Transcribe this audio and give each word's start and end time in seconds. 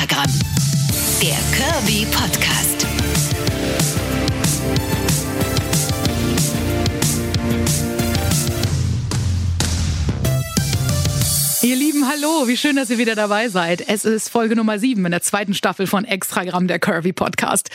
Extragramm. 0.00 0.30
Der 1.20 1.36
Kirby 1.52 2.06
Podcast. 2.06 2.99
Hallo, 12.10 12.48
wie 12.48 12.56
schön, 12.56 12.74
dass 12.74 12.90
ihr 12.90 12.98
wieder 12.98 13.14
dabei 13.14 13.48
seid. 13.48 13.86
Es 13.86 14.04
ist 14.04 14.30
Folge 14.30 14.56
Nummer 14.56 14.80
7 14.80 15.04
in 15.04 15.12
der 15.12 15.22
zweiten 15.22 15.54
Staffel 15.54 15.86
von 15.86 16.04
Extragramm, 16.04 16.66
der 16.66 16.80
Curvy 16.80 17.12
Podcast. 17.12 17.70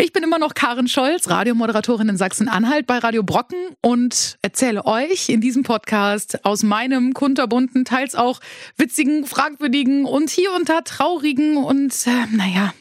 Ich 0.00 0.12
bin 0.12 0.22
immer 0.22 0.38
noch 0.38 0.54
Karin 0.54 0.86
Scholz, 0.86 1.28
Radiomoderatorin 1.28 2.08
in 2.08 2.16
Sachsen-Anhalt 2.16 2.86
bei 2.86 2.98
Radio 2.98 3.24
Brocken 3.24 3.58
und 3.80 4.38
erzähle 4.42 4.86
euch 4.86 5.28
in 5.28 5.40
diesem 5.40 5.64
Podcast 5.64 6.44
aus 6.44 6.62
meinem 6.62 7.14
kunterbunten, 7.14 7.84
teils 7.84 8.14
auch 8.14 8.38
witzigen, 8.76 9.26
fragwürdigen 9.26 10.04
und 10.04 10.30
hier 10.30 10.52
und 10.52 10.68
da 10.68 10.82
traurigen 10.82 11.56
und, 11.56 11.92
äh, 12.06 12.36
naja, 12.36 12.72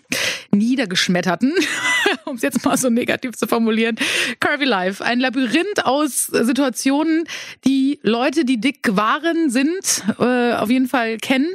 niedergeschmetterten, 0.52 1.54
um 2.26 2.36
es 2.36 2.42
jetzt 2.42 2.64
mal 2.66 2.78
so 2.78 2.90
negativ 2.90 3.36
zu 3.36 3.48
formulieren, 3.48 3.96
Curvy 4.40 4.66
Life. 4.66 5.04
Ein 5.04 5.20
Labyrinth 5.20 5.86
aus 5.86 6.28
Situationen, 6.28 7.26
die 7.66 8.00
Leute, 8.04 8.46
die 8.46 8.60
dick 8.60 8.88
waren, 8.92 9.50
sind, 9.50 10.04
äh, 10.20 10.54
auf 10.54 10.70
jeden 10.70 10.88
Fall 10.88 11.18
kennen. 11.18 11.50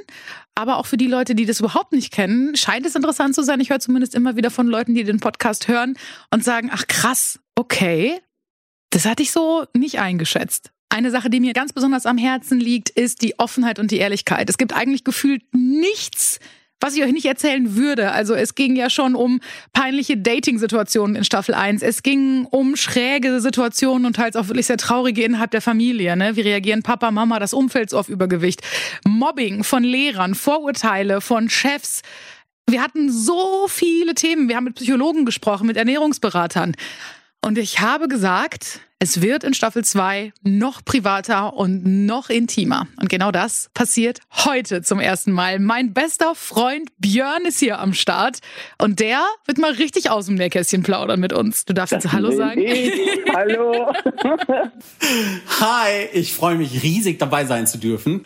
Aber 0.57 0.77
auch 0.77 0.87
für 0.87 0.97
die 0.97 1.09
Leute, 1.09 1.35
die 1.35 1.47
das 1.47 1.59
überhaupt 1.59 1.93
nicht 1.93 2.13
kennen, 2.13 2.55
scheint 2.55 2.87
es 2.87 2.95
interessant 2.95 3.35
zu 3.35 3.43
sein. 3.43 3.59
Ich 3.61 3.71
höre 3.71 3.80
zumindest 3.80 4.15
immer 4.15 4.37
wieder 4.37 4.51
von 4.51 4.69
Leuten, 4.69 4.95
die 4.95 5.02
den 5.02 5.19
Podcast 5.19 5.66
hören 5.66 5.97
und 6.30 6.45
sagen, 6.45 6.71
ach 6.73 6.87
krass, 6.87 7.41
okay, 7.57 8.21
das 8.91 9.05
hatte 9.05 9.25
ich 9.25 9.33
so 9.33 9.65
nicht 9.75 9.99
eingeschätzt. 9.99 10.71
Eine 10.89 11.11
Sache, 11.11 11.29
die 11.29 11.41
mir 11.41 11.55
ganz 11.55 11.73
besonders 11.73 12.07
am 12.07 12.19
Herzen 12.19 12.61
liegt, 12.61 12.91
ist 12.91 13.23
die 13.23 13.37
Offenheit 13.41 13.80
und 13.80 13.91
die 13.91 13.97
Ehrlichkeit. 13.97 14.49
Es 14.49 14.59
gibt 14.59 14.73
eigentlich 14.73 15.02
gefühlt 15.02 15.43
nichts, 15.52 16.39
was 16.84 16.95
ich 16.95 17.02
euch 17.02 17.12
nicht 17.12 17.24
erzählen 17.24 17.77
würde. 17.77 18.12
Also 18.12 18.34
es 18.34 18.55
ging 18.55 18.77
ja 18.77 18.91
schon 18.91 19.15
um 19.15 19.41
peinliche 19.73 20.18
Dating-Situationen 20.18 21.16
in 21.16 21.24
Staffel 21.24 21.54
1. 21.54 21.80
Es 21.80 22.02
ging 22.02 22.45
um 22.51 22.77
schräge 22.77 23.40
Situationen 23.40 24.04
und 24.04 24.16
teils 24.16 24.37
auch 24.37 24.49
wirklich 24.49 24.66
sehr 24.66 24.77
traurige 24.77 25.24
innerhalb 25.24 25.51
der 25.51 25.62
Familie. 25.62 26.15
Ne? 26.15 26.37
Wie 26.37 26.43
reagieren 26.43 26.82
Papa, 26.82 27.10
Mama, 27.10 27.38
das 27.38 27.55
Umfeld 27.55 27.95
auf 27.95 28.10
Übergewicht? 28.10 28.60
Mobbing 29.07 29.65
von 29.65 29.82
Lehrern, 29.82 30.35
Vorurteile 30.35 31.23
von 31.23 31.49
Chefs. 31.49 32.02
Wir 32.68 32.82
hatten 32.82 33.10
so 33.10 33.66
viele 33.66 34.15
Themen. 34.15 34.51
Wir 34.51 34.57
haben 34.57 34.65
mit 34.65 34.74
Psychologen 34.74 35.24
gesprochen, 35.24 35.66
mit 35.66 35.79
Ernährungsberatern. 35.79 36.74
Und 37.45 37.59
ich 37.59 37.80
habe 37.80 38.09
gesagt, 38.09 38.80
es 39.00 39.20
wird 39.20 39.45
in 39.45 39.52
Staffel 39.52 39.84
2 39.84 40.32
noch 40.45 40.82
privater 40.82 41.52
und 41.52 42.06
noch 42.06 42.30
intimer. 42.30 42.87
Und 42.98 43.10
genau 43.10 43.32
das 43.32 43.68
passiert 43.74 44.20
heute 44.46 44.80
zum 44.80 44.98
ersten 44.98 45.30
Mal. 45.30 45.59
Mein 45.59 45.92
bester 45.92 46.34
Freund 46.34 46.88
Björn 46.96 47.45
ist 47.45 47.59
hier 47.59 47.80
am 47.80 47.92
Start 47.92 48.38
und 48.80 48.98
der 48.98 49.22
wird 49.45 49.59
mal 49.59 49.72
richtig 49.72 50.09
aus 50.09 50.24
dem 50.24 50.37
Nähkästchen 50.37 50.82
plaudern 50.82 51.20
mit 51.20 51.34
uns. 51.34 51.66
Du 51.66 51.74
darfst 51.74 51.92
jetzt 51.92 52.12
Hallo 52.12 52.30
sagen. 52.30 52.65
Hallo. 53.34 53.92
Hi, 55.60 56.09
ich 56.15 56.32
freue 56.32 56.56
mich 56.56 56.82
riesig 56.82 57.18
dabei 57.18 57.45
sein 57.45 57.66
zu 57.66 57.76
dürfen. 57.76 58.24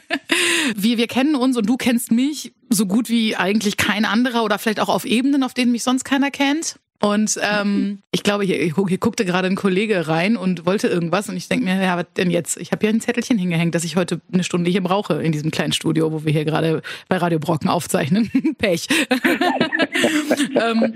wir, 0.74 0.96
wir 0.96 1.06
kennen 1.06 1.34
uns 1.34 1.54
und 1.58 1.68
du 1.68 1.76
kennst 1.76 2.12
mich 2.12 2.54
so 2.70 2.86
gut 2.86 3.10
wie 3.10 3.36
eigentlich 3.36 3.76
kein 3.76 4.06
anderer 4.06 4.42
oder 4.42 4.58
vielleicht 4.58 4.80
auch 4.80 4.88
auf 4.88 5.04
Ebenen, 5.04 5.42
auf 5.42 5.52
denen 5.52 5.70
mich 5.70 5.82
sonst 5.82 6.04
keiner 6.04 6.30
kennt. 6.30 6.76
Und 7.00 7.38
ähm, 7.40 8.00
ich 8.10 8.24
glaube, 8.24 8.42
hier, 8.42 8.56
hier 8.56 8.98
guckte 8.98 9.24
gerade 9.24 9.46
ein 9.46 9.54
Kollege 9.54 10.08
rein 10.08 10.36
und 10.36 10.66
wollte 10.66 10.88
irgendwas. 10.88 11.28
Und 11.28 11.36
ich 11.36 11.48
denke 11.48 11.64
mir, 11.64 11.80
ja, 11.80 11.96
was 11.96 12.06
denn 12.16 12.28
jetzt? 12.28 12.56
Ich 12.56 12.72
habe 12.72 12.84
hier 12.84 12.92
ein 12.92 13.00
Zettelchen 13.00 13.38
hingehängt, 13.38 13.76
dass 13.76 13.84
ich 13.84 13.94
heute 13.94 14.20
eine 14.32 14.42
Stunde 14.42 14.68
hier 14.68 14.82
brauche 14.82 15.14
in 15.22 15.30
diesem 15.30 15.52
kleinen 15.52 15.72
Studio, 15.72 16.10
wo 16.10 16.24
wir 16.24 16.32
hier 16.32 16.44
gerade 16.44 16.82
bei 17.08 17.18
Radio 17.18 17.38
Brocken 17.38 17.68
aufzeichnen. 17.68 18.30
Pech. 18.58 18.88
ähm, 20.56 20.94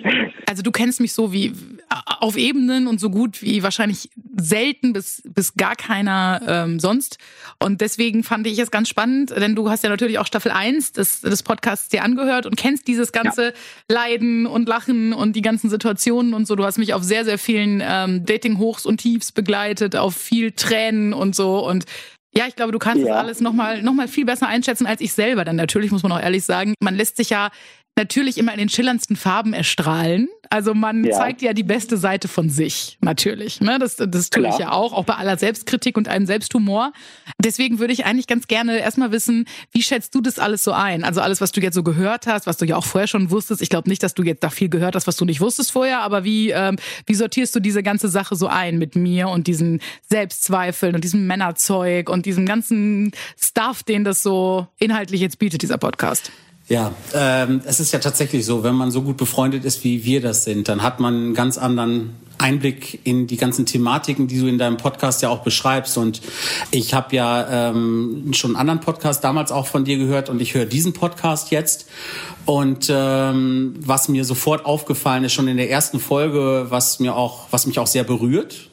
also 0.48 0.62
du 0.62 0.72
kennst 0.72 1.00
mich 1.00 1.12
so 1.12 1.32
wie 1.32 1.52
auf 1.88 2.36
Ebenen 2.36 2.88
und 2.88 2.98
so 2.98 3.10
gut 3.10 3.40
wie 3.42 3.62
wahrscheinlich 3.62 4.10
selten 4.36 4.92
bis, 4.92 5.22
bis 5.24 5.54
gar 5.54 5.76
keiner 5.76 6.40
ähm, 6.46 6.80
sonst. 6.80 7.18
Und 7.60 7.80
deswegen 7.80 8.24
fand 8.24 8.46
ich 8.48 8.58
es 8.58 8.72
ganz 8.72 8.88
spannend, 8.88 9.30
denn 9.30 9.54
du 9.54 9.70
hast 9.70 9.84
ja 9.84 9.90
natürlich 9.90 10.18
auch 10.18 10.26
Staffel 10.26 10.50
1 10.50 10.92
des, 10.92 11.20
des 11.20 11.44
Podcasts 11.44 11.90
dir 11.90 12.02
angehört 12.02 12.46
und 12.46 12.56
kennst 12.56 12.88
dieses 12.88 13.12
ganze 13.12 13.44
ja. 13.44 13.52
Leiden 13.88 14.46
und 14.46 14.68
Lachen 14.68 15.12
und 15.12 15.36
die 15.36 15.42
ganzen 15.42 15.70
Situationen 15.70 15.91
Situationen 15.92 16.34
und 16.34 16.46
so. 16.46 16.56
Du 16.56 16.64
hast 16.64 16.78
mich 16.78 16.94
auf 16.94 17.02
sehr, 17.02 17.24
sehr 17.24 17.38
vielen 17.38 17.82
ähm, 17.84 18.24
Dating-Hochs 18.24 18.86
und 18.86 18.98
Tiefs 18.98 19.32
begleitet, 19.32 19.96
auf 19.96 20.14
viel 20.14 20.52
Tränen 20.52 21.12
und 21.12 21.34
so. 21.34 21.66
Und 21.66 21.84
ja, 22.34 22.46
ich 22.46 22.56
glaube, 22.56 22.72
du 22.72 22.78
kannst 22.78 23.04
ja. 23.04 23.12
das 23.12 23.22
alles 23.22 23.40
nochmal 23.40 23.82
noch 23.82 23.92
mal 23.92 24.08
viel 24.08 24.24
besser 24.24 24.48
einschätzen 24.48 24.86
als 24.86 25.00
ich 25.00 25.12
selber. 25.12 25.44
Denn 25.44 25.56
natürlich 25.56 25.90
muss 25.90 26.02
man 26.02 26.12
auch 26.12 26.20
ehrlich 26.20 26.44
sagen, 26.44 26.74
man 26.80 26.94
lässt 26.94 27.16
sich 27.16 27.30
ja 27.30 27.50
natürlich 27.96 28.38
immer 28.38 28.52
in 28.52 28.58
den 28.58 28.68
schillerndsten 28.68 29.16
Farben 29.16 29.52
erstrahlen. 29.52 30.28
Also 30.50 30.74
man 30.74 31.04
ja. 31.04 31.16
zeigt 31.16 31.40
ja 31.40 31.52
die 31.52 31.62
beste 31.62 31.96
Seite 31.96 32.28
von 32.28 32.50
sich, 32.50 32.98
natürlich. 33.00 33.60
Ne? 33.60 33.78
Das, 33.78 33.96
das 33.96 34.30
tue 34.30 34.42
Klar. 34.42 34.52
ich 34.52 34.58
ja 34.58 34.72
auch, 34.72 34.92
auch 34.92 35.04
bei 35.04 35.14
aller 35.14 35.38
Selbstkritik 35.38 35.96
und 35.96 36.08
einem 36.08 36.26
Selbsthumor. 36.26 36.92
Deswegen 37.38 37.78
würde 37.78 37.92
ich 37.92 38.04
eigentlich 38.04 38.26
ganz 38.26 38.48
gerne 38.48 38.78
erstmal 38.78 39.12
wissen, 39.12 39.46
wie 39.72 39.82
schätzt 39.82 40.14
du 40.14 40.20
das 40.20 40.38
alles 40.38 40.64
so 40.64 40.72
ein? 40.72 41.04
Also 41.04 41.20
alles, 41.20 41.40
was 41.40 41.52
du 41.52 41.60
jetzt 41.60 41.74
so 41.74 41.82
gehört 41.82 42.26
hast, 42.26 42.46
was 42.46 42.58
du 42.58 42.66
ja 42.66 42.76
auch 42.76 42.84
vorher 42.84 43.08
schon 43.08 43.30
wusstest. 43.30 43.62
Ich 43.62 43.70
glaube 43.70 43.88
nicht, 43.88 44.02
dass 44.02 44.14
du 44.14 44.22
jetzt 44.22 44.42
da 44.42 44.50
viel 44.50 44.68
gehört 44.68 44.94
hast, 44.94 45.06
was 45.06 45.16
du 45.16 45.24
nicht 45.24 45.40
wusstest 45.40 45.72
vorher, 45.72 46.00
aber 46.00 46.24
wie, 46.24 46.50
ähm, 46.50 46.76
wie 47.06 47.14
sortierst 47.14 47.54
du 47.54 47.60
diese 47.60 47.82
ganze 47.82 48.08
Sache 48.08 48.36
so 48.36 48.46
ein 48.46 48.78
mit 48.78 48.94
mir 48.94 49.28
und 49.28 49.46
diesen 49.46 49.80
Selbstzweifeln 50.08 50.94
und 50.94 51.04
diesem 51.04 51.26
Männerzeug 51.26 52.10
und 52.10 52.26
diesem 52.26 52.44
ganzen 52.44 53.12
Stuff, 53.38 53.82
den 53.82 54.04
das 54.04 54.22
so 54.22 54.66
inhaltlich 54.78 55.20
jetzt 55.20 55.38
bietet, 55.38 55.62
dieser 55.62 55.78
Podcast? 55.78 56.30
Ja, 56.68 56.92
ähm, 57.12 57.60
es 57.66 57.80
ist 57.80 57.92
ja 57.92 57.98
tatsächlich 57.98 58.46
so, 58.46 58.62
wenn 58.62 58.74
man 58.74 58.90
so 58.90 59.02
gut 59.02 59.16
befreundet 59.16 59.64
ist, 59.64 59.84
wie 59.84 60.04
wir 60.04 60.20
das 60.20 60.44
sind, 60.44 60.68
dann 60.68 60.82
hat 60.82 61.00
man 61.00 61.14
einen 61.14 61.34
ganz 61.34 61.58
anderen 61.58 62.14
Einblick 62.38 63.00
in 63.04 63.26
die 63.26 63.36
ganzen 63.36 63.66
Thematiken, 63.66 64.26
die 64.26 64.40
du 64.40 64.46
in 64.46 64.58
deinem 64.58 64.76
Podcast 64.76 65.22
ja 65.22 65.28
auch 65.28 65.42
beschreibst. 65.42 65.96
Und 65.96 66.20
ich 66.70 66.94
habe 66.94 67.14
ja 67.14 67.70
ähm, 67.70 68.32
schon 68.32 68.50
einen 68.52 68.60
anderen 68.60 68.80
Podcast 68.80 69.22
damals 69.24 69.52
auch 69.52 69.66
von 69.66 69.84
dir 69.84 69.96
gehört 69.96 70.28
und 70.28 70.40
ich 70.40 70.54
höre 70.54 70.66
diesen 70.66 70.92
Podcast 70.92 71.50
jetzt. 71.50 71.86
Und 72.44 72.88
ähm, 72.90 73.74
was 73.78 74.08
mir 74.08 74.24
sofort 74.24 74.66
aufgefallen 74.66 75.24
ist, 75.24 75.32
schon 75.32 75.48
in 75.48 75.56
der 75.56 75.70
ersten 75.70 76.00
Folge, 76.00 76.66
was 76.68 76.98
mir 76.98 77.14
auch, 77.16 77.46
was 77.50 77.66
mich 77.66 77.78
auch 77.78 77.86
sehr 77.86 78.04
berührt, 78.04 78.68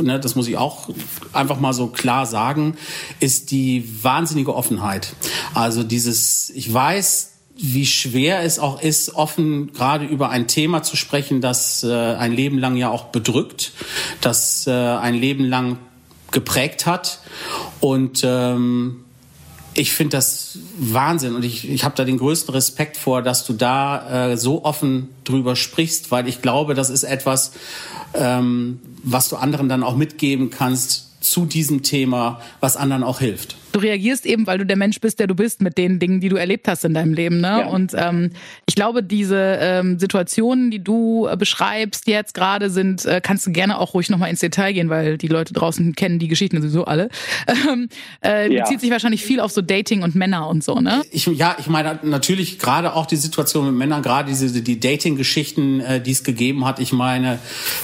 ne, 0.00 0.20
das 0.20 0.34
muss 0.34 0.48
ich 0.48 0.56
auch 0.56 0.88
einfach 1.32 1.58
mal 1.60 1.72
so 1.72 1.88
klar 1.88 2.26
sagen, 2.26 2.76
ist 3.20 3.50
die 3.50 3.88
wahnsinnige 4.02 4.54
Offenheit. 4.54 5.14
Also 5.54 5.82
dieses, 5.82 6.50
ich 6.50 6.72
weiß, 6.72 7.32
wie 7.56 7.86
schwer 7.86 8.42
es 8.42 8.58
auch 8.58 8.80
ist, 8.80 9.14
offen 9.14 9.72
gerade 9.72 10.04
über 10.04 10.30
ein 10.30 10.48
Thema 10.48 10.82
zu 10.82 10.96
sprechen, 10.96 11.40
das 11.40 11.84
äh, 11.84 11.92
ein 11.92 12.32
Leben 12.32 12.58
lang 12.58 12.76
ja 12.76 12.90
auch 12.90 13.04
bedrückt, 13.06 13.72
das 14.20 14.66
äh, 14.66 14.72
ein 14.72 15.14
Leben 15.14 15.44
lang 15.44 15.78
geprägt 16.32 16.86
hat. 16.86 17.20
Und 17.80 18.22
ähm, 18.24 19.03
ich 19.74 19.92
finde 19.92 20.16
das 20.16 20.58
Wahnsinn 20.78 21.34
und 21.34 21.44
ich, 21.44 21.68
ich 21.68 21.84
habe 21.84 21.94
da 21.96 22.04
den 22.04 22.18
größten 22.18 22.54
Respekt 22.54 22.96
vor, 22.96 23.22
dass 23.22 23.44
du 23.44 23.52
da 23.52 24.30
äh, 24.30 24.36
so 24.36 24.64
offen 24.64 25.08
drüber 25.24 25.56
sprichst, 25.56 26.10
weil 26.10 26.28
ich 26.28 26.42
glaube, 26.42 26.74
das 26.74 26.90
ist 26.90 27.02
etwas, 27.02 27.52
ähm, 28.14 28.80
was 29.02 29.28
du 29.28 29.36
anderen 29.36 29.68
dann 29.68 29.82
auch 29.82 29.96
mitgeben 29.96 30.50
kannst 30.50 31.22
zu 31.22 31.46
diesem 31.46 31.82
Thema, 31.82 32.40
was 32.60 32.76
anderen 32.76 33.02
auch 33.02 33.18
hilft 33.18 33.56
du 33.74 33.80
reagierst 33.80 34.24
eben, 34.24 34.46
weil 34.46 34.58
du 34.58 34.66
der 34.66 34.76
Mensch 34.76 35.00
bist, 35.00 35.18
der 35.18 35.26
du 35.26 35.34
bist, 35.34 35.60
mit 35.60 35.76
den 35.76 35.98
Dingen, 35.98 36.20
die 36.20 36.28
du 36.28 36.36
erlebt 36.36 36.68
hast 36.68 36.84
in 36.84 36.94
deinem 36.94 37.12
Leben. 37.12 37.40
Ne? 37.40 37.60
Ja. 37.60 37.66
Und 37.66 37.92
ähm, 37.96 38.30
ich 38.66 38.76
glaube, 38.76 39.02
diese 39.02 39.58
ähm, 39.60 39.98
Situationen, 39.98 40.70
die 40.70 40.82
du 40.82 41.26
äh, 41.26 41.36
beschreibst 41.36 42.06
jetzt 42.06 42.34
gerade, 42.34 42.70
sind, 42.70 43.04
äh, 43.04 43.20
kannst 43.22 43.46
du 43.46 43.52
gerne 43.52 43.78
auch 43.78 43.94
ruhig 43.94 44.10
nochmal 44.10 44.30
ins 44.30 44.40
Detail 44.40 44.72
gehen, 44.72 44.90
weil 44.90 45.18
die 45.18 45.26
Leute 45.26 45.52
draußen 45.54 45.94
kennen 45.94 46.18
die 46.18 46.28
Geschichten 46.28 46.60
sowieso 46.60 46.84
alle. 46.84 47.08
Ähm, 47.66 47.88
äh, 48.22 48.52
ja. 48.52 48.62
Bezieht 48.62 48.80
sich 48.80 48.90
wahrscheinlich 48.90 49.24
viel 49.24 49.40
auf 49.40 49.50
so 49.50 49.62
Dating 49.62 50.02
und 50.02 50.14
Männer 50.14 50.48
und 50.48 50.62
so, 50.62 50.80
ne? 50.80 51.02
Ich, 51.12 51.26
ja, 51.26 51.56
ich 51.58 51.66
meine 51.66 51.98
natürlich 52.02 52.58
gerade 52.58 52.94
auch 52.94 53.06
die 53.06 53.16
Situation 53.16 53.66
mit 53.66 53.74
Männern, 53.74 54.02
gerade 54.02 54.28
diese 54.28 54.62
die 54.62 54.80
Dating-Geschichten, 54.80 55.80
äh, 55.80 56.00
die 56.00 56.10
es 56.10 56.24
gegeben 56.24 56.64
hat. 56.66 56.80
Ich 56.80 56.92
meine, 56.92 57.38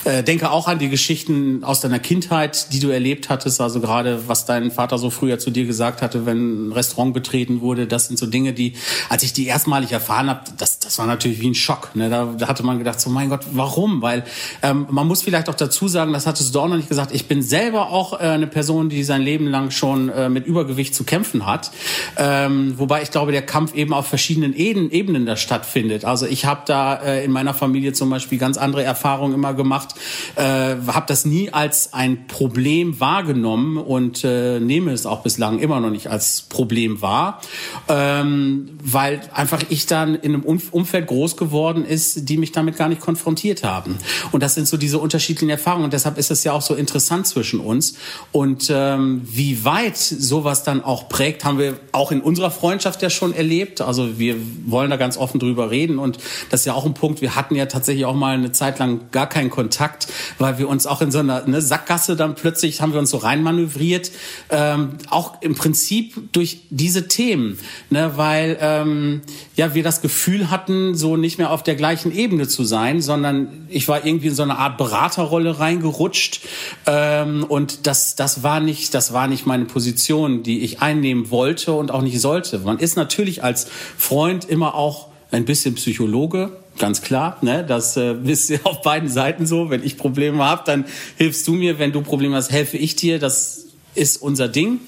äh, 0.04 0.22
denke 0.22 0.50
auch 0.50 0.66
an 0.66 0.78
die 0.78 0.88
Geschichten 0.88 1.62
aus 1.62 1.80
deiner 1.80 1.98
Kindheit, 1.98 2.72
die 2.72 2.80
du 2.80 2.88
erlebt 2.88 3.30
hattest, 3.30 3.60
also 3.60 3.80
gerade 3.80 4.28
was 4.28 4.44
dein 4.44 4.70
Vater 4.70 4.98
so 4.98 5.08
früher 5.10 5.38
zu 5.38 5.50
dir 5.50 5.66
gesagt 5.66 5.79
gesagt 5.80 6.02
hatte, 6.02 6.26
wenn 6.26 6.68
ein 6.68 6.72
Restaurant 6.72 7.14
betreten 7.14 7.62
wurde. 7.62 7.86
Das 7.86 8.08
sind 8.08 8.18
so 8.18 8.26
Dinge, 8.26 8.52
die, 8.52 8.74
als 9.08 9.22
ich 9.22 9.32
die 9.32 9.46
erstmalig 9.46 9.92
erfahren 9.92 10.28
habe, 10.28 10.42
das, 10.58 10.78
das 10.78 10.98
war 10.98 11.06
natürlich 11.06 11.40
wie 11.40 11.48
ein 11.48 11.54
Schock. 11.54 11.96
Ne? 11.96 12.10
Da, 12.10 12.34
da 12.36 12.48
hatte 12.48 12.62
man 12.62 12.76
gedacht, 12.76 13.00
so 13.00 13.08
mein 13.08 13.30
Gott, 13.30 13.46
warum? 13.52 14.02
Weil 14.02 14.24
ähm, 14.62 14.86
man 14.90 15.06
muss 15.06 15.22
vielleicht 15.22 15.48
auch 15.48 15.54
dazu 15.54 15.88
sagen, 15.88 16.12
das 16.12 16.26
hattest 16.26 16.54
du 16.54 16.60
auch 16.60 16.68
noch 16.68 16.76
nicht 16.76 16.90
gesagt, 16.90 17.14
ich 17.14 17.28
bin 17.28 17.40
selber 17.40 17.88
auch 17.88 18.12
äh, 18.12 18.24
eine 18.24 18.46
Person, 18.46 18.90
die 18.90 19.02
sein 19.04 19.22
Leben 19.22 19.46
lang 19.46 19.70
schon 19.70 20.10
äh, 20.10 20.28
mit 20.28 20.46
Übergewicht 20.46 20.94
zu 20.94 21.04
kämpfen 21.04 21.46
hat. 21.46 21.70
Ähm, 22.18 22.74
wobei 22.76 23.00
ich 23.00 23.10
glaube, 23.10 23.32
der 23.32 23.40
Kampf 23.40 23.74
eben 23.74 23.94
auf 23.94 24.06
verschiedenen 24.06 24.54
Ebenen, 24.54 24.90
Ebenen 24.90 25.24
da 25.24 25.36
stattfindet. 25.36 26.04
Also 26.04 26.26
ich 26.26 26.44
habe 26.44 26.60
da 26.66 26.96
äh, 26.96 27.24
in 27.24 27.32
meiner 27.32 27.54
Familie 27.54 27.94
zum 27.94 28.10
Beispiel 28.10 28.36
ganz 28.36 28.58
andere 28.58 28.82
Erfahrungen 28.82 29.32
immer 29.32 29.54
gemacht, 29.54 29.94
äh, 30.36 30.42
habe 30.42 31.06
das 31.06 31.24
nie 31.24 31.50
als 31.50 31.94
ein 31.94 32.26
Problem 32.26 33.00
wahrgenommen 33.00 33.78
und 33.78 34.24
äh, 34.24 34.60
nehme 34.60 34.92
es 34.92 35.06
auch 35.06 35.22
bislang 35.22 35.58
immer 35.60 35.69
immer 35.70 35.80
noch 35.80 35.90
nicht 35.90 36.08
als 36.08 36.42
Problem 36.42 37.00
wahr, 37.00 37.40
ähm, 37.88 38.70
weil 38.82 39.20
einfach 39.32 39.60
ich 39.68 39.86
dann 39.86 40.16
in 40.16 40.34
einem 40.34 40.42
Umfeld 40.42 41.06
groß 41.06 41.36
geworden 41.36 41.84
ist, 41.84 42.28
die 42.28 42.36
mich 42.36 42.50
damit 42.50 42.76
gar 42.76 42.88
nicht 42.88 43.00
konfrontiert 43.00 43.62
haben. 43.62 43.98
Und 44.32 44.42
das 44.42 44.54
sind 44.54 44.66
so 44.66 44.76
diese 44.76 44.98
unterschiedlichen 44.98 45.48
Erfahrungen. 45.48 45.84
Und 45.84 45.92
deshalb 45.92 46.18
ist 46.18 46.32
es 46.32 46.42
ja 46.42 46.52
auch 46.52 46.62
so 46.62 46.74
interessant 46.74 47.28
zwischen 47.28 47.60
uns. 47.60 47.94
Und 48.32 48.68
ähm, 48.74 49.22
wie 49.24 49.64
weit 49.64 49.96
sowas 49.96 50.64
dann 50.64 50.82
auch 50.82 51.08
prägt, 51.08 51.44
haben 51.44 51.58
wir 51.58 51.78
auch 51.92 52.10
in 52.10 52.20
unserer 52.20 52.50
Freundschaft 52.50 53.00
ja 53.02 53.10
schon 53.10 53.32
erlebt. 53.32 53.80
Also 53.80 54.18
wir 54.18 54.36
wollen 54.66 54.90
da 54.90 54.96
ganz 54.96 55.16
offen 55.16 55.38
drüber 55.38 55.70
reden. 55.70 56.00
Und 56.00 56.18
das 56.50 56.60
ist 56.60 56.66
ja 56.66 56.74
auch 56.74 56.84
ein 56.84 56.94
Punkt. 56.94 57.20
Wir 57.20 57.36
hatten 57.36 57.54
ja 57.54 57.66
tatsächlich 57.66 58.06
auch 58.06 58.14
mal 58.14 58.34
eine 58.34 58.50
Zeit 58.50 58.80
lang 58.80 59.02
gar 59.12 59.28
keinen 59.28 59.50
Kontakt, 59.50 60.08
weil 60.38 60.58
wir 60.58 60.68
uns 60.68 60.88
auch 60.88 61.00
in 61.00 61.12
so 61.12 61.20
einer 61.20 61.46
ne, 61.46 61.62
Sackgasse 61.62 62.16
dann 62.16 62.34
plötzlich 62.34 62.80
haben 62.80 62.92
wir 62.92 62.98
uns 62.98 63.10
so 63.10 63.18
reinmanövriert. 63.18 64.10
Ähm, 64.50 64.94
auch 65.10 65.40
im 65.42 65.54
Prinzip 65.60 66.32
durch 66.32 66.62
diese 66.70 67.06
Themen, 67.06 67.58
ne, 67.90 68.12
weil 68.16 68.56
ähm, 68.62 69.20
ja 69.56 69.74
wir 69.74 69.82
das 69.82 70.00
Gefühl 70.00 70.50
hatten, 70.50 70.94
so 70.94 71.18
nicht 71.18 71.36
mehr 71.36 71.50
auf 71.50 71.62
der 71.62 71.74
gleichen 71.74 72.16
Ebene 72.16 72.48
zu 72.48 72.64
sein, 72.64 73.02
sondern 73.02 73.66
ich 73.68 73.86
war 73.86 74.06
irgendwie 74.06 74.28
in 74.28 74.34
so 74.34 74.42
eine 74.42 74.56
Art 74.56 74.78
Beraterrolle 74.78 75.58
reingerutscht 75.58 76.40
ähm, 76.86 77.44
und 77.46 77.86
das 77.86 78.16
das 78.16 78.42
war 78.42 78.60
nicht 78.60 78.94
das 78.94 79.12
war 79.12 79.28
nicht 79.28 79.44
meine 79.44 79.66
Position, 79.66 80.42
die 80.42 80.60
ich 80.60 80.80
einnehmen 80.80 81.30
wollte 81.30 81.74
und 81.74 81.90
auch 81.90 82.00
nicht 82.00 82.18
sollte. 82.22 82.60
Man 82.60 82.78
ist 82.78 82.96
natürlich 82.96 83.44
als 83.44 83.66
Freund 83.98 84.46
immer 84.46 84.74
auch 84.74 85.08
ein 85.30 85.44
bisschen 85.44 85.74
Psychologe, 85.74 86.56
ganz 86.78 87.02
klar. 87.02 87.36
Ne? 87.42 87.66
Das 87.68 87.98
äh, 87.98 88.14
ist 88.24 88.64
auf 88.64 88.80
beiden 88.80 89.10
Seiten 89.10 89.44
so. 89.44 89.68
Wenn 89.68 89.84
ich 89.84 89.98
Probleme 89.98 90.42
habe, 90.42 90.62
dann 90.64 90.86
hilfst 91.18 91.46
du 91.46 91.52
mir. 91.52 91.78
Wenn 91.78 91.92
du 91.92 92.00
Probleme 92.00 92.34
hast, 92.34 92.50
helfe 92.50 92.78
ich 92.78 92.96
dir. 92.96 93.18
Das 93.18 93.66
ist 93.94 94.22
unser 94.22 94.48
Ding. 94.48 94.80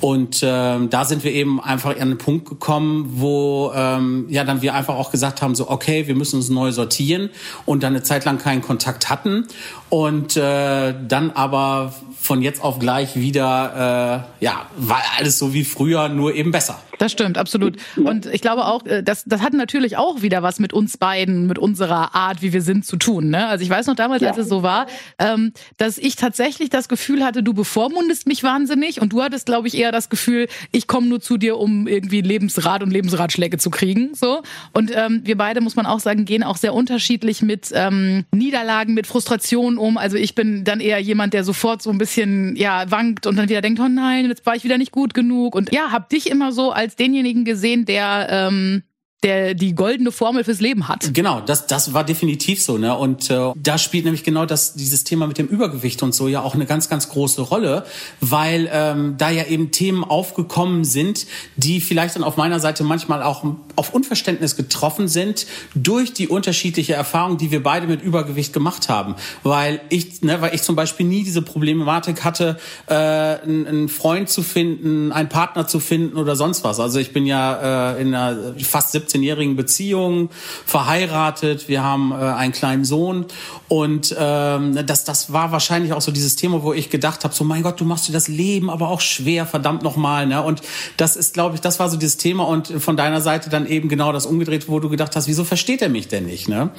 Und 0.00 0.40
ähm, 0.42 0.90
da 0.90 1.04
sind 1.04 1.24
wir 1.24 1.32
eben 1.32 1.60
einfach 1.60 1.90
an 1.90 2.00
einen 2.00 2.18
Punkt 2.18 2.48
gekommen, 2.48 3.10
wo 3.16 3.72
ähm, 3.74 4.26
ja 4.28 4.44
dann 4.44 4.62
wir 4.62 4.74
einfach 4.74 4.94
auch 4.94 5.10
gesagt 5.10 5.42
haben, 5.42 5.54
so 5.54 5.68
okay, 5.68 6.06
wir 6.06 6.14
müssen 6.14 6.36
uns 6.36 6.48
neu 6.48 6.72
sortieren 6.72 7.30
und 7.66 7.82
dann 7.82 7.94
eine 7.94 8.02
Zeit 8.02 8.24
lang 8.24 8.38
keinen 8.38 8.62
Kontakt 8.62 9.10
hatten 9.10 9.46
und 9.88 10.36
äh, 10.36 10.94
dann 11.06 11.30
aber 11.30 11.94
von 12.20 12.42
jetzt 12.42 12.62
auf 12.62 12.78
gleich 12.78 13.16
wieder, 13.16 14.26
äh, 14.40 14.44
ja, 14.44 14.66
war 14.76 15.02
alles 15.18 15.38
so 15.38 15.52
wie 15.52 15.64
früher, 15.64 16.08
nur 16.08 16.34
eben 16.34 16.50
besser. 16.50 16.78
Das 17.00 17.12
stimmt, 17.12 17.38
absolut. 17.38 17.78
Und 17.96 18.26
ich 18.26 18.42
glaube 18.42 18.66
auch, 18.66 18.84
äh, 18.84 19.02
das, 19.02 19.24
das 19.24 19.40
hat 19.40 19.54
natürlich 19.54 19.96
auch 19.96 20.20
wieder 20.20 20.42
was 20.42 20.58
mit 20.58 20.74
uns 20.74 20.98
beiden, 20.98 21.46
mit 21.46 21.58
unserer 21.58 22.14
Art, 22.14 22.42
wie 22.42 22.52
wir 22.52 22.60
sind, 22.60 22.84
zu 22.84 22.98
tun. 22.98 23.30
Ne? 23.30 23.46
Also 23.46 23.64
ich 23.64 23.70
weiß 23.70 23.86
noch 23.86 23.94
damals, 23.96 24.20
ja. 24.20 24.28
als 24.28 24.36
es 24.36 24.50
so 24.50 24.62
war, 24.62 24.86
ähm, 25.18 25.54
dass 25.78 25.96
ich 25.96 26.16
tatsächlich 26.16 26.68
das 26.68 26.90
Gefühl 26.90 27.24
hatte, 27.24 27.42
du 27.42 27.54
bevormundest 27.54 28.26
mich 28.26 28.42
wahnsinnig 28.42 29.00
und 29.00 29.14
du 29.14 29.22
hattest, 29.22 29.46
glaube 29.46 29.66
ich, 29.66 29.78
eher 29.78 29.92
das 29.92 30.10
Gefühl, 30.10 30.46
ich 30.72 30.88
komme 30.88 31.06
nur 31.06 31.22
zu 31.22 31.38
dir, 31.38 31.56
um 31.56 31.88
irgendwie 31.88 32.20
Lebensrat 32.20 32.82
und 32.82 32.90
Lebensratschläge 32.90 33.56
zu 33.56 33.70
kriegen. 33.70 34.14
So. 34.14 34.42
Und 34.74 34.92
ähm, 34.94 35.22
wir 35.24 35.38
beide, 35.38 35.62
muss 35.62 35.76
man 35.76 35.86
auch 35.86 36.00
sagen, 36.00 36.26
gehen 36.26 36.42
auch 36.42 36.58
sehr 36.58 36.74
unterschiedlich 36.74 37.40
mit 37.40 37.70
ähm, 37.72 38.26
Niederlagen, 38.30 38.92
mit 38.92 39.06
Frustrationen 39.06 39.78
um. 39.78 39.96
Also 39.96 40.18
ich 40.18 40.34
bin 40.34 40.64
dann 40.64 40.80
eher 40.80 40.98
jemand, 40.98 41.32
der 41.32 41.44
sofort 41.44 41.80
so 41.80 41.88
ein 41.88 41.96
bisschen 41.96 42.56
ja 42.56 42.90
wankt 42.90 43.26
und 43.26 43.38
dann 43.38 43.48
wieder 43.48 43.62
denkt, 43.62 43.80
oh 43.80 43.88
nein, 43.88 44.26
jetzt 44.26 44.44
war 44.44 44.54
ich 44.54 44.64
wieder 44.64 44.76
nicht 44.76 44.92
gut 44.92 45.14
genug. 45.14 45.54
Und 45.54 45.72
ja, 45.72 45.92
hab 45.92 46.10
dich 46.10 46.28
immer 46.28 46.52
so 46.52 46.72
als 46.72 46.89
als 46.90 46.96
denjenigen 46.96 47.44
gesehen, 47.44 47.84
der 47.84 48.26
ähm, 48.30 48.82
der 49.22 49.54
die 49.54 49.74
goldene 49.74 50.12
Formel 50.12 50.44
fürs 50.44 50.60
Leben 50.60 50.88
hat. 50.88 51.12
Genau, 51.12 51.40
das, 51.40 51.66
das 51.66 51.92
war 51.92 52.04
definitiv 52.04 52.62
so. 52.62 52.78
Ne? 52.78 52.96
Und 52.96 53.30
äh, 53.30 53.52
da 53.54 53.76
spielt 53.76 54.04
nämlich 54.04 54.24
genau 54.24 54.46
das, 54.46 54.74
dieses 54.74 55.04
Thema 55.04 55.26
mit 55.26 55.36
dem 55.36 55.46
Übergewicht 55.46 56.02
und 56.02 56.14
so 56.14 56.26
ja 56.26 56.40
auch 56.40 56.54
eine 56.54 56.64
ganz, 56.64 56.88
ganz 56.88 57.10
große 57.10 57.42
Rolle, 57.42 57.84
weil 58.20 58.68
ähm, 58.72 59.16
da 59.18 59.28
ja 59.30 59.44
eben 59.44 59.72
Themen 59.72 60.04
aufgekommen 60.04 60.84
sind, 60.84 61.26
die 61.56 61.82
vielleicht 61.82 62.16
dann 62.16 62.24
auf 62.24 62.38
meiner 62.38 62.60
Seite 62.60 62.82
manchmal 62.82 63.22
auch 63.22 63.44
auf 63.76 63.92
Unverständnis 63.92 64.56
getroffen 64.56 65.06
sind 65.06 65.46
durch 65.74 66.14
die 66.14 66.28
unterschiedliche 66.28 66.94
Erfahrung, 66.94 67.36
die 67.36 67.50
wir 67.50 67.62
beide 67.62 67.86
mit 67.86 68.02
Übergewicht 68.02 68.54
gemacht 68.54 68.88
haben. 68.88 69.16
Weil 69.42 69.82
ich, 69.90 70.22
ne, 70.22 70.40
weil 70.40 70.54
ich 70.54 70.62
zum 70.62 70.76
Beispiel 70.76 71.04
nie 71.04 71.24
diese 71.24 71.42
Problematik 71.42 72.24
hatte, 72.24 72.58
äh, 72.86 72.94
einen, 72.94 73.88
Freund 73.90 74.28
zu 74.28 74.42
finden, 74.42 75.12
einen 75.12 75.28
Partner 75.28 75.66
zu 75.66 75.80
finden 75.80 76.16
oder 76.16 76.36
sonst 76.36 76.64
was. 76.64 76.80
Also 76.80 76.98
ich 76.98 77.12
bin 77.12 77.26
ja 77.26 77.96
äh, 77.96 78.00
in 78.00 78.14
einer 78.14 78.54
fast 78.62 78.92
17 78.92 79.09
17-jährigen 79.10 79.56
Beziehung, 79.56 80.30
verheiratet, 80.66 81.68
wir 81.68 81.82
haben 81.82 82.12
äh, 82.12 82.14
einen 82.14 82.52
kleinen 82.52 82.84
Sohn 82.84 83.26
und 83.68 84.14
ähm, 84.18 84.86
das, 84.86 85.04
das 85.04 85.32
war 85.32 85.52
wahrscheinlich 85.52 85.92
auch 85.92 86.00
so 86.00 86.12
dieses 86.12 86.36
Thema, 86.36 86.62
wo 86.62 86.72
ich 86.72 86.90
gedacht 86.90 87.24
habe, 87.24 87.34
so 87.34 87.44
mein 87.44 87.62
Gott, 87.62 87.80
du 87.80 87.84
machst 87.84 88.08
dir 88.08 88.12
das 88.12 88.28
Leben 88.28 88.70
aber 88.70 88.88
auch 88.88 89.00
schwer, 89.00 89.46
verdammt 89.46 89.82
nochmal. 89.82 90.26
Ne? 90.26 90.42
Und 90.42 90.62
das 90.96 91.16
ist, 91.16 91.34
glaube 91.34 91.54
ich, 91.54 91.60
das 91.60 91.78
war 91.78 91.88
so 91.88 91.96
dieses 91.96 92.16
Thema 92.16 92.46
und 92.46 92.68
von 92.68 92.96
deiner 92.96 93.20
Seite 93.20 93.50
dann 93.50 93.66
eben 93.66 93.88
genau 93.88 94.12
das 94.12 94.26
umgedreht, 94.26 94.68
wo 94.68 94.80
du 94.80 94.88
gedacht 94.88 95.14
hast, 95.16 95.28
wieso 95.28 95.44
versteht 95.44 95.82
er 95.82 95.88
mich 95.88 96.08
denn 96.08 96.26
nicht? 96.26 96.48
Ne? 96.48 96.70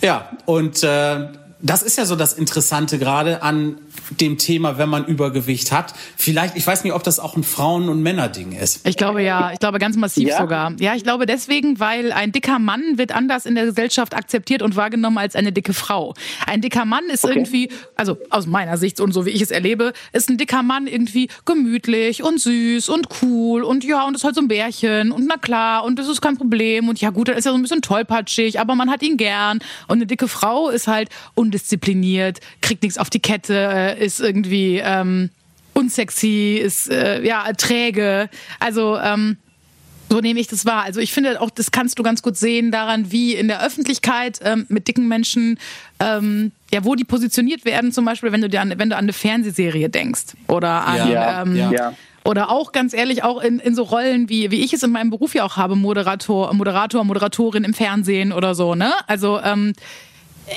Ja, 0.00 0.30
und 0.46 0.82
äh, 0.82 1.28
das 1.60 1.82
ist 1.82 1.96
ja 1.96 2.06
so 2.06 2.16
das 2.16 2.32
Interessante 2.32 2.98
gerade 2.98 3.42
an 3.42 3.76
dem 4.10 4.36
Thema, 4.36 4.76
wenn 4.76 4.88
man 4.88 5.06
Übergewicht 5.06 5.72
hat. 5.72 5.94
Vielleicht, 6.16 6.56
ich 6.56 6.66
weiß 6.66 6.84
nicht, 6.84 6.92
ob 6.92 7.02
das 7.02 7.18
auch 7.18 7.36
ein 7.36 7.44
Frauen- 7.44 7.88
und 7.88 8.02
Männerding 8.02 8.52
ist. 8.52 8.86
Ich 8.86 8.96
glaube 8.96 9.22
ja, 9.22 9.52
ich 9.52 9.58
glaube 9.58 9.78
ganz 9.78 9.96
massiv 9.96 10.28
ja? 10.28 10.38
sogar. 10.38 10.74
Ja, 10.80 10.94
ich 10.94 11.04
glaube 11.04 11.24
deswegen, 11.26 11.78
weil 11.80 12.12
ein 12.12 12.32
dicker 12.32 12.58
Mann 12.58 12.98
wird 12.98 13.14
anders 13.14 13.46
in 13.46 13.54
der 13.54 13.66
Gesellschaft 13.66 14.14
akzeptiert 14.14 14.62
und 14.62 14.76
wahrgenommen 14.76 15.18
als 15.18 15.36
eine 15.36 15.52
dicke 15.52 15.72
Frau. 15.72 16.14
Ein 16.46 16.60
dicker 16.60 16.84
Mann 16.84 17.04
ist 17.12 17.24
okay. 17.24 17.34
irgendwie, 17.34 17.68
also 17.94 18.18
aus 18.30 18.46
meiner 18.46 18.76
Sicht 18.76 19.00
und 19.00 19.12
so 19.12 19.24
wie 19.24 19.30
ich 19.30 19.40
es 19.40 19.50
erlebe, 19.50 19.92
ist 20.12 20.28
ein 20.28 20.36
dicker 20.36 20.62
Mann 20.62 20.86
irgendwie 20.86 21.28
gemütlich 21.44 22.22
und 22.22 22.40
süß 22.40 22.88
und 22.88 23.08
cool 23.22 23.62
und 23.62 23.84
ja, 23.84 24.04
und 24.06 24.16
ist 24.16 24.24
halt 24.24 24.34
so 24.34 24.40
ein 24.40 24.48
Bärchen 24.48 25.12
und 25.12 25.26
na 25.26 25.36
klar 25.36 25.84
und 25.84 25.98
das 25.98 26.08
ist 26.08 26.20
kein 26.20 26.36
Problem 26.36 26.88
und 26.88 27.00
ja 27.00 27.10
gut, 27.10 27.28
dann 27.28 27.36
ist 27.36 27.46
er 27.46 27.52
so 27.52 27.58
ein 27.58 27.62
bisschen 27.62 27.82
tollpatschig, 27.82 28.58
aber 28.58 28.74
man 28.74 28.90
hat 28.90 29.02
ihn 29.02 29.16
gern 29.16 29.58
und 29.88 29.96
eine 29.96 30.06
dicke 30.06 30.28
Frau 30.28 30.68
ist 30.68 30.88
halt 30.88 31.08
un 31.36 31.52
undiszipliniert, 31.52 32.40
kriegt 32.62 32.82
nichts 32.82 32.96
auf 32.96 33.10
die 33.10 33.20
Kette, 33.20 33.52
äh, 33.90 34.04
ist 34.04 34.20
irgendwie 34.20 34.80
ähm, 34.84 35.30
unsexy, 35.74 36.60
ist 36.62 36.90
äh, 36.90 37.22
ja 37.22 37.52
träge. 37.52 38.28
Also 38.60 38.98
ähm, 38.98 39.36
so 40.12 40.20
nehme 40.20 40.40
ich 40.40 40.46
das 40.46 40.66
wahr. 40.66 40.82
Also 40.82 41.00
ich 41.00 41.12
finde 41.12 41.40
auch, 41.40 41.50
das 41.50 41.70
kannst 41.70 41.98
du 41.98 42.02
ganz 42.02 42.22
gut 42.22 42.36
sehen 42.36 42.70
daran, 42.70 43.10
wie 43.12 43.34
in 43.34 43.48
der 43.48 43.64
Öffentlichkeit 43.64 44.40
ähm, 44.44 44.66
mit 44.68 44.86
dicken 44.86 45.08
Menschen, 45.08 45.58
ähm, 46.00 46.52
ja, 46.70 46.84
wo 46.84 46.94
die 46.94 47.04
positioniert 47.04 47.64
werden, 47.64 47.92
zum 47.92 48.04
Beispiel, 48.04 48.30
wenn 48.30 48.42
du 48.42 48.50
dir 48.50 48.60
an, 48.60 48.74
wenn 48.76 48.90
du 48.90 48.96
an 48.96 49.06
eine 49.06 49.14
Fernsehserie 49.14 49.88
denkst 49.88 50.34
oder 50.48 50.86
an 50.86 51.10
ja, 51.10 51.42
ähm, 51.42 51.56
ja. 51.56 51.94
Oder 52.24 52.50
auch 52.50 52.72
ganz 52.72 52.94
ehrlich, 52.94 53.24
auch 53.24 53.42
in, 53.42 53.58
in 53.58 53.74
so 53.74 53.82
Rollen, 53.82 54.28
wie, 54.28 54.50
wie 54.50 54.62
ich 54.62 54.72
es 54.72 54.82
in 54.82 54.92
meinem 54.92 55.10
Beruf 55.10 55.34
ja 55.34 55.44
auch 55.44 55.56
habe, 55.56 55.74
Moderator, 55.74 56.54
Moderator, 56.54 57.02
Moderatorin 57.04 57.64
im 57.64 57.74
Fernsehen 57.74 58.32
oder 58.32 58.54
so, 58.54 58.74
ne? 58.74 58.92
Also 59.08 59.40
ähm, 59.42 59.72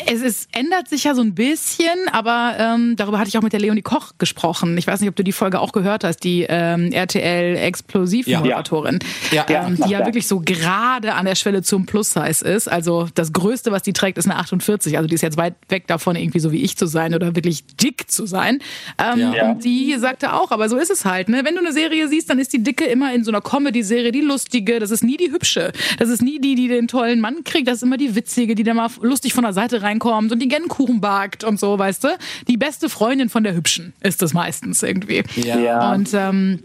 es 0.05 0.21
ist, 0.21 0.49
ändert 0.51 0.87
sich 0.87 1.03
ja 1.03 1.15
so 1.15 1.21
ein 1.21 1.35
bisschen, 1.35 2.07
aber 2.11 2.55
ähm, 2.57 2.95
darüber 2.95 3.19
hatte 3.19 3.29
ich 3.29 3.37
auch 3.37 3.41
mit 3.41 3.53
der 3.53 3.59
Leonie 3.59 3.81
Koch 3.81 4.13
gesprochen. 4.17 4.77
Ich 4.77 4.87
weiß 4.87 5.01
nicht, 5.01 5.09
ob 5.09 5.15
du 5.15 5.23
die 5.23 5.31
Folge 5.31 5.59
auch 5.59 5.73
gehört 5.73 6.03
hast, 6.03 6.23
die 6.23 6.45
ähm, 6.47 6.91
RTL-Explosiv-Moderatorin, 6.91 8.99
ja. 9.31 9.45
ja. 9.49 9.67
ähm, 9.67 9.75
die 9.75 9.91
ja, 9.91 10.05
wirklich 10.05 10.27
so 10.27 10.39
gerade 10.39 11.13
an 11.13 11.25
der 11.25 11.35
Schwelle 11.35 11.61
zum 11.61 11.85
Plus-Size 11.85 12.45
ist. 12.45 12.67
Also 12.67 13.07
das 13.13 13.33
Größte, 13.33 13.71
was 13.71 13.83
die 13.83 13.93
trägt, 13.93 14.17
ist 14.17 14.25
eine 14.25 14.37
48. 14.37 14.97
Also 14.97 15.07
die 15.07 15.15
ist 15.15 15.21
jetzt 15.21 15.37
weit 15.37 15.55
weg 15.69 15.87
davon, 15.87 16.15
irgendwie 16.15 16.39
so 16.39 16.51
wie 16.51 16.63
ich 16.63 16.77
zu 16.77 16.87
sein 16.87 17.13
oder 17.13 17.35
wirklich 17.35 17.65
dick 17.77 18.09
zu 18.09 18.25
sein. 18.25 18.59
Ähm, 18.97 19.33
ja. 19.33 19.51
Und 19.51 19.63
die 19.63 19.95
sagte 19.97 20.33
auch, 20.33 20.51
aber 20.51 20.69
so 20.69 20.77
ist 20.77 20.89
es 20.89 21.05
halt. 21.05 21.29
Ne? 21.29 21.41
Wenn 21.43 21.55
du 21.55 21.59
eine 21.59 21.73
Serie 21.73 22.07
siehst, 22.07 22.29
dann 22.29 22.39
ist 22.39 22.53
die 22.53 22.63
Dicke 22.63 22.85
immer 22.85 23.13
in 23.13 23.23
so 23.23 23.31
einer 23.31 23.41
Comedy-Serie 23.41 24.11
die 24.11 24.21
lustige. 24.21 24.79
Das 24.79 24.91
ist 24.91 25.03
nie 25.03 25.17
die 25.17 25.31
hübsche. 25.31 25.71
Das 25.99 26.09
ist 26.09 26.21
nie 26.21 26.39
die, 26.39 26.55
die 26.55 26.67
den 26.67 26.87
tollen 26.87 27.19
Mann 27.19 27.43
kriegt. 27.43 27.67
Das 27.67 27.77
ist 27.77 27.83
immer 27.83 27.97
die 27.97 28.15
witzige, 28.15 28.55
die 28.55 28.63
dann 28.63 28.77
mal 28.77 28.89
lustig 29.01 29.33
von 29.33 29.43
der 29.43 29.53
Seite 29.53 29.65
Seite 29.65 29.81
reinkommt 29.85 30.31
und 30.31 30.39
die 30.39 30.47
gerne 30.47 30.67
Kuchen 30.67 31.01
backt 31.01 31.43
und 31.43 31.59
so, 31.59 31.77
weißt 31.77 32.03
du? 32.03 32.17
Die 32.47 32.57
beste 32.57 32.89
Freundin 32.89 33.29
von 33.29 33.43
der 33.43 33.55
Hübschen 33.55 33.93
ist 34.01 34.21
das 34.21 34.33
meistens 34.33 34.83
irgendwie. 34.83 35.23
Ja. 35.35 35.93
Und 35.93 36.09
ähm, 36.13 36.59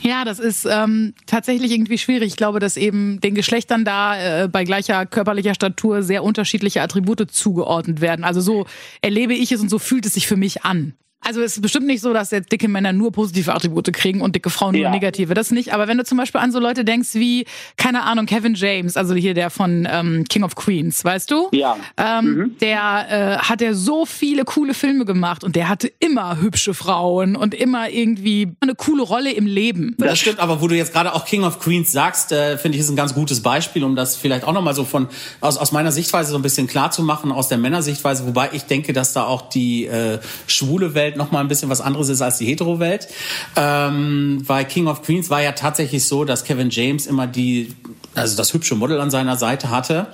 ja, 0.00 0.24
das 0.24 0.38
ist 0.38 0.66
ähm, 0.68 1.14
tatsächlich 1.26 1.70
irgendwie 1.70 1.98
schwierig. 1.98 2.28
Ich 2.28 2.36
glaube, 2.36 2.58
dass 2.58 2.76
eben 2.76 3.20
den 3.20 3.34
Geschlechtern 3.34 3.84
da 3.84 4.44
äh, 4.44 4.48
bei 4.48 4.64
gleicher 4.64 5.06
körperlicher 5.06 5.54
Statur 5.54 6.02
sehr 6.02 6.24
unterschiedliche 6.24 6.82
Attribute 6.82 7.30
zugeordnet 7.30 8.00
werden. 8.00 8.24
Also 8.24 8.40
so 8.40 8.66
erlebe 9.00 9.34
ich 9.34 9.52
es 9.52 9.60
und 9.60 9.68
so 9.68 9.78
fühlt 9.78 10.06
es 10.06 10.14
sich 10.14 10.26
für 10.26 10.36
mich 10.36 10.64
an. 10.64 10.94
Also 11.24 11.40
es 11.40 11.54
ist 11.54 11.62
bestimmt 11.62 11.86
nicht 11.86 12.00
so, 12.00 12.12
dass 12.12 12.30
jetzt 12.30 12.50
dicke 12.50 12.68
Männer 12.68 12.92
nur 12.92 13.12
positive 13.12 13.54
Attribute 13.54 13.92
kriegen 13.92 14.20
und 14.20 14.34
dicke 14.34 14.50
Frauen 14.50 14.72
nur 14.72 14.82
ja. 14.82 14.90
negative. 14.90 15.34
Das 15.34 15.50
nicht. 15.50 15.72
Aber 15.72 15.88
wenn 15.88 15.98
du 15.98 16.04
zum 16.04 16.18
Beispiel 16.18 16.40
an 16.40 16.52
so 16.52 16.58
Leute 16.58 16.84
denkst 16.84 17.14
wie, 17.14 17.46
keine 17.76 18.02
Ahnung, 18.02 18.26
Kevin 18.26 18.54
James, 18.54 18.96
also 18.96 19.14
hier 19.14 19.34
der 19.34 19.50
von 19.50 19.86
ähm, 19.90 20.24
King 20.28 20.42
of 20.42 20.56
Queens, 20.56 21.04
weißt 21.04 21.30
du? 21.30 21.48
Ja. 21.52 21.76
Ähm, 21.96 22.24
mhm. 22.24 22.58
Der 22.60 22.78
äh, 23.08 23.38
hat 23.38 23.60
ja 23.60 23.74
so 23.74 24.04
viele 24.04 24.44
coole 24.44 24.74
Filme 24.74 25.04
gemacht 25.04 25.44
und 25.44 25.56
der 25.56 25.68
hatte 25.68 25.92
immer 26.00 26.40
hübsche 26.40 26.74
Frauen 26.74 27.36
und 27.36 27.54
immer 27.54 27.88
irgendwie 27.88 28.52
eine 28.60 28.74
coole 28.74 29.02
Rolle 29.02 29.32
im 29.32 29.46
Leben. 29.46 29.94
Das 29.98 30.18
stimmt, 30.18 30.40
aber 30.40 30.60
wo 30.60 30.68
du 30.68 30.76
jetzt 30.76 30.92
gerade 30.92 31.14
auch 31.14 31.24
King 31.24 31.44
of 31.44 31.60
Queens 31.60 31.92
sagst, 31.92 32.32
äh, 32.32 32.58
finde 32.58 32.76
ich, 32.76 32.82
ist 32.82 32.90
ein 32.90 32.96
ganz 32.96 33.14
gutes 33.14 33.42
Beispiel, 33.42 33.84
um 33.84 33.96
das 33.96 34.16
vielleicht 34.16 34.44
auch 34.44 34.52
nochmal 34.52 34.74
so 34.74 34.84
von 34.84 35.08
aus, 35.40 35.56
aus 35.56 35.72
meiner 35.72 35.92
Sichtweise 35.92 36.32
so 36.32 36.36
ein 36.36 36.42
bisschen 36.42 36.66
klar 36.66 36.90
zu 36.90 37.02
machen, 37.02 37.30
aus 37.30 37.48
der 37.48 37.58
Männersichtweise, 37.58 38.26
wobei 38.26 38.50
ich 38.52 38.64
denke, 38.64 38.92
dass 38.92 39.12
da 39.12 39.24
auch 39.24 39.48
die 39.48 39.86
äh, 39.86 40.18
schwule 40.46 40.94
Welt 40.94 41.11
Homo-Welt 41.12 41.16
noch 41.16 41.30
mal 41.30 41.40
ein 41.40 41.48
bisschen 41.48 41.68
was 41.68 41.80
anderes 41.80 42.08
ist 42.08 42.22
als 42.22 42.38
die 42.38 42.46
Hetero-Welt. 42.46 43.08
Ähm, 43.56 44.44
bei 44.46 44.64
King 44.64 44.86
of 44.86 45.02
Queens 45.02 45.30
war 45.30 45.42
ja 45.42 45.52
tatsächlich 45.52 46.04
so, 46.04 46.24
dass 46.24 46.44
Kevin 46.44 46.70
James 46.70 47.06
immer 47.06 47.26
die 47.26 47.74
also 48.14 48.36
das 48.36 48.52
hübsche 48.52 48.74
Model 48.74 49.00
an 49.00 49.10
seiner 49.10 49.36
Seite 49.36 49.70
hatte, 49.70 50.08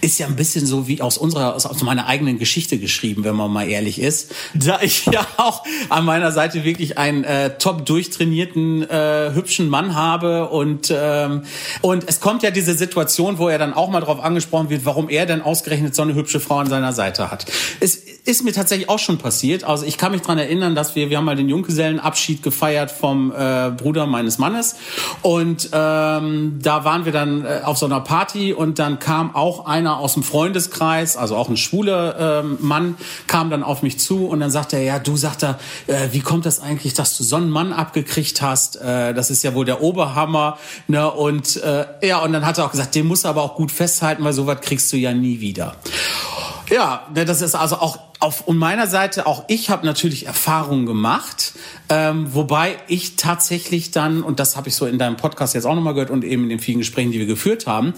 ist 0.00 0.18
ja 0.18 0.26
ein 0.26 0.36
bisschen 0.36 0.66
so 0.66 0.88
wie 0.88 1.00
aus 1.00 1.18
unserer, 1.18 1.54
aus 1.54 1.82
meiner 1.82 2.06
eigenen 2.06 2.38
Geschichte 2.38 2.78
geschrieben, 2.78 3.24
wenn 3.24 3.36
man 3.36 3.50
mal 3.50 3.68
ehrlich 3.68 4.00
ist. 4.00 4.34
Da 4.54 4.80
ich 4.82 5.06
ja 5.06 5.26
auch 5.36 5.62
an 5.88 6.04
meiner 6.04 6.32
Seite 6.32 6.64
wirklich 6.64 6.98
einen 6.98 7.24
äh, 7.24 7.56
top 7.58 7.86
durchtrainierten, 7.86 8.88
äh, 8.88 9.30
hübschen 9.34 9.68
Mann 9.68 9.94
habe 9.94 10.48
und, 10.48 10.92
ähm, 10.94 11.44
und 11.80 12.04
es 12.08 12.20
kommt 12.20 12.42
ja 12.42 12.50
diese 12.50 12.74
Situation, 12.74 13.38
wo 13.38 13.48
er 13.48 13.58
dann 13.58 13.72
auch 13.72 13.88
mal 13.88 14.00
darauf 14.00 14.20
angesprochen 14.20 14.70
wird, 14.70 14.84
warum 14.84 15.08
er 15.08 15.26
denn 15.26 15.42
ausgerechnet 15.42 15.94
so 15.94 16.02
eine 16.02 16.14
hübsche 16.14 16.40
Frau 16.40 16.58
an 16.58 16.68
seiner 16.68 16.92
Seite 16.92 17.30
hat. 17.30 17.46
Es 17.80 18.03
ist 18.24 18.42
mir 18.42 18.52
tatsächlich 18.52 18.88
auch 18.88 18.98
schon 18.98 19.18
passiert. 19.18 19.64
Also 19.64 19.84
ich 19.84 19.98
kann 19.98 20.12
mich 20.12 20.22
dran 20.22 20.38
erinnern, 20.38 20.74
dass 20.74 20.94
wir, 20.94 21.10
wir 21.10 21.18
haben 21.18 21.24
mal 21.26 21.36
den 21.36 21.48
Junggesellenabschied 21.48 22.42
gefeiert 22.42 22.90
vom 22.90 23.32
äh, 23.32 23.70
Bruder 23.70 24.06
meines 24.06 24.38
Mannes 24.38 24.76
und 25.22 25.68
ähm, 25.72 26.58
da 26.62 26.84
waren 26.84 27.04
wir 27.04 27.12
dann 27.12 27.44
äh, 27.44 27.60
auf 27.64 27.76
so 27.76 27.86
einer 27.86 28.00
Party 28.00 28.52
und 28.52 28.78
dann 28.78 28.98
kam 28.98 29.34
auch 29.34 29.66
einer 29.66 29.98
aus 29.98 30.14
dem 30.14 30.22
Freundeskreis, 30.22 31.16
also 31.16 31.36
auch 31.36 31.48
ein 31.48 31.56
schwuler 31.56 32.40
äh, 32.40 32.42
Mann, 32.42 32.96
kam 33.26 33.50
dann 33.50 33.62
auf 33.62 33.82
mich 33.82 33.98
zu 33.98 34.26
und 34.26 34.40
dann 34.40 34.50
sagte 34.50 34.76
er, 34.76 34.82
ja, 34.82 34.98
du, 34.98 35.16
sagt 35.16 35.42
er, 35.42 35.58
äh, 35.86 36.08
wie 36.12 36.20
kommt 36.20 36.46
das 36.46 36.60
eigentlich, 36.60 36.94
dass 36.94 37.16
du 37.16 37.24
so 37.24 37.36
einen 37.36 37.50
Mann 37.50 37.72
abgekriegt 37.72 38.40
hast? 38.40 38.76
Äh, 38.76 39.12
das 39.12 39.30
ist 39.30 39.44
ja 39.44 39.54
wohl 39.54 39.64
der 39.64 39.82
Oberhammer. 39.82 40.58
Ne? 40.88 41.10
Und 41.10 41.56
äh, 41.62 41.84
ja, 42.02 42.22
und 42.22 42.32
dann 42.32 42.46
hat 42.46 42.58
er 42.58 42.66
auch 42.66 42.70
gesagt, 42.70 42.94
den 42.94 43.06
musst 43.06 43.24
du 43.24 43.28
aber 43.28 43.42
auch 43.42 43.54
gut 43.54 43.70
festhalten, 43.70 44.24
weil 44.24 44.32
sowas 44.32 44.58
kriegst 44.60 44.92
du 44.92 44.96
ja 44.96 45.12
nie 45.12 45.40
wieder. 45.40 45.76
Ja, 46.70 47.06
ne, 47.14 47.24
das 47.24 47.42
ist 47.42 47.54
also 47.54 47.76
auch 47.76 47.98
auf 48.20 48.48
meiner 48.48 48.86
Seite, 48.86 49.26
auch 49.26 49.44
ich 49.48 49.68
habe 49.68 49.84
natürlich 49.84 50.26
Erfahrungen 50.26 50.86
gemacht, 50.86 51.52
ähm, 51.90 52.32
wobei 52.32 52.76
ich 52.88 53.16
tatsächlich 53.16 53.90
dann, 53.90 54.22
und 54.22 54.40
das 54.40 54.56
habe 54.56 54.68
ich 54.68 54.74
so 54.74 54.86
in 54.86 54.98
deinem 54.98 55.16
Podcast 55.16 55.54
jetzt 55.54 55.66
auch 55.66 55.74
nochmal 55.74 55.92
gehört 55.92 56.10
und 56.10 56.24
eben 56.24 56.44
in 56.44 56.48
den 56.48 56.58
vielen 56.58 56.78
Gesprächen, 56.78 57.12
die 57.12 57.18
wir 57.18 57.26
geführt 57.26 57.66
haben, 57.66 57.92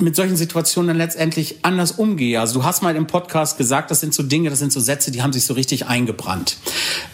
mit 0.00 0.16
solchen 0.16 0.36
Situationen 0.36 0.88
dann 0.88 0.96
letztendlich 0.96 1.64
anders 1.64 1.92
umgehe. 1.92 2.40
Also 2.40 2.60
du 2.60 2.64
hast 2.64 2.82
mal 2.82 2.96
im 2.96 3.06
Podcast 3.06 3.58
gesagt, 3.58 3.90
das 3.90 4.00
sind 4.00 4.12
so 4.12 4.22
Dinge, 4.22 4.50
das 4.50 4.58
sind 4.58 4.72
so 4.72 4.80
Sätze, 4.80 5.10
die 5.12 5.22
haben 5.22 5.32
sich 5.32 5.44
so 5.44 5.54
richtig 5.54 5.86
eingebrannt. 5.86 6.56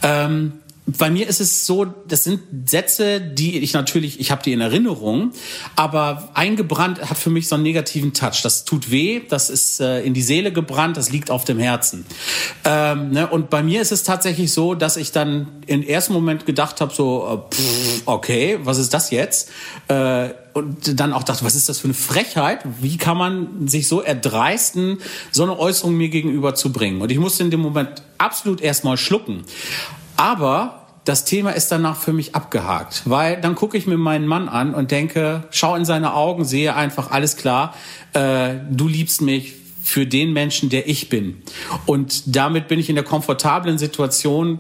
Ähm, 0.03 0.53
bei 0.87 1.11
mir 1.11 1.27
ist 1.27 1.41
es 1.41 1.67
so, 1.67 1.85
das 1.85 2.23
sind 2.23 2.41
Sätze, 2.69 3.21
die 3.21 3.59
ich 3.59 3.73
natürlich, 3.73 4.21
ich 4.21 4.31
habe 4.31 4.43
die 4.45 4.53
in 4.53 4.61
Erinnerung, 4.61 5.33
aber 5.75 6.31
eingebrannt 6.35 7.11
hat 7.11 7.19
für 7.19 7.31
mich 7.31 7.49
so 7.49 7.57
einen 7.57 7.65
negativen 7.65 8.13
Touch. 8.13 8.43
Das 8.43 8.65
tut 8.65 8.91
weh, 8.91 9.21
das 9.29 9.51
ist 9.51 9.81
äh, 9.81 10.03
in 10.03 10.15
die 10.15 10.23
Seele 10.23 10.53
gebrannt, 10.53 10.97
das 10.97 11.11
liegt 11.11 11.31
auf 11.31 11.45
dem 11.45 11.59
Herzen. 11.59 12.07
Ähm, 12.65 13.11
ne? 13.11 13.27
Und 13.27 13.51
bei 13.51 13.65
mir 13.65 13.83
ist 13.83 13.91
es 13.91 14.05
tatsächlich 14.05 14.53
so, 14.53 14.75
dass 14.75 14.97
ich 14.97 15.11
dann 15.11 15.49
im 15.67 15.83
ersten 15.83 16.13
Moment 16.13 16.47
gedacht 16.47 16.81
habe, 16.81 16.95
so, 16.95 17.47
äh, 17.51 17.55
pff, 17.55 18.03
okay, 18.07 18.59
was 18.63 18.79
ist 18.79 18.95
das 18.95 19.11
jetzt? 19.11 19.51
Äh, 19.89 20.29
und 20.53 21.01
dann 21.01 21.13
auch 21.13 21.25
dachte, 21.25 21.45
was 21.45 21.55
ist 21.55 21.69
das 21.69 21.81
für 21.81 21.89
eine 21.89 21.95
Frechheit? 21.95 22.61
Wie 22.81 22.97
kann 22.97 23.19
man 23.19 23.69
sich 23.69 23.89
so 23.89 24.01
erdreisten, 24.01 24.99
so 25.31 25.43
eine 25.43 25.59
Äußerung 25.59 25.95
mir 25.95 26.09
gegenüber 26.09 26.55
zu 26.55 26.73
bringen? 26.73 27.03
Und 27.03 27.11
ich 27.11 27.19
musste 27.19 27.43
in 27.43 27.51
dem 27.51 27.61
Moment 27.61 28.03
absolut 28.17 28.63
erstmal 28.63 28.97
schlucken. 28.97 29.45
Aber 30.17 30.87
das 31.05 31.25
Thema 31.25 31.51
ist 31.51 31.71
danach 31.71 31.97
für 31.97 32.13
mich 32.13 32.35
abgehakt, 32.35 33.03
weil 33.05 33.41
dann 33.41 33.55
gucke 33.55 33.77
ich 33.77 33.87
mir 33.87 33.97
meinen 33.97 34.27
Mann 34.27 34.49
an 34.49 34.75
und 34.75 34.91
denke, 34.91 35.45
schau 35.51 35.77
in 35.77 35.85
seine 35.85 36.15
Augen, 36.15 36.45
sehe 36.45 36.75
einfach 36.75 37.11
alles 37.13 37.37
klar, 37.37 37.75
äh, 38.13 38.55
du 38.71 38.89
liebst 38.89 39.23
mich 39.23 39.55
für 39.85 40.05
den 40.05 40.33
Menschen, 40.33 40.69
der 40.69 40.89
ich 40.89 41.09
bin. 41.09 41.43
Und 41.87 42.35
damit 42.35 42.67
bin 42.67 42.81
ich 42.81 42.89
in 42.89 42.97
der 42.97 43.05
komfortablen 43.05 43.79
Situation, 43.79 44.59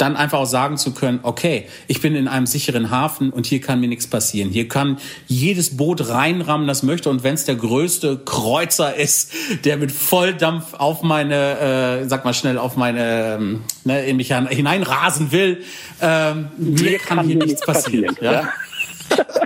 dann 0.00 0.16
einfach 0.16 0.38
auch 0.38 0.46
sagen 0.46 0.76
zu 0.76 0.92
können, 0.92 1.20
okay, 1.22 1.66
ich 1.86 2.00
bin 2.00 2.14
in 2.14 2.28
einem 2.28 2.46
sicheren 2.46 2.90
Hafen 2.90 3.30
und 3.30 3.46
hier 3.46 3.60
kann 3.60 3.80
mir 3.80 3.88
nichts 3.88 4.06
passieren. 4.06 4.50
Hier 4.50 4.68
kann 4.68 4.98
jedes 5.26 5.76
Boot 5.76 6.08
reinrammen, 6.08 6.66
das 6.66 6.82
möchte. 6.82 7.10
Und 7.10 7.22
wenn 7.22 7.34
es 7.34 7.44
der 7.44 7.56
größte 7.56 8.18
Kreuzer 8.24 8.94
ist, 8.96 9.32
der 9.64 9.76
mit 9.76 9.92
Volldampf 9.92 10.74
auf 10.74 11.02
meine, 11.02 12.00
äh, 12.02 12.08
sag 12.08 12.24
mal 12.24 12.34
schnell, 12.34 12.58
auf 12.58 12.76
meine, 12.76 13.36
ähm, 13.38 13.62
ne, 13.84 14.04
in 14.06 14.16
mich 14.16 14.34
hineinrasen 14.34 15.32
will, 15.32 15.62
ähm, 16.00 16.48
mir 16.56 16.98
kann, 16.98 17.18
kann 17.18 17.26
hier 17.26 17.36
nichts 17.36 17.60
passieren. 17.64 18.14
passieren. 18.14 18.34
Ja? 18.34 18.52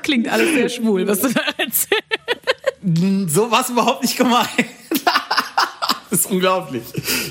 Klingt 0.02 0.28
alles 0.28 0.52
sehr 0.54 0.68
schwul, 0.68 1.06
was 1.06 1.20
du 1.20 1.28
da 1.28 1.40
erzählst. 1.56 1.88
So 3.34 3.50
war 3.50 3.62
es 3.62 3.70
überhaupt 3.70 4.02
nicht 4.02 4.16
gemeint. 4.16 4.48
Das 6.14 6.26
ist 6.26 6.30
unglaublich. 6.30 6.84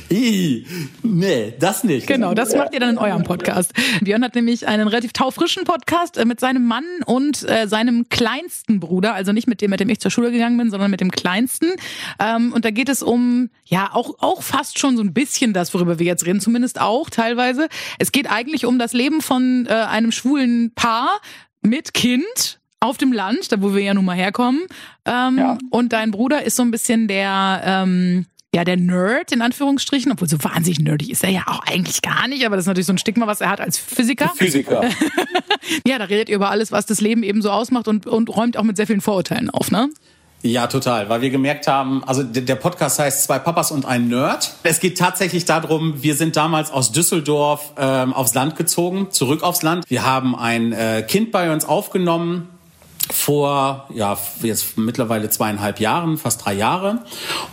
Ih, 0.10 0.66
nee, 1.04 1.54
das 1.58 1.86
nicht. 1.86 2.06
Genau, 2.06 2.34
das 2.34 2.54
macht 2.54 2.74
ihr 2.74 2.82
dann 2.82 2.90
in 2.90 2.98
eurem 2.98 3.24
Podcast. 3.24 3.72
Björn 4.02 4.25
hat 4.25 4.36
nämlich 4.36 4.68
einen 4.68 4.90
relativ 4.90 5.13
taufrischen 5.13 5.63
Podcast 5.63 6.18
äh, 6.18 6.25
mit 6.25 6.42
seinem 6.42 6.66
Mann 6.68 6.84
und 7.06 7.50
äh, 7.50 7.66
seinem 7.70 8.10
kleinsten 8.10 8.82
Bruder, 8.82 9.13
also 9.13 9.32
nicht 9.32 9.48
mit 9.48 9.62
dem, 9.62 9.72
mit 9.72 9.80
dem 9.80 9.88
ich 9.88 10.02
zur 10.02 10.12
Schule 10.12 10.34
gegangen 10.34 10.58
bin, 10.58 10.70
sondern 10.70 10.92
mit 10.92 11.00
dem 11.00 11.12
kleinsten. 11.12 11.68
Ähm, 12.20 12.52
und 12.52 12.66
da 12.66 12.72
geht 12.72 12.90
es 12.90 13.02
um, 13.02 13.52
ja, 13.63 13.90
auch, 13.94 14.16
auch 14.20 14.44
fast 14.44 14.80
schon 14.80 14.98
so 14.98 15.04
ein 15.04 15.13
bisschen 15.13 15.54
das, 15.54 15.74
worüber 15.74 15.98
wir 15.98 16.06
jetzt 16.06 16.25
reden, 16.25 16.42
zumindest 16.42 16.82
auch 16.82 17.10
teilweise. 17.10 17.70
Es 18.00 18.12
geht 18.12 18.30
eigentlich 18.30 18.66
um 18.66 18.80
das 18.80 18.92
Leben 18.92 19.22
von 19.22 19.66
äh, 19.70 19.72
einem 19.72 20.12
schwulen 20.12 20.74
Paar 20.75 21.22
mit 21.62 21.94
Kind 21.94 22.60
auf 22.82 22.98
dem 22.98 23.13
Land, 23.13 23.50
da 23.54 23.62
wo 23.62 23.74
wir 23.74 23.82
ja 23.82 23.94
nun 23.94 24.04
mal 24.04 24.18
herkommen. 24.18 24.63
Ähm, 25.06 25.38
ja. 25.38 25.58
Und 25.70 25.94
dein 25.94 26.12
Bruder 26.12 26.44
ist 26.44 26.58
so 26.58 26.63
ein 26.63 26.72
bisschen 26.72 27.08
der, 27.08 27.62
ähm, 27.66 28.25
ja, 28.53 28.63
der 28.63 28.77
Nerd 28.77 29.31
in 29.31 29.41
Anführungsstrichen, 29.41 30.12
obwohl 30.12 30.29
so 30.29 30.38
wahnsinnig 30.43 30.79
nerdig 30.79 31.10
ist 31.10 31.24
er 31.24 31.31
ja 31.31 31.43
auch 31.48 31.62
eigentlich 31.65 32.01
gar 32.01 32.27
nicht, 32.27 32.45
aber 32.45 32.55
das 32.55 32.63
ist 32.63 32.67
natürlich 32.67 32.88
so 32.88 32.93
ein 32.93 33.00
Stigma, 33.00 33.25
was 33.25 33.41
er 33.41 33.50
hat 33.50 33.60
als 33.60 33.77
Physiker. 33.77 34.31
Physiker. 34.36 34.83
ja, 35.88 35.98
da 35.98 36.05
redet 36.05 36.29
ihr 36.29 36.36
über 36.36 36.51
alles, 36.51 36.72
was 36.72 36.86
das 36.86 37.01
Leben 37.01 37.24
eben 37.24 37.41
so 37.41 37.50
ausmacht 37.50 37.88
und, 37.88 38.05
und 38.05 38.29
räumt 38.29 38.57
auch 38.57 38.63
mit 38.63 38.77
sehr 38.77 38.86
vielen 38.86 39.01
Vorurteilen 39.01 39.50
auf, 39.50 39.72
ne? 39.72 39.89
Ja, 40.45 40.67
total, 40.67 41.07
weil 41.07 41.22
wir 41.22 41.29
gemerkt 41.29 41.67
haben, 41.67 42.03
also 42.03 42.22
der 42.22 42.55
Podcast 42.55 43.00
heißt 43.00 43.24
Zwei 43.24 43.39
Papas 43.39 43.72
und 43.72 43.86
ein 43.86 44.10
Nerd. 44.10 44.53
Es 44.63 44.81
geht 44.81 44.98
tatsächlich 44.98 45.45
darum, 45.45 46.03
wir 46.03 46.15
sind 46.15 46.36
damals 46.36 46.69
aus 46.69 46.91
Düsseldorf 46.91 47.72
ähm, 47.77 48.13
aufs 48.13 48.33
Land 48.33 48.57
gezogen, 48.57 49.07
zurück 49.10 49.41
aufs 49.41 49.63
Land. 49.63 49.89
Wir 49.89 50.05
haben 50.05 50.36
ein 50.36 50.74
äh, 50.74 51.03
Kind 51.07 51.31
bei 51.31 51.53
uns 51.53 51.63
aufgenommen, 51.63 52.50
vor 53.12 53.89
ja 53.93 54.17
jetzt 54.41 54.77
mittlerweile 54.77 55.29
zweieinhalb 55.29 55.79
Jahren, 55.79 56.17
fast 56.17 56.45
drei 56.45 56.53
Jahre. 56.53 57.00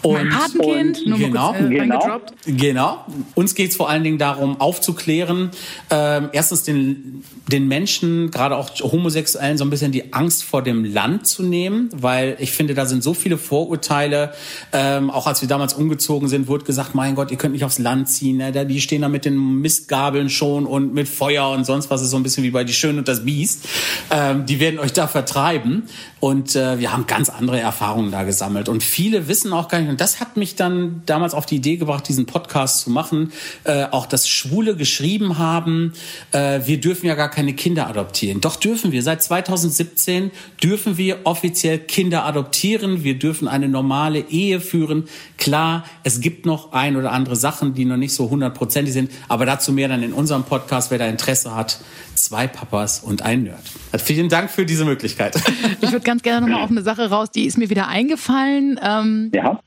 Und, 0.02 0.12
mein 0.12 0.28
Patenkind, 0.28 1.06
und, 1.06 1.18
genau, 1.18 1.52
kurz, 1.52 1.60
äh, 1.60 1.68
genau, 1.68 2.20
genau. 2.46 3.04
Uns 3.34 3.54
geht 3.54 3.70
es 3.70 3.76
vor 3.76 3.90
allen 3.90 4.04
Dingen 4.04 4.18
darum, 4.18 4.60
aufzuklären, 4.60 5.50
äh, 5.90 6.22
erstens 6.32 6.62
den, 6.62 7.24
den 7.48 7.66
Menschen, 7.66 8.30
gerade 8.30 8.56
auch 8.56 8.70
Homosexuellen, 8.80 9.58
so 9.58 9.64
ein 9.64 9.70
bisschen 9.70 9.90
die 9.90 10.12
Angst 10.12 10.44
vor 10.44 10.62
dem 10.62 10.84
Land 10.84 11.26
zu 11.26 11.42
nehmen, 11.42 11.88
weil 11.92 12.36
ich 12.38 12.52
finde, 12.52 12.74
da 12.74 12.86
sind 12.86 13.02
so 13.02 13.12
viele 13.12 13.36
Vorurteile. 13.36 14.32
Ähm, 14.72 15.10
auch 15.10 15.26
als 15.26 15.40
wir 15.40 15.48
damals 15.48 15.74
umgezogen 15.74 16.28
sind, 16.28 16.46
wurde 16.46 16.64
gesagt, 16.64 16.94
mein 16.94 17.16
Gott, 17.16 17.32
ihr 17.32 17.38
könnt 17.38 17.54
nicht 17.54 17.64
aufs 17.64 17.78
Land 17.78 18.08
ziehen. 18.08 18.36
Ne? 18.36 18.66
Die 18.66 18.80
stehen 18.80 19.02
da 19.02 19.08
mit 19.08 19.24
den 19.24 19.60
Mistgabeln 19.60 20.30
schon 20.30 20.64
und 20.64 20.94
mit 20.94 21.08
Feuer 21.08 21.50
und 21.50 21.64
sonst 21.64 21.90
was. 21.90 22.02
ist 22.02 22.10
so 22.10 22.16
ein 22.16 22.22
bisschen 22.22 22.44
wie 22.44 22.50
bei 22.50 22.62
Die 22.62 22.72
Schön 22.72 22.98
und 22.98 23.08
das 23.08 23.24
Biest. 23.24 23.66
Ähm, 24.10 24.46
die 24.46 24.60
werden 24.60 24.78
euch 24.78 24.92
da 24.92 25.08
vertragen 25.08 25.39
betreiben. 25.40 25.84
Und 26.20 26.54
äh, 26.54 26.78
wir 26.78 26.92
haben 26.92 27.06
ganz 27.06 27.30
andere 27.30 27.60
Erfahrungen 27.60 28.10
da 28.10 28.24
gesammelt. 28.24 28.68
Und 28.68 28.82
viele 28.82 29.26
wissen 29.26 29.52
auch 29.54 29.68
gar 29.68 29.80
nicht, 29.80 29.88
und 29.88 30.00
das 30.00 30.20
hat 30.20 30.36
mich 30.36 30.54
dann 30.54 31.02
damals 31.06 31.32
auf 31.32 31.46
die 31.46 31.56
Idee 31.56 31.76
gebracht, 31.76 32.06
diesen 32.08 32.26
Podcast 32.26 32.80
zu 32.80 32.90
machen, 32.90 33.32
äh, 33.64 33.84
auch 33.90 34.04
das 34.04 34.28
Schwule 34.28 34.76
geschrieben 34.76 35.38
haben, 35.38 35.94
äh, 36.32 36.60
wir 36.66 36.78
dürfen 36.78 37.06
ja 37.06 37.14
gar 37.14 37.30
keine 37.30 37.54
Kinder 37.54 37.86
adoptieren. 37.86 38.42
Doch 38.42 38.56
dürfen 38.56 38.92
wir. 38.92 39.02
Seit 39.02 39.22
2017 39.22 40.30
dürfen 40.62 40.98
wir 40.98 41.20
offiziell 41.24 41.78
Kinder 41.78 42.26
adoptieren. 42.26 43.02
Wir 43.02 43.18
dürfen 43.18 43.48
eine 43.48 43.68
normale 43.68 44.20
Ehe 44.28 44.60
führen. 44.60 45.08
Klar, 45.38 45.84
es 46.04 46.20
gibt 46.20 46.44
noch 46.44 46.72
ein 46.72 46.96
oder 46.96 47.12
andere 47.12 47.36
Sachen, 47.36 47.72
die 47.72 47.86
noch 47.86 47.96
nicht 47.96 48.12
so 48.12 48.28
hundertprozentig 48.28 48.92
sind, 48.92 49.10
aber 49.28 49.46
dazu 49.46 49.72
mehr 49.72 49.88
dann 49.88 50.02
in 50.02 50.12
unserem 50.12 50.44
Podcast, 50.44 50.90
wer 50.90 50.98
da 50.98 51.06
Interesse 51.06 51.54
hat. 51.54 51.80
Zwei 52.14 52.46
Papas 52.46 53.00
und 53.00 53.22
ein 53.22 53.44
Nerd. 53.44 53.62
Vielen 53.98 54.28
Dank 54.28 54.50
für 54.50 54.64
diese 54.64 54.84
Möglichkeit. 54.84 55.36
Ich 55.80 55.90
würde 55.90 56.04
ganz 56.04 56.22
gerne 56.22 56.46
nochmal 56.46 56.62
auf 56.62 56.70
eine 56.70 56.82
Sache 56.82 57.10
raus, 57.10 57.30
die 57.30 57.44
ist 57.44 57.58
mir 57.58 57.70
wieder 57.70 57.88
eingefallen. 57.88 58.78
Ähm, 58.82 59.30
ja. 59.34 59.60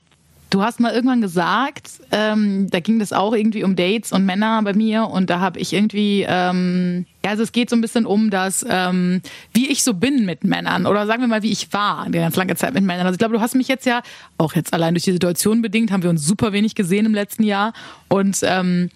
Du 0.53 0.61
hast 0.61 0.79
mal 0.79 0.93
irgendwann 0.93 1.19
gesagt, 1.19 1.89
ähm, 2.11 2.69
da 2.69 2.79
ging 2.79 2.99
das 2.99 3.11
auch 3.11 3.33
irgendwie 3.33 3.63
um 3.63 3.75
Dates 3.75 4.11
und 4.11 4.23
Männer 4.23 4.61
bei 4.63 4.73
mir 4.73 5.07
und 5.07 5.31
da 5.31 5.39
habe 5.39 5.59
ich 5.59 5.73
irgendwie, 5.73 6.23
ähm, 6.29 7.07
ja, 7.25 7.31
also 7.31 7.41
es 7.41 7.51
geht 7.51 7.71
so 7.71 7.75
ein 7.75 7.81
bisschen 7.81 8.05
um 8.05 8.29
das, 8.29 8.63
ähm, 8.69 9.23
wie 9.51 9.71
ich 9.71 9.83
so 9.83 9.95
bin 9.95 10.25
mit 10.25 10.43
Männern 10.43 10.85
oder 10.85 11.07
sagen 11.07 11.21
wir 11.21 11.27
mal, 11.27 11.41
wie 11.41 11.51
ich 11.51 11.73
war 11.73 12.05
die 12.07 12.19
ganz 12.19 12.35
lange 12.35 12.55
Zeit 12.55 12.75
mit 12.75 12.83
Männern. 12.83 13.07
Also 13.07 13.15
ich 13.15 13.19
glaube, 13.19 13.33
du 13.33 13.41
hast 13.41 13.55
mich 13.55 13.67
jetzt 13.67 13.87
ja, 13.87 14.03
auch 14.37 14.53
jetzt 14.53 14.73
allein 14.73 14.93
durch 14.93 15.05
die 15.05 15.13
Situation 15.13 15.63
bedingt, 15.63 15.91
haben 15.91 16.03
wir 16.03 16.11
uns 16.11 16.23
super 16.23 16.53
wenig 16.53 16.75
gesehen 16.75 17.07
im 17.07 17.15
letzten 17.15 17.41
Jahr 17.41 17.73
und 18.07 18.37
ähm, 18.43 18.91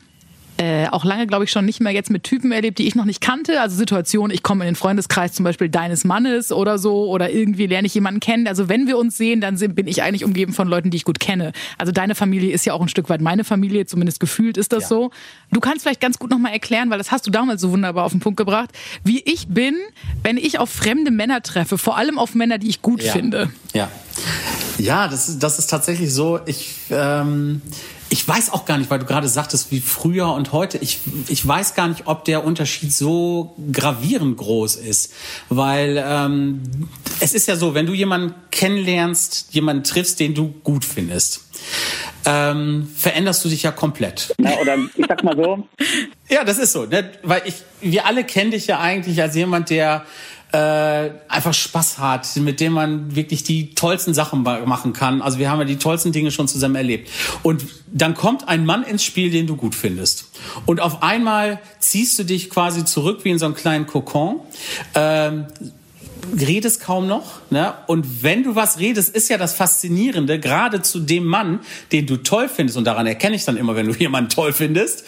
äh, 0.57 0.87
auch 0.87 1.05
lange, 1.05 1.27
glaube 1.27 1.43
ich, 1.43 1.51
schon 1.51 1.65
nicht 1.65 1.81
mehr 1.81 1.91
jetzt 1.91 2.09
mit 2.09 2.23
Typen 2.23 2.51
erlebt, 2.51 2.79
die 2.79 2.87
ich 2.87 2.95
noch 2.95 3.05
nicht 3.05 3.21
kannte. 3.21 3.61
Also 3.61 3.75
Situationen, 3.75 4.33
ich 4.33 4.43
komme 4.43 4.63
in 4.63 4.69
den 4.69 4.75
Freundeskreis 4.75 5.33
zum 5.33 5.43
Beispiel 5.43 5.69
deines 5.69 6.03
Mannes 6.03 6.51
oder 6.51 6.79
so 6.79 7.09
oder 7.09 7.29
irgendwie 7.29 7.67
lerne 7.67 7.85
ich 7.85 7.93
jemanden 7.93 8.19
kennen. 8.19 8.47
Also 8.47 8.67
wenn 8.67 8.87
wir 8.87 8.97
uns 8.97 9.17
sehen, 9.17 9.39
dann 9.39 9.57
bin 9.57 9.87
ich 9.87 10.01
eigentlich 10.01 10.25
umgeben 10.25 10.53
von 10.53 10.67
Leuten, 10.67 10.89
die 10.89 10.97
ich 10.97 11.03
gut 11.03 11.19
kenne. 11.19 11.51
Also 11.77 11.91
deine 11.91 12.15
Familie 12.15 12.51
ist 12.53 12.65
ja 12.65 12.73
auch 12.73 12.81
ein 12.81 12.87
Stück 12.87 13.09
weit 13.09 13.21
meine 13.21 13.43
Familie, 13.43 13.85
zumindest 13.85 14.19
gefühlt 14.19 14.57
ist 14.57 14.73
das 14.73 14.83
ja. 14.83 14.89
so. 14.89 15.11
Du 15.51 15.59
kannst 15.59 15.83
vielleicht 15.83 16.01
ganz 16.01 16.17
gut 16.17 16.31
nochmal 16.31 16.53
erklären, 16.53 16.89
weil 16.89 16.97
das 16.97 17.11
hast 17.11 17.27
du 17.27 17.31
damals 17.31 17.61
so 17.61 17.71
wunderbar 17.71 18.05
auf 18.05 18.11
den 18.11 18.19
Punkt 18.19 18.37
gebracht, 18.37 18.71
wie 19.03 19.21
ich 19.25 19.47
bin, 19.47 19.75
wenn 20.23 20.37
ich 20.37 20.59
auf 20.59 20.69
fremde 20.69 21.11
Männer 21.11 21.41
treffe, 21.41 21.77
vor 21.77 21.97
allem 21.97 22.17
auf 22.17 22.35
Männer, 22.35 22.57
die 22.57 22.69
ich 22.69 22.81
gut 22.81 23.03
ja. 23.03 23.11
finde. 23.11 23.51
Ja. 23.73 23.89
Ja, 24.79 25.07
das 25.07 25.29
ist, 25.29 25.39
das 25.43 25.59
ist 25.59 25.67
tatsächlich 25.67 26.13
so. 26.13 26.39
Ich, 26.45 26.75
ähm, 26.91 27.61
ich 28.09 28.27
weiß 28.27 28.51
auch 28.51 28.65
gar 28.65 28.77
nicht, 28.77 28.89
weil 28.89 28.99
du 28.99 29.05
gerade 29.05 29.27
sagtest, 29.27 29.71
wie 29.71 29.81
früher 29.81 30.29
und 30.33 30.51
heute. 30.51 30.77
Ich, 30.77 30.99
ich 31.27 31.45
weiß 31.45 31.75
gar 31.75 31.87
nicht, 31.87 32.03
ob 32.05 32.25
der 32.25 32.45
Unterschied 32.45 32.93
so 32.93 33.55
gravierend 33.71 34.37
groß 34.37 34.75
ist. 34.77 35.13
Weil 35.49 36.03
ähm, 36.05 36.61
es 37.19 37.33
ist 37.33 37.47
ja 37.47 37.55
so, 37.55 37.73
wenn 37.73 37.85
du 37.85 37.93
jemanden 37.93 38.33
kennenlernst, 38.51 39.47
jemanden 39.51 39.83
triffst, 39.83 40.19
den 40.19 40.33
du 40.33 40.53
gut 40.63 40.85
findest, 40.85 41.41
ähm, 42.25 42.89
veränderst 42.95 43.43
du 43.43 43.49
dich 43.49 43.63
ja 43.63 43.71
komplett. 43.71 44.33
Ja, 44.39 44.57
oder 44.57 44.77
ich 44.95 45.05
sag 45.07 45.23
mal 45.23 45.35
so. 45.35 45.67
ja, 46.29 46.43
das 46.43 46.57
ist 46.57 46.71
so. 46.71 46.85
Ne? 46.85 47.11
Weil 47.23 47.41
ich, 47.45 47.55
wir 47.81 48.05
alle 48.05 48.23
kennen 48.23 48.51
dich 48.51 48.67
ja 48.67 48.79
eigentlich 48.79 49.21
als 49.21 49.35
jemand, 49.35 49.69
der 49.69 50.05
äh, 50.51 51.09
einfach 51.27 51.53
Spaß 51.53 51.97
hat, 51.97 52.35
mit 52.37 52.59
dem 52.59 52.73
man 52.73 53.15
wirklich 53.15 53.43
die 53.43 53.75
tollsten 53.75 54.13
Sachen 54.13 54.43
machen 54.43 54.93
kann. 54.93 55.21
Also 55.21 55.39
wir 55.39 55.51
haben 55.51 55.59
ja 55.59 55.65
die 55.65 55.77
tollsten 55.77 56.11
Dinge 56.11 56.31
schon 56.31 56.47
zusammen 56.47 56.75
erlebt. 56.75 57.09
Und 57.43 57.65
dann 57.91 58.13
kommt 58.13 58.47
ein 58.47 58.65
Mann 58.65 58.83
ins 58.83 59.03
Spiel, 59.03 59.29
den 59.29 59.47
du 59.47 59.55
gut 59.55 59.75
findest. 59.75 60.29
Und 60.65 60.79
auf 60.79 61.03
einmal 61.03 61.59
ziehst 61.79 62.17
du 62.17 62.23
dich 62.23 62.49
quasi 62.49 62.85
zurück 62.85 63.19
wie 63.23 63.31
in 63.31 63.39
so 63.39 63.45
einen 63.45 63.55
kleinen 63.55 63.87
Kokon. 63.87 64.39
Ähm, 64.95 65.47
redest 66.39 66.81
kaum 66.81 67.07
noch. 67.07 67.41
Ne? 67.49 67.73
Und 67.87 68.23
wenn 68.23 68.43
du 68.43 68.55
was 68.55 68.79
redest, 68.79 69.15
ist 69.15 69.29
ja 69.29 69.37
das 69.37 69.53
Faszinierende, 69.53 70.39
gerade 70.39 70.81
zu 70.81 70.99
dem 70.99 71.25
Mann, 71.25 71.59
den 71.91 72.05
du 72.05 72.17
toll 72.17 72.49
findest, 72.49 72.77
und 72.77 72.85
daran 72.85 73.07
erkenne 73.07 73.35
ich 73.35 73.45
dann 73.45 73.57
immer, 73.57 73.75
wenn 73.75 73.87
du 73.87 73.93
jemanden 73.99 74.29
toll 74.29 74.53
findest, 74.53 75.03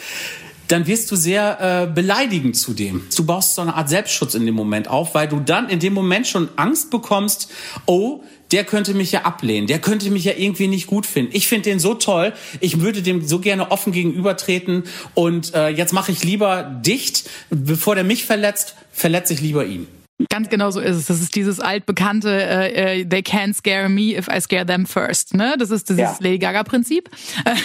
dann 0.70 0.88
wirst 0.88 1.12
du 1.12 1.16
sehr 1.16 1.60
äh, 1.60 1.94
beleidigend 1.94 2.56
zu 2.56 2.74
dem. 2.74 3.04
Du 3.16 3.26
baust 3.26 3.56
so 3.56 3.62
eine 3.62 3.76
Art 3.76 3.90
Selbstschutz 3.90 4.36
in 4.36 4.46
dem 4.46 4.56
Moment 4.56 4.88
auf, 4.88 5.16
weil 5.16 5.28
du 5.28 5.40
dann 5.40 5.68
in 5.68 5.80
dem 5.80 5.94
Moment 5.94 6.28
schon 6.28 6.48
Angst 6.56 6.92
bekommst, 6.92 7.52
oh, 7.86 8.22
der 8.52 8.64
könnte 8.64 8.94
mich 8.94 9.12
ja 9.12 9.24
ablehnen, 9.24 9.68
der 9.68 9.80
könnte 9.80 10.10
mich 10.10 10.24
ja 10.24 10.34
irgendwie 10.36 10.68
nicht 10.68 10.88
gut 10.88 11.06
finden. 11.06 11.32
Ich 11.36 11.48
finde 11.48 11.70
den 11.70 11.80
so 11.80 11.96
toll, 11.96 12.34
ich 12.60 12.80
würde 12.80 13.02
dem 13.02 13.28
so 13.28 13.40
gerne 13.40 13.72
offen 13.72 13.92
gegenübertreten 13.92 14.84
und 15.14 15.54
äh, 15.54 15.70
jetzt 15.70 15.94
mache 15.94 16.12
ich 16.12 16.24
lieber 16.24 16.64
dicht, 16.64 17.30
bevor 17.50 17.96
der 17.96 18.04
mich 18.04 18.26
verletzt, 18.26 18.76
verletze 18.92 19.34
ich 19.34 19.42
lieber 19.42 19.66
ihn. 19.66 19.88
Ganz 20.28 20.50
genau 20.50 20.70
so 20.70 20.82
ist 20.82 20.98
es. 20.98 21.06
Das 21.06 21.22
ist 21.22 21.34
dieses 21.34 21.62
altbekannte 21.62 22.30
äh, 22.30 23.00
äh, 23.00 23.06
They 23.06 23.22
can't 23.22 23.54
scare 23.54 23.88
me 23.88 24.18
if 24.18 24.28
I 24.28 24.42
scare 24.42 24.66
them 24.66 24.86
first. 24.86 25.34
Ne? 25.34 25.56
Das 25.58 25.72
ist 25.72 25.88
dieses 25.88 26.02
ja. 26.02 26.18
Lady 26.20 26.40
Gaga-Prinzip. 26.40 27.10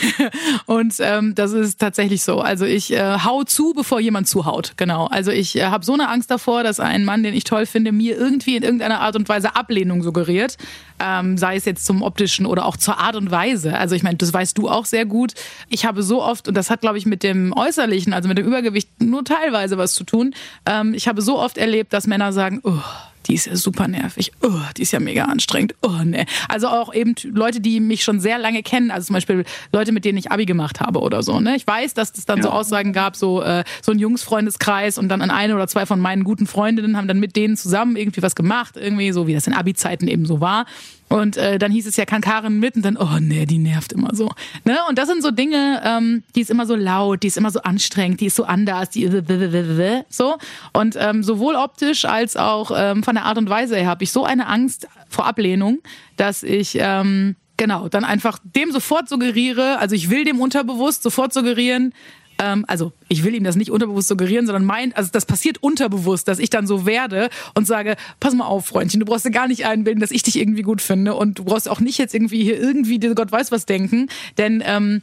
und 0.66 0.94
ähm, 1.00 1.34
das 1.34 1.50
ist 1.50 1.80
tatsächlich 1.80 2.23
so. 2.23 2.40
Also 2.40 2.64
ich 2.64 2.92
äh, 2.92 3.18
hau 3.25 3.42
zu, 3.42 3.73
bevor 3.75 3.99
jemand 3.99 4.28
zuhaut. 4.28 4.75
Genau. 4.76 5.06
Also 5.06 5.32
ich 5.32 5.56
äh, 5.56 5.64
habe 5.64 5.84
so 5.84 5.94
eine 5.94 6.08
Angst 6.08 6.30
davor, 6.30 6.62
dass 6.62 6.78
ein 6.78 7.04
Mann, 7.04 7.25
den 7.25 7.34
ich 7.34 7.42
toll 7.42 7.66
finde, 7.66 7.90
mir 7.90 8.16
irgendwie 8.16 8.54
in 8.54 8.62
irgendeiner 8.62 9.00
Art 9.00 9.16
und 9.16 9.28
Weise 9.28 9.56
Ablehnung 9.56 10.04
suggeriert. 10.04 10.56
Ähm, 11.01 11.37
sei 11.37 11.57
es 11.57 11.65
jetzt 11.65 11.87
zum 11.87 12.03
optischen 12.03 12.47
oder 12.47 12.67
auch 12.67 12.77
zur 12.77 12.99
Art 12.99 13.17
und 13.17 13.31
Weise. 13.31 13.77
Also 13.77 13.95
ich 13.95 14.03
meine, 14.03 14.17
das 14.17 14.33
weißt 14.33 14.57
du 14.57 14.69
auch 14.69 14.87
sehr 14.87 15.07
gut. 15.07 15.35
Ich 15.69 15.85
habe 15.85 16.03
so 16.03 16.23
oft, 16.23 16.49
und 16.49 16.55
das 16.55 16.71
hat, 16.71 16.83
glaube 16.83 16.99
ich, 16.99 17.07
mit 17.07 17.23
dem 17.23 17.53
Äußerlichen, 17.53 18.13
also 18.13 18.29
mit 18.29 18.39
dem 18.39 18.47
Übergewicht 18.47 19.03
nur 19.03 19.25
teilweise 19.25 19.77
was 19.77 19.95
zu 19.95 20.05
tun. 20.05 20.35
Ähm, 20.67 20.95
ich 20.95 21.09
habe 21.09 21.21
so 21.21 21.39
oft 21.39 21.59
erlebt, 21.59 21.93
dass 21.93 22.07
Männer 22.07 22.33
sagen, 22.33 22.61
oh, 22.63 22.79
die 23.26 23.35
ist 23.35 23.47
ja 23.47 23.57
super 23.57 23.88
nervig, 23.88 24.33
oh, 24.43 24.50
die 24.76 24.83
ist 24.83 24.93
ja 24.93 25.00
mega 25.00 25.25
anstrengend, 25.25 25.75
oh 25.83 26.02
ne. 26.04 26.26
Also 26.49 26.69
auch 26.69 26.93
eben 26.95 27.14
Leute, 27.25 27.61
die 27.61 27.81
mich 27.81 28.04
schon 28.04 28.21
sehr 28.21 28.38
lange 28.38 28.62
kennen, 28.62 28.90
also 28.90 29.07
zum 29.07 29.14
Beispiel 29.14 29.45
Leute, 29.73 29.93
mit 29.93 30.04
denen 30.04 30.19
ich 30.19 30.31
Abi 30.31 30.47
gemacht 30.47 30.81
habe 30.81 31.00
oder 31.00 31.23
so. 31.23 31.40
Ne? 31.40 31.57
Ich 31.57 31.66
weiß, 31.66 31.95
dass 31.95 32.12
es 32.16 32.26
dann 32.26 32.38
ja. 32.38 32.45
so 32.45 32.50
Aussagen 32.50 32.93
gab, 32.93 33.16
so, 33.16 33.43
äh, 33.43 33.64
so 33.83 33.93
ein 33.93 33.99
Jungsfreundeskreis 33.99 34.99
und 34.99 35.09
dann 35.09 35.23
an 35.23 35.31
eine 35.31 35.54
oder 35.54 35.69
zwei 35.69 35.87
von 35.87 36.00
meinen 36.00 36.25
guten 36.25 36.47
Freundinnen 36.47 36.97
haben 36.97 37.09
dann 37.09 37.21
mit 37.21 37.37
denen 37.37 37.57
zusammen 37.57 37.97
irgendwie 37.97 38.23
was 38.23 38.35
gemacht, 38.35 38.76
irgendwie 38.76 39.12
so, 39.12 39.26
wie 39.26 39.35
das 39.35 39.47
in 39.47 39.54
Abi-Zeiten 39.54 40.09
eben 40.09 40.26
so 40.26 40.40
war. 40.40 40.66
Und 41.14 41.37
äh, 41.37 41.61
dann 41.61 41.71
hieß 41.71 41.87
es 41.87 41.94
ja, 41.94 42.06
kann 42.06 42.23
Karen 42.23 42.59
mit? 42.59 42.75
Und 42.75 42.85
dann, 42.85 42.97
oh 42.97 43.21
nee, 43.21 43.47
die 43.47 43.59
nervt 43.59 43.92
immer 43.92 44.12
so. 44.16 44.33
Ne? 44.64 44.76
Und 44.89 44.99
das 44.99 45.06
sind 45.06 45.23
so 45.23 45.30
Dinge, 45.30 45.80
ähm, 45.84 46.25
die 46.34 46.41
ist 46.41 46.50
immer 46.50 46.67
so 46.67 46.75
laut, 46.75 47.23
die 47.23 47.28
ist 47.28 47.36
immer 47.36 47.52
so 47.52 47.62
anstrengend, 47.62 48.21
die 48.21 48.26
ist 48.26 48.34
so 48.34 48.43
anders, 48.43 48.91
die 48.91 49.08
so. 50.08 50.39
Und 50.73 50.97
ähm, 50.99 51.23
sowohl 51.23 51.54
optisch 51.54 52.04
als 52.04 52.36
auch 52.36 52.73
ähm, 52.75 53.04
von 53.04 53.15
der 53.15 53.26
Art 53.26 53.39
und 53.39 53.49
Weise 53.49 53.76
her 53.76 53.86
habe 53.86 54.02
ich 54.02 54.10
so 54.10 54.25
eine 54.25 54.49
Angst 54.49 54.89
vor 55.08 55.26
Ablehnung, 55.26 55.78
dass 56.17 56.43
ich 56.43 56.76
ähm, 56.80 57.36
genau 57.56 57.89
dann 57.89 58.02
einfach 58.02 58.41
dem 58.43 58.73
sofort 58.73 59.08
suggeriere, 59.08 59.78
also 59.78 59.95
ich 59.95 60.10
will 60.10 60.25
dem 60.25 60.41
unterbewusst 60.41 61.04
sofort 61.04 61.32
suggerieren, 61.32 61.95
ähm, 62.38 62.64
also 62.68 62.92
ich 63.08 63.25
will 63.25 63.34
ihm 63.34 63.44
das 63.44 63.56
nicht 63.56 63.70
unterbewusst 63.70 64.08
suggerieren, 64.08 64.47
sondern 64.47 64.64
meint, 64.64 64.97
also 64.97 65.10
das 65.12 65.26
passiert 65.26 65.62
unterbewusst, 65.62 66.28
dass 66.28 66.38
ich 66.38 66.50
dann 66.50 66.66
so 66.66 66.86
werde 66.86 67.28
und 67.54 67.66
sage, 67.66 67.97
pass 68.20 68.34
mal 68.34 68.47
auf, 68.47 68.66
Freundchen, 68.66 69.00
du 69.00 69.06
brauchst 69.06 69.25
dir 69.25 69.30
gar 69.30 69.49
nicht 69.49 69.66
einbilden, 69.66 70.00
dass 70.00 70.10
ich 70.10 70.23
dich 70.23 70.38
irgendwie 70.38 70.62
gut 70.62 70.82
finde 70.82 71.14
und 71.14 71.38
du 71.38 71.44
brauchst 71.44 71.68
auch 71.68 71.80
nicht 71.80 71.99
jetzt 71.99 72.14
irgendwie 72.14 72.42
hier 72.42 72.58
irgendwie 72.58 72.99
Gott 72.99 73.30
weiß 73.30 73.52
was 73.52 73.66
denken, 73.66 74.08
denn 74.38 74.62
ähm, 74.66 75.02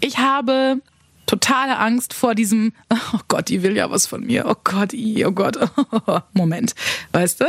ich 0.00 0.18
habe 0.18 0.80
totale 1.26 1.78
Angst 1.78 2.14
vor 2.14 2.34
diesem, 2.34 2.72
oh 2.90 3.20
Gott, 3.28 3.48
die 3.48 3.62
will 3.62 3.76
ja 3.76 3.90
was 3.90 4.06
von 4.06 4.24
mir, 4.24 4.46
oh 4.48 4.54
Gott, 4.64 4.92
oh 4.92 5.30
Gott, 5.30 5.58
Moment, 6.32 6.74
weißt 7.12 7.40
du? 7.40 7.44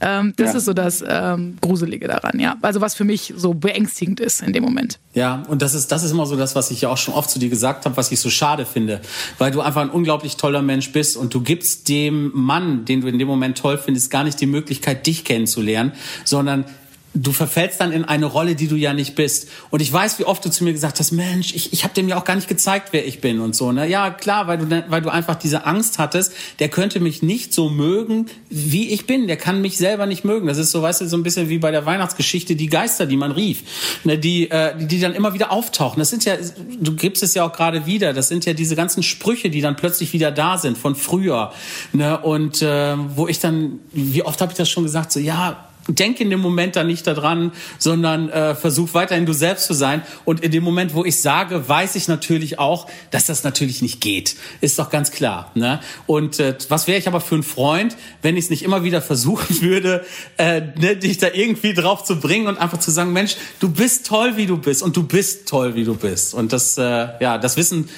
Ähm, 0.00 0.34
das 0.36 0.52
ja. 0.52 0.58
ist 0.58 0.64
so 0.64 0.72
das 0.72 1.04
ähm, 1.06 1.56
Gruselige 1.60 2.08
daran, 2.08 2.38
ja. 2.40 2.56
Also 2.62 2.80
was 2.80 2.94
für 2.94 3.04
mich 3.04 3.34
so 3.36 3.54
beängstigend 3.54 4.20
ist 4.20 4.42
in 4.42 4.52
dem 4.52 4.64
Moment. 4.64 4.98
Ja, 5.14 5.42
und 5.48 5.62
das 5.62 5.74
ist, 5.74 5.90
das 5.92 6.02
ist 6.02 6.12
immer 6.12 6.26
so 6.26 6.36
das, 6.36 6.54
was 6.54 6.70
ich 6.70 6.82
ja 6.82 6.88
auch 6.88 6.96
schon 6.96 7.14
oft 7.14 7.30
zu 7.30 7.38
dir 7.38 7.48
gesagt 7.48 7.84
habe, 7.84 7.96
was 7.96 8.12
ich 8.12 8.20
so 8.20 8.30
schade 8.30 8.66
finde, 8.66 9.00
weil 9.38 9.50
du 9.50 9.60
einfach 9.60 9.82
ein 9.82 9.90
unglaublich 9.90 10.36
toller 10.36 10.62
Mensch 10.62 10.92
bist 10.92 11.16
und 11.16 11.34
du 11.34 11.40
gibst 11.40 11.88
dem 11.88 12.30
Mann, 12.34 12.84
den 12.84 13.00
du 13.00 13.08
in 13.08 13.18
dem 13.18 13.28
Moment 13.28 13.58
toll 13.58 13.78
findest, 13.78 14.10
gar 14.10 14.24
nicht 14.24 14.40
die 14.40 14.46
Möglichkeit, 14.46 15.06
dich 15.06 15.24
kennenzulernen, 15.24 15.92
sondern 16.24 16.64
du 17.12 17.32
verfällst 17.32 17.80
dann 17.80 17.90
in 17.90 18.04
eine 18.04 18.26
Rolle, 18.26 18.54
die 18.54 18.68
du 18.68 18.76
ja 18.76 18.92
nicht 18.94 19.16
bist. 19.16 19.48
Und 19.70 19.82
ich 19.82 19.92
weiß, 19.92 20.18
wie 20.20 20.24
oft 20.24 20.44
du 20.44 20.50
zu 20.50 20.62
mir 20.62 20.72
gesagt 20.72 21.00
hast, 21.00 21.10
Mensch, 21.10 21.54
ich, 21.54 21.72
ich 21.72 21.82
habe 21.82 21.92
dem 21.92 22.08
ja 22.08 22.16
auch 22.16 22.24
gar 22.24 22.36
nicht 22.36 22.46
gezeigt, 22.46 22.90
wer 22.92 23.04
ich 23.06 23.20
bin 23.20 23.40
und 23.40 23.56
so. 23.56 23.72
Ne? 23.72 23.88
Ja, 23.88 24.10
klar, 24.10 24.46
weil 24.46 24.58
du, 24.58 24.84
weil 24.88 25.02
du 25.02 25.10
einfach 25.10 25.34
diese 25.34 25.66
Angst 25.66 25.98
hattest, 25.98 26.32
der 26.60 26.68
könnte 26.68 27.00
mich 27.00 27.22
nicht 27.22 27.52
so 27.52 27.68
mögen, 27.68 28.26
wie 28.48 28.90
ich 28.90 29.06
bin. 29.06 29.26
Der 29.26 29.36
kann 29.36 29.60
mich 29.60 29.76
selber 29.76 30.06
nicht 30.06 30.24
mögen. 30.24 30.46
Das 30.46 30.58
ist 30.58 30.70
so, 30.70 30.82
weißt 30.82 31.00
du, 31.00 31.08
so 31.08 31.16
ein 31.16 31.24
bisschen 31.24 31.48
wie 31.48 31.58
bei 31.58 31.72
der 31.72 31.84
Weihnachtsgeschichte, 31.84 32.54
die 32.54 32.68
Geister, 32.68 33.06
die 33.06 33.16
man 33.16 33.32
rief, 33.32 33.62
ne? 34.04 34.16
die, 34.16 34.48
äh, 34.50 34.74
die 34.78 35.00
dann 35.00 35.14
immer 35.14 35.34
wieder 35.34 35.50
auftauchen. 35.50 35.98
Das 35.98 36.10
sind 36.10 36.24
ja, 36.24 36.36
du 36.80 36.94
gibst 36.94 37.24
es 37.24 37.34
ja 37.34 37.44
auch 37.44 37.52
gerade 37.52 37.86
wieder, 37.86 38.12
das 38.12 38.28
sind 38.28 38.46
ja 38.46 38.52
diese 38.52 38.76
ganzen 38.76 39.02
Sprüche, 39.02 39.50
die 39.50 39.60
dann 39.60 39.74
plötzlich 39.74 40.12
wieder 40.12 40.30
da 40.30 40.58
sind 40.58 40.78
von 40.78 40.94
früher. 40.94 41.52
Ne? 41.92 42.18
Und 42.18 42.62
äh, 42.62 42.94
wo 43.16 43.26
ich 43.26 43.40
dann, 43.40 43.80
wie 43.92 44.22
oft 44.22 44.40
habe 44.40 44.52
ich 44.52 44.58
das 44.58 44.70
schon 44.70 44.84
gesagt, 44.84 45.10
so 45.10 45.18
ja, 45.18 45.69
denk 45.88 46.20
in 46.20 46.30
dem 46.30 46.40
Moment 46.40 46.76
dann 46.76 46.86
nicht 46.86 47.06
daran, 47.06 47.52
sondern 47.78 48.28
äh, 48.28 48.54
versuch 48.54 48.94
weiterhin 48.94 49.26
du 49.26 49.32
selbst 49.32 49.66
zu 49.66 49.74
sein. 49.74 50.02
Und 50.24 50.40
in 50.40 50.50
dem 50.50 50.62
Moment, 50.62 50.94
wo 50.94 51.04
ich 51.04 51.20
sage, 51.20 51.68
weiß 51.68 51.96
ich 51.96 52.08
natürlich 52.08 52.58
auch, 52.58 52.86
dass 53.10 53.26
das 53.26 53.44
natürlich 53.44 53.82
nicht 53.82 54.00
geht. 54.00 54.36
Ist 54.60 54.78
doch 54.78 54.90
ganz 54.90 55.10
klar. 55.10 55.50
Ne? 55.54 55.80
Und 56.06 56.38
äh, 56.38 56.56
was 56.68 56.86
wäre 56.86 56.98
ich 56.98 57.08
aber 57.08 57.20
für 57.20 57.36
ein 57.36 57.42
Freund, 57.42 57.96
wenn 58.22 58.36
ich 58.36 58.44
es 58.44 58.50
nicht 58.50 58.62
immer 58.62 58.84
wieder 58.84 59.02
versuchen 59.02 59.60
würde, 59.62 60.04
äh, 60.36 60.60
ne, 60.78 60.96
dich 60.96 61.18
da 61.18 61.28
irgendwie 61.32 61.74
drauf 61.74 62.04
zu 62.04 62.20
bringen 62.20 62.46
und 62.46 62.58
einfach 62.58 62.78
zu 62.78 62.90
sagen, 62.90 63.12
Mensch, 63.12 63.36
du 63.58 63.70
bist 63.70 64.06
toll, 64.06 64.36
wie 64.36 64.46
du 64.46 64.56
bist 64.56 64.82
und 64.82 64.96
du 64.96 65.02
bist 65.02 65.48
toll, 65.48 65.74
wie 65.74 65.84
du 65.84 65.94
bist. 65.94 66.34
Und 66.34 66.52
das, 66.52 66.78
äh, 66.78 67.08
ja, 67.20 67.38
das 67.38 67.56
wissen 67.56 67.88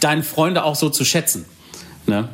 deine 0.00 0.22
Freunde 0.22 0.64
auch 0.64 0.76
so 0.76 0.90
zu 0.90 1.04
schätzen. 1.04 1.44
Ne? 2.06 2.28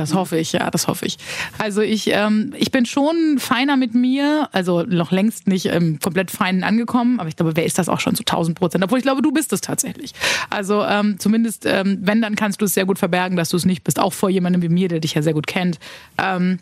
Das 0.00 0.14
hoffe 0.14 0.38
ich, 0.38 0.52
ja, 0.52 0.70
das 0.70 0.88
hoffe 0.88 1.04
ich. 1.04 1.18
Also 1.58 1.82
ich, 1.82 2.08
ähm, 2.10 2.54
ich 2.56 2.70
bin 2.70 2.86
schon 2.86 3.36
feiner 3.38 3.76
mit 3.76 3.94
mir, 3.94 4.48
also 4.50 4.82
noch 4.82 5.12
längst 5.12 5.46
nicht 5.46 5.66
ähm, 5.66 5.98
komplett 6.00 6.30
fein 6.30 6.64
angekommen, 6.64 7.20
aber 7.20 7.28
ich 7.28 7.36
glaube, 7.36 7.54
wer 7.54 7.66
ist 7.66 7.78
das 7.78 7.90
auch 7.90 8.00
schon 8.00 8.14
zu 8.14 8.22
1000 8.22 8.58
Prozent? 8.58 8.82
Obwohl 8.82 8.96
ich 8.96 9.04
glaube, 9.04 9.20
du 9.20 9.30
bist 9.30 9.52
es 9.52 9.60
tatsächlich. 9.60 10.12
Also 10.48 10.82
ähm, 10.84 11.18
zumindest, 11.18 11.66
ähm, 11.66 11.98
wenn, 12.00 12.22
dann 12.22 12.34
kannst 12.34 12.62
du 12.62 12.64
es 12.64 12.72
sehr 12.72 12.86
gut 12.86 12.98
verbergen, 12.98 13.36
dass 13.36 13.50
du 13.50 13.58
es 13.58 13.66
nicht 13.66 13.84
bist, 13.84 14.00
auch 14.00 14.14
vor 14.14 14.30
jemandem 14.30 14.62
wie 14.62 14.70
mir, 14.70 14.88
der 14.88 15.00
dich 15.00 15.12
ja 15.12 15.20
sehr 15.20 15.34
gut 15.34 15.46
kennt. 15.46 15.78
Ähm, 16.16 16.60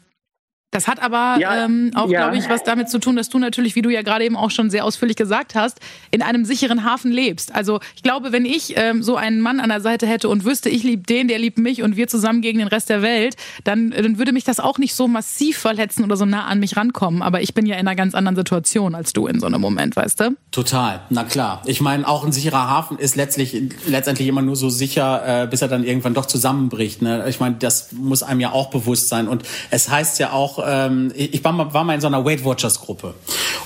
Das 0.71 0.87
hat 0.87 1.03
aber 1.03 1.39
ja, 1.41 1.65
ähm, 1.65 1.93
auch, 1.95 2.11
ja. 2.11 2.21
glaube 2.21 2.37
ich, 2.37 2.51
was 2.51 2.63
damit 2.63 2.91
zu 2.91 2.99
tun, 2.99 3.17
dass 3.17 3.31
du 3.31 3.39
natürlich, 3.39 3.75
wie 3.75 3.81
du 3.81 3.89
ja 3.89 4.03
gerade 4.03 4.25
eben 4.27 4.37
auch 4.37 4.51
schon 4.51 4.69
sehr 4.69 4.85
ausführlich 4.85 5.17
gesagt 5.17 5.55
hast, 5.55 5.81
in 6.11 6.21
einem 6.21 6.45
sicheren 6.45 6.85
Hafen 6.85 7.11
lebst. 7.11 7.55
Also 7.55 7.81
ich 7.97 8.03
glaube, 8.03 8.33
wenn 8.33 8.45
ich 8.45 8.75
ähm, 8.77 9.03
so 9.03 9.17
einen 9.17 9.41
Mann 9.41 9.61
an 9.61 9.71
der 9.71 9.81
Seite 9.81 10.07
hätte 10.07 10.29
und 10.29 10.45
wüsste, 10.45 10.69
ich 10.69 10.83
liebe 10.83 11.05
den, 11.05 11.27
der 11.27 11.39
liebt 11.39 11.57
mich 11.57 11.83
und 11.83 11.97
wir 11.97 12.07
zusammen 12.07 12.43
gegen 12.43 12.59
den 12.59 12.69
Rest 12.69 12.91
der 12.91 13.01
Welt, 13.01 13.37
dann, 13.65 13.93
dann 13.93 14.19
würde 14.19 14.33
mich 14.33 14.45
das 14.45 14.61
auch 14.61 14.77
nicht 14.77 14.95
so 14.95 15.09
massiv 15.09 15.57
verletzen 15.57 16.05
oder 16.05 16.19
so 16.19 16.27
nah 16.27 16.45
an 16.45 16.61
mich 16.61 16.77
rankommen. 16.77 17.23
Aber 17.23 17.41
ich 17.41 17.55
bin 17.55 17.65
ja 17.65 17.77
in 17.77 17.89
einer 17.89 17.97
ganz 17.97 18.15
anderen 18.15 18.37
Situation 18.37 18.95
als 18.95 19.15
du 19.15 19.27
in 19.27 19.41
so 19.41 19.47
einem 19.47 19.63
Moment, 19.63 19.97
weißt 19.97 20.21
du? 20.21 20.37
Total, 20.51 21.01
na 21.09 21.25
klar. 21.25 21.63
Ich 21.65 21.81
meine, 21.81 22.07
auch 22.07 22.27
ein 22.27 22.33
sicherer 22.33 22.69
Hafen 22.69 22.99
ist 22.99 23.17
letztlich 23.17 23.57
letztendlich 23.87 24.29
immer 24.29 24.43
nur 24.43 24.57
so 24.57 24.69
sicher, 24.69 25.45
äh, 25.45 25.47
bis 25.47 25.63
er 25.63 25.69
dann 25.69 25.83
irgendwann 25.83 26.13
doch 26.13 26.27
zusammenbricht. 26.27 27.01
Ne? 27.01 27.25
Ich 27.27 27.41
meine, 27.41 27.55
das 27.55 27.93
muss 27.93 28.23
einem 28.23 28.41
ja 28.41 28.53
auch 28.53 28.69
bewusst 28.69 29.09
sein. 29.09 29.29
Und 29.29 29.45
es 29.71 29.89
heißt 29.89 30.19
ja 30.19 30.33
auch, 30.33 30.58
ähm, 30.67 31.13
ich 31.15 31.43
war 31.45 31.53
mal, 31.53 31.73
war 31.73 31.85
mal 31.85 31.95
in 31.95 32.01
so 32.01 32.07
einer 32.07 32.25
Weight 32.25 32.45
Watchers 32.45 32.81
Gruppe. 32.81 33.15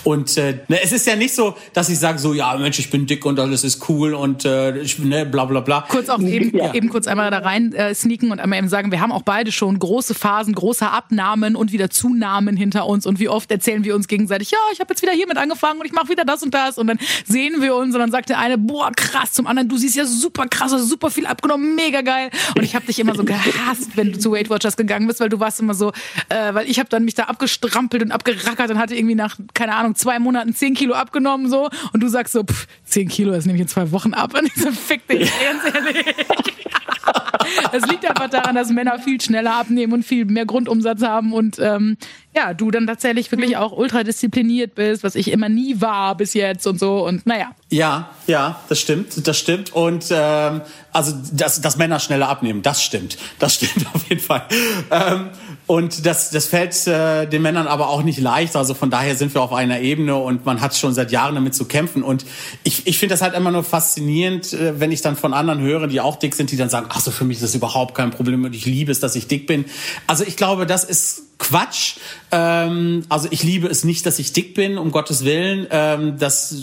Und 0.05 0.37
äh, 0.37 0.61
ne, 0.69 0.83
es 0.83 0.93
ist 0.93 1.07
ja 1.07 1.17
nicht 1.17 1.35
so, 1.35 1.55
dass 1.73 1.89
ich 1.89 1.99
sage 1.99 2.19
so, 2.19 2.35
ja 2.35 2.57
Mensch, 2.57 2.79
ich 2.79 2.91
bin 2.91 3.07
dick 3.07 3.25
und 3.25 3.39
alles 3.39 3.65
ist 3.65 3.89
cool 3.89 4.15
und 4.15 4.45
äh, 4.45 4.79
ich, 4.79 4.99
ne, 4.99 5.27
bla 5.27 5.45
bla 5.45 5.61
bla. 5.61 5.85
Kurz 5.89 6.09
auch 6.09 6.21
eben, 6.21 6.57
ja. 6.57 6.75
eben 6.75 6.89
kurz 6.89 7.07
einmal 7.07 7.31
da 7.31 7.39
rein 7.39 7.73
äh, 7.73 7.95
sneaken 7.95 8.33
und 8.33 8.41
einmal 8.41 8.59
eben 8.59 8.69
sagen, 8.69 8.91
wir 8.91 9.01
haben 9.01 9.13
auch 9.13 9.23
beide 9.23 9.53
schon 9.53 9.79
große 9.79 10.15
Phasen 10.15 10.55
großer 10.55 10.93
Abnahmen 10.93 11.57
und 11.57 11.73
wieder 11.73 11.91
Zunahmen 11.91 12.57
hinter 12.57 12.87
uns. 12.87 13.07
Und 13.07 13.19
wie 13.19 13.29
oft 13.29 13.51
erzählen 13.51 13.85
wir 13.85 13.95
uns 13.95 14.09
gegenseitig, 14.09 14.51
ja, 14.51 14.59
ich 14.73 14.81
habe 14.81 14.93
jetzt 14.93 15.03
wieder 15.03 15.13
hiermit 15.13 15.37
angefangen 15.37 15.81
und 15.81 15.87
ich 15.87 15.93
mache 15.93 16.09
wieder 16.09 16.25
das 16.25 16.43
und 16.43 16.55
das. 16.55 16.79
Und 16.79 16.87
dann 16.87 16.99
sehen 17.27 17.61
wir 17.61 17.75
uns 17.75 17.95
und 17.95 18.01
dann 18.01 18.11
sagt 18.11 18.29
der 18.29 18.39
eine, 18.39 18.59
boah, 18.59 18.91
krass, 18.95 19.33
zum 19.33 19.47
anderen, 19.47 19.69
du 19.69 19.77
siehst 19.77 19.97
ja 19.97 20.07
super 20.07 20.47
krass, 20.47 20.73
hast 20.73 20.89
super 20.89 21.11
viel 21.11 21.27
abgenommen, 21.27 21.75
mega 21.75 22.01
geil. 22.03 22.31
Und 22.57 22.63
ich 22.63 22.75
habe 22.75 22.87
dich 22.87 22.99
immer 22.99 23.15
so 23.15 23.25
gehasst, 23.25 23.97
wenn 23.97 24.13
du 24.13 24.19
zu 24.19 24.33
Weight 24.33 24.51
Watchers 24.51 24.77
gegangen 24.77 25.07
bist, 25.07 25.21
weil 25.21 25.29
du 25.29 25.41
warst 25.41 25.61
immer 25.61 25.75
so, 25.75 25.93
äh, 26.29 26.55
weil 26.55 26.69
ich 26.69 26.79
habe 26.83 26.91
dann 26.91 27.05
mich 27.05 27.15
da 27.15 27.25
abgestrampelt 27.25 28.03
und 28.03 28.13
abgerackert 28.13 28.71
und 28.71 28.79
hatte 28.79 28.95
irgendwie 28.95 29.15
nach, 29.15 29.39
keine 29.55 29.75
Ahnung, 29.75 29.95
zwei 29.95 30.19
Monaten 30.19 30.55
zehn 30.55 30.75
Kilo 30.75 30.95
abgenommen 30.95 31.49
so. 31.49 31.71
Und 31.93 32.03
du 32.03 32.09
sagst 32.09 32.33
so, 32.33 32.43
pff, 32.43 32.67
zehn 32.85 33.09
Kilo, 33.09 33.33
das 33.33 33.47
nehme 33.47 33.57
ich 33.57 33.63
in 33.63 33.69
zwei 33.69 33.91
Wochen 33.93 34.15
ab. 34.15 34.35
Und 34.39 34.47
ich 34.47 34.55
so, 34.55 34.71
fick 34.71 35.07
dich, 35.07 35.31
ganz 35.43 35.75
ehrlich. 35.75 36.05
Es 37.73 37.87
liegt 37.87 38.09
einfach 38.09 38.29
daran, 38.29 38.55
dass 38.55 38.71
Männer 38.71 38.99
viel 38.99 39.21
schneller 39.21 39.55
abnehmen 39.55 39.93
und 39.93 40.05
viel 40.05 40.25
mehr 40.25 40.47
Grundumsatz 40.47 41.03
haben 41.03 41.33
und 41.33 41.59
ähm, 41.59 41.97
ja, 42.35 42.55
du 42.55 42.71
dann 42.71 42.87
tatsächlich 42.87 43.31
wirklich 43.31 43.57
auch 43.57 43.73
ultra 43.73 44.05
diszipliniert 44.05 44.75
bist, 44.75 45.05
was 45.05 45.15
ich 45.15 45.31
immer 45.31 45.49
nie 45.49 45.81
war 45.81 46.17
bis 46.17 46.35
jetzt 46.35 46.67
und 46.67 46.79
so 46.79 47.07
und 47.07 47.27
naja. 47.27 47.51
Ja, 47.71 48.11
ja, 48.27 48.61
das 48.69 48.81
stimmt, 48.81 49.27
das 49.27 49.39
stimmt 49.39 49.73
und 49.73 50.07
ähm, 50.11 50.63
also 50.93 51.15
dass, 51.33 51.61
dass 51.61 51.77
Männer 51.77 51.99
schneller 51.99 52.29
abnehmen, 52.29 52.63
das 52.63 52.83
stimmt, 52.83 53.19
das 53.39 53.55
stimmt 53.57 53.87
auf 53.95 54.09
jeden 54.09 54.23
Fall. 54.23 54.45
Ähm, 54.91 55.31
und 55.67 56.07
das, 56.07 56.31
das 56.31 56.47
fällt 56.47 56.87
äh, 56.87 57.27
den 57.27 57.43
Männern 57.43 57.67
aber 57.67 57.89
auch 57.89 58.03
nicht 58.03 58.19
leicht. 58.19 58.57
Also 58.57 58.75
von 58.75 58.91
daher 58.91 59.17
sind 59.17 59.33
wir 59.35 59.43
auf 59.43 59.53
einer 59.53 59.81
Ebene 59.81 60.17
und 60.17 60.45
man 60.45 60.61
hat 60.61 60.77
schon 60.77 60.93
seit 60.93 61.13
Jahren 61.13 61.35
damit 61.35 61.55
zu 61.55 61.67
kämpfen. 61.67 62.03
Und 62.03 62.25
ich, 62.65 62.87
ich 62.87 62.99
finde 62.99 63.15
das 63.15 63.23
halt 63.23 63.35
immer 63.35 63.51
nur 63.51 63.63
faszinierend, 63.63 64.53
äh, 64.53 64.81
wenn 64.81 64.91
ich 64.91 65.03
dann 65.03 65.17
von 65.17 65.33
anderen 65.33 65.61
höre, 65.61 65.87
die 65.87 66.01
auch 66.01 66.17
dick 66.17 66.35
sind, 66.35 66.51
die 66.51 66.57
dann 66.57 66.69
sagen, 66.69 66.87
ach 66.89 67.01
so, 67.01 67.11
für 67.11 67.25
mich 67.25 67.39
ist 67.39 67.45
das 67.45 67.55
überhaupt 67.55 67.95
kein 67.95 68.11
Problem 68.11 68.45
und 68.45 68.55
ich 68.55 68.67
liebe 68.67 68.91
es, 68.91 69.01
dass 69.01 69.15
ich 69.15 69.29
dick 69.29 69.47
bin. 69.47 69.65
Also 70.07 70.25
ich 70.25 70.37
glaube, 70.37 70.67
das 70.67 70.85
ist 70.85 71.23
Quatsch. 71.39 71.97
Ähm, 72.31 73.05
also 73.09 73.29
ich 73.31 73.43
liebe 73.43 73.69
es 73.69 73.85
nicht, 73.85 74.07
dass 74.07 74.19
ich 74.19 74.33
dick 74.33 74.55
bin, 74.55 74.79
um 74.79 74.91
Gottes 74.91 75.25
Willen. 75.25 75.67
Ähm, 75.71 76.19
das, 76.19 76.55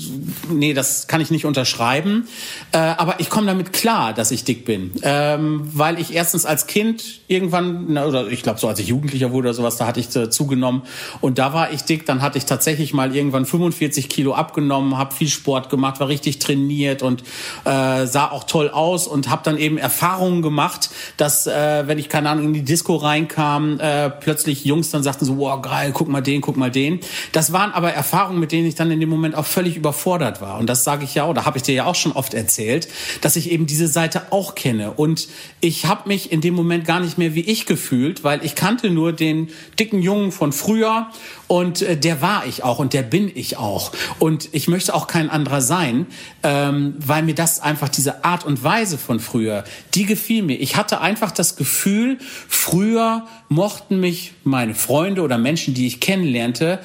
nee, 0.50 0.74
das 0.74 1.08
kann 1.08 1.22
ich 1.22 1.32
nicht 1.32 1.46
unterschreiben. 1.46 2.28
Äh, 2.72 2.78
aber 2.78 3.20
ich 3.20 3.30
komme 3.30 3.48
damit 3.48 3.72
klar, 3.74 4.14
dass 4.14 4.32
ich 4.32 4.44
dick 4.46 4.66
bin, 4.66 4.92
ähm, 5.04 5.70
weil 5.74 6.00
ich 6.00 6.14
erstens 6.14 6.46
als 6.46 6.66
Kind 6.66 7.04
irgendwann, 7.28 7.86
na, 7.90 8.06
oder 8.06 8.28
ich 8.28 8.42
glaube 8.42 8.60
so 8.60 8.68
als 8.68 8.80
ich 8.80 8.88
Jugendlicher 8.88 9.32
wurde 9.32 9.50
oder 9.50 9.54
sowas, 9.54 9.78
da 9.78 9.86
hatte 9.86 10.00
ich 10.00 10.16
äh, 10.16 10.30
zugenommen 10.30 10.84
und 11.22 11.38
da 11.38 11.54
war 11.54 11.72
ich 11.72 11.84
dick. 11.84 12.06
Dann 12.06 12.22
hatte 12.22 12.38
ich 12.38 12.46
tatsächlich 12.46 12.94
mal 12.94 13.16
irgendwann 13.16 13.46
45 13.46 14.10
Kilo 14.10 14.34
abgenommen, 14.34 14.98
habe 14.98 15.14
viel 15.14 15.30
Sport 15.30 15.70
gemacht, 15.70 16.00
war 16.00 16.08
richtig 16.08 16.40
trainiert 16.40 17.04
und 17.04 17.22
äh, 17.66 18.08
sah 18.08 18.32
auch 18.32 18.46
toll 18.46 18.70
aus 18.70 19.08
und 19.08 19.30
habe 19.30 19.42
dann 19.44 19.58
eben 19.58 19.78
Erfahrungen 19.78 20.42
gemacht, 20.42 20.90
dass 21.18 21.46
äh, 21.46 21.84
wenn 21.86 22.00
ich 22.00 22.10
keine 22.10 22.30
Ahnung 22.30 22.46
in 22.46 22.54
die 22.54 22.64
Disco 22.64 22.96
reinkam, 22.96 23.80
äh, 23.80 24.10
plötzlich 24.10 24.59
Jungs 24.66 24.90
dann 24.90 25.04
sagten 25.04 25.26
so, 25.26 25.38
wow, 25.38 25.62
geil, 25.62 25.92
guck 25.94 26.08
mal 26.08 26.22
den, 26.22 26.42
guck 26.42 26.58
mal 26.58 26.72
den. 26.72 27.00
Das 27.32 27.52
waren 27.52 27.72
aber 27.72 27.92
Erfahrungen, 27.94 28.40
mit 28.40 28.52
denen 28.52 28.68
ich 28.68 28.76
dann 28.76 28.92
in 28.92 29.00
dem 29.00 29.10
Moment 29.10 29.36
auch 29.36 29.46
völlig 29.46 29.76
überfordert 29.76 30.42
war. 30.42 30.58
Und 30.58 30.68
das 30.68 30.84
sage 30.84 31.04
ich 31.04 31.16
ja, 31.16 31.28
oder 31.28 31.46
habe 31.46 31.58
ich 31.58 31.64
dir 31.64 31.76
ja 31.76 31.86
auch 31.86 31.96
schon 31.96 32.12
oft 32.12 32.34
erzählt, 32.34 32.88
dass 33.22 33.36
ich 33.36 33.52
eben 33.52 33.66
diese 33.66 33.88
Seite 33.88 34.32
auch 34.32 34.56
kenne. 34.56 34.92
Und 34.92 35.28
ich 35.62 35.86
habe 35.86 36.08
mich 36.08 36.32
in 36.32 36.42
dem 36.42 36.54
Moment 36.54 36.86
gar 36.86 37.00
nicht 37.00 37.18
mehr 37.18 37.36
wie 37.36 37.42
ich 37.42 37.66
gefühlt, 37.66 38.24
weil 38.24 38.44
ich 38.46 38.56
kannte 38.56 38.90
nur 38.90 39.14
den 39.14 39.50
dicken 39.80 40.02
Jungen 40.02 40.32
von 40.32 40.52
früher 40.52 41.08
und 41.48 41.82
äh, 41.82 41.98
der 41.98 42.22
war 42.22 42.46
ich 42.46 42.64
auch 42.64 42.80
und 42.80 42.94
der 42.94 43.02
bin 43.02 43.32
ich 43.34 43.58
auch. 43.58 43.92
Und 44.20 44.50
ich 44.52 44.68
möchte 44.68 44.94
auch 44.94 45.08
kein 45.08 45.30
anderer 45.30 45.62
sein, 45.62 46.06
ähm, 46.44 46.94
weil 47.00 47.24
mir 47.24 47.36
das 47.36 47.60
einfach 47.60 47.90
diese 47.90 48.24
Art 48.24 48.46
und 48.46 48.64
Weise 48.64 48.98
von 48.98 49.20
früher, 49.20 49.64
die 49.96 50.06
gefiel 50.06 50.44
mir. 50.44 50.60
Ich 50.60 50.76
hatte 50.76 51.02
einfach 51.02 51.32
das 51.32 51.56
Gefühl, 51.56 52.20
früher 52.48 53.26
mochten 53.50 54.00
mich 54.00 54.34
meine 54.44 54.76
Freunde 54.76 55.22
oder 55.22 55.38
Menschen, 55.38 55.74
die 55.74 55.88
ich 55.88 56.00
kennenlernte, 56.00 56.80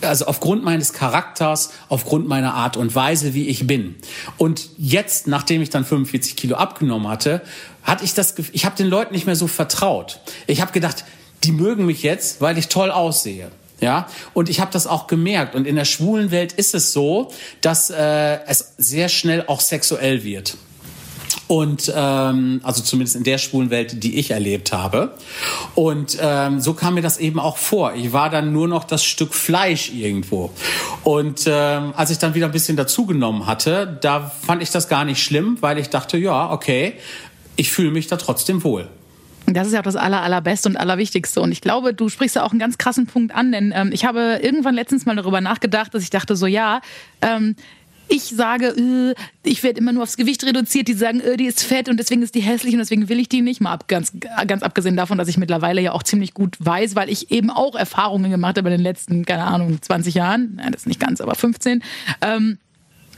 also 0.00 0.26
aufgrund 0.26 0.64
meines 0.64 0.92
Charakters, 0.92 1.70
aufgrund 1.88 2.26
meiner 2.26 2.54
Art 2.54 2.76
und 2.76 2.94
Weise, 2.94 3.34
wie 3.34 3.48
ich 3.48 3.66
bin. 3.66 3.96
Und 4.36 4.70
jetzt, 4.78 5.26
nachdem 5.26 5.62
ich 5.62 5.70
dann 5.70 5.84
45 5.84 6.36
Kilo 6.36 6.56
abgenommen 6.56 7.08
hatte, 7.08 7.42
hatte 7.82 8.04
ich 8.04 8.14
das, 8.14 8.34
ich 8.52 8.64
habe 8.64 8.76
den 8.76 8.88
Leuten 8.88 9.12
nicht 9.12 9.26
mehr 9.26 9.36
so 9.36 9.46
vertraut. 9.46 10.20
Ich 10.46 10.60
habe 10.60 10.72
gedacht, 10.72 11.04
die 11.44 11.52
mögen 11.52 11.86
mich 11.86 12.02
jetzt, 12.02 12.40
weil 12.40 12.58
ich 12.58 12.68
toll 12.68 12.90
aussehe. 12.90 13.50
Ja, 13.80 14.06
und 14.32 14.48
ich 14.48 14.60
habe 14.60 14.70
das 14.70 14.86
auch 14.86 15.08
gemerkt. 15.08 15.56
Und 15.56 15.66
in 15.66 15.74
der 15.74 15.84
schwulen 15.84 16.30
Welt 16.30 16.52
ist 16.52 16.72
es 16.72 16.92
so, 16.92 17.32
dass 17.62 17.90
äh, 17.90 18.38
es 18.46 18.74
sehr 18.78 19.08
schnell 19.08 19.44
auch 19.48 19.60
sexuell 19.60 20.22
wird. 20.22 20.56
Und 21.52 21.92
ähm, 21.94 22.62
also 22.62 22.80
zumindest 22.80 23.14
in 23.14 23.24
der 23.24 23.36
schwulen 23.36 23.68
Welt, 23.68 24.02
die 24.02 24.18
ich 24.18 24.30
erlebt 24.30 24.72
habe. 24.72 25.12
Und 25.74 26.16
ähm, 26.18 26.60
so 26.60 26.72
kam 26.72 26.94
mir 26.94 27.02
das 27.02 27.18
eben 27.18 27.38
auch 27.38 27.58
vor. 27.58 27.92
Ich 27.94 28.14
war 28.14 28.30
dann 28.30 28.54
nur 28.54 28.68
noch 28.68 28.84
das 28.84 29.04
Stück 29.04 29.34
Fleisch 29.34 29.92
irgendwo. 29.92 30.50
Und 31.04 31.42
ähm, 31.46 31.92
als 31.94 32.08
ich 32.08 32.16
dann 32.16 32.34
wieder 32.34 32.46
ein 32.46 32.52
bisschen 32.52 32.78
dazugenommen 32.78 33.44
hatte, 33.44 33.98
da 34.00 34.20
fand 34.30 34.62
ich 34.62 34.70
das 34.70 34.88
gar 34.88 35.04
nicht 35.04 35.22
schlimm, 35.22 35.58
weil 35.60 35.76
ich 35.76 35.90
dachte, 35.90 36.16
ja, 36.16 36.50
okay, 36.50 36.94
ich 37.56 37.70
fühle 37.70 37.90
mich 37.90 38.06
da 38.06 38.16
trotzdem 38.16 38.64
wohl. 38.64 38.88
Das 39.44 39.66
ist 39.66 39.74
ja 39.74 39.80
auch 39.80 39.84
das 39.84 39.96
aller, 39.96 40.22
allerbeste 40.22 40.70
und 40.70 40.78
allerwichtigste. 40.78 41.42
Und 41.42 41.52
ich 41.52 41.60
glaube, 41.60 41.92
du 41.92 42.08
sprichst 42.08 42.36
ja 42.36 42.44
auch 42.44 42.52
einen 42.52 42.60
ganz 42.60 42.78
krassen 42.78 43.06
Punkt 43.06 43.34
an, 43.34 43.52
denn 43.52 43.74
ähm, 43.76 43.90
ich 43.92 44.06
habe 44.06 44.40
irgendwann 44.42 44.74
letztens 44.74 45.04
mal 45.04 45.16
darüber 45.16 45.42
nachgedacht, 45.42 45.92
dass 45.92 46.02
ich 46.02 46.08
dachte 46.08 46.34
so, 46.34 46.46
ja, 46.46 46.80
ähm, 47.20 47.56
ich 48.12 48.24
sage, 48.24 48.66
äh, 48.66 49.14
ich 49.42 49.62
werde 49.62 49.80
immer 49.80 49.92
nur 49.92 50.02
aufs 50.02 50.18
Gewicht 50.18 50.44
reduziert, 50.44 50.86
die 50.86 50.92
sagen, 50.92 51.20
äh, 51.20 51.38
die 51.38 51.46
ist 51.46 51.62
fett 51.62 51.88
und 51.88 51.98
deswegen 51.98 52.22
ist 52.22 52.34
die 52.34 52.40
hässlich 52.40 52.74
und 52.74 52.78
deswegen 52.78 53.08
will 53.08 53.18
ich 53.18 53.28
die 53.28 53.40
nicht. 53.40 53.62
Mal 53.62 53.78
ganz, 53.88 54.12
ganz 54.46 54.62
abgesehen 54.62 54.96
davon, 54.96 55.16
dass 55.16 55.28
ich 55.28 55.38
mittlerweile 55.38 55.80
ja 55.80 55.92
auch 55.92 56.02
ziemlich 56.02 56.34
gut 56.34 56.56
weiß, 56.60 56.94
weil 56.94 57.08
ich 57.08 57.30
eben 57.30 57.50
auch 57.50 57.74
Erfahrungen 57.74 58.30
gemacht 58.30 58.58
habe 58.58 58.68
in 58.68 58.74
den 58.74 58.82
letzten, 58.82 59.24
keine 59.24 59.44
Ahnung, 59.44 59.80
20 59.80 60.14
Jahren, 60.14 60.60
ja, 60.62 60.70
das 60.70 60.82
ist 60.82 60.86
nicht 60.86 61.00
ganz, 61.00 61.22
aber 61.22 61.34
15, 61.34 61.82
ähm, 62.20 62.58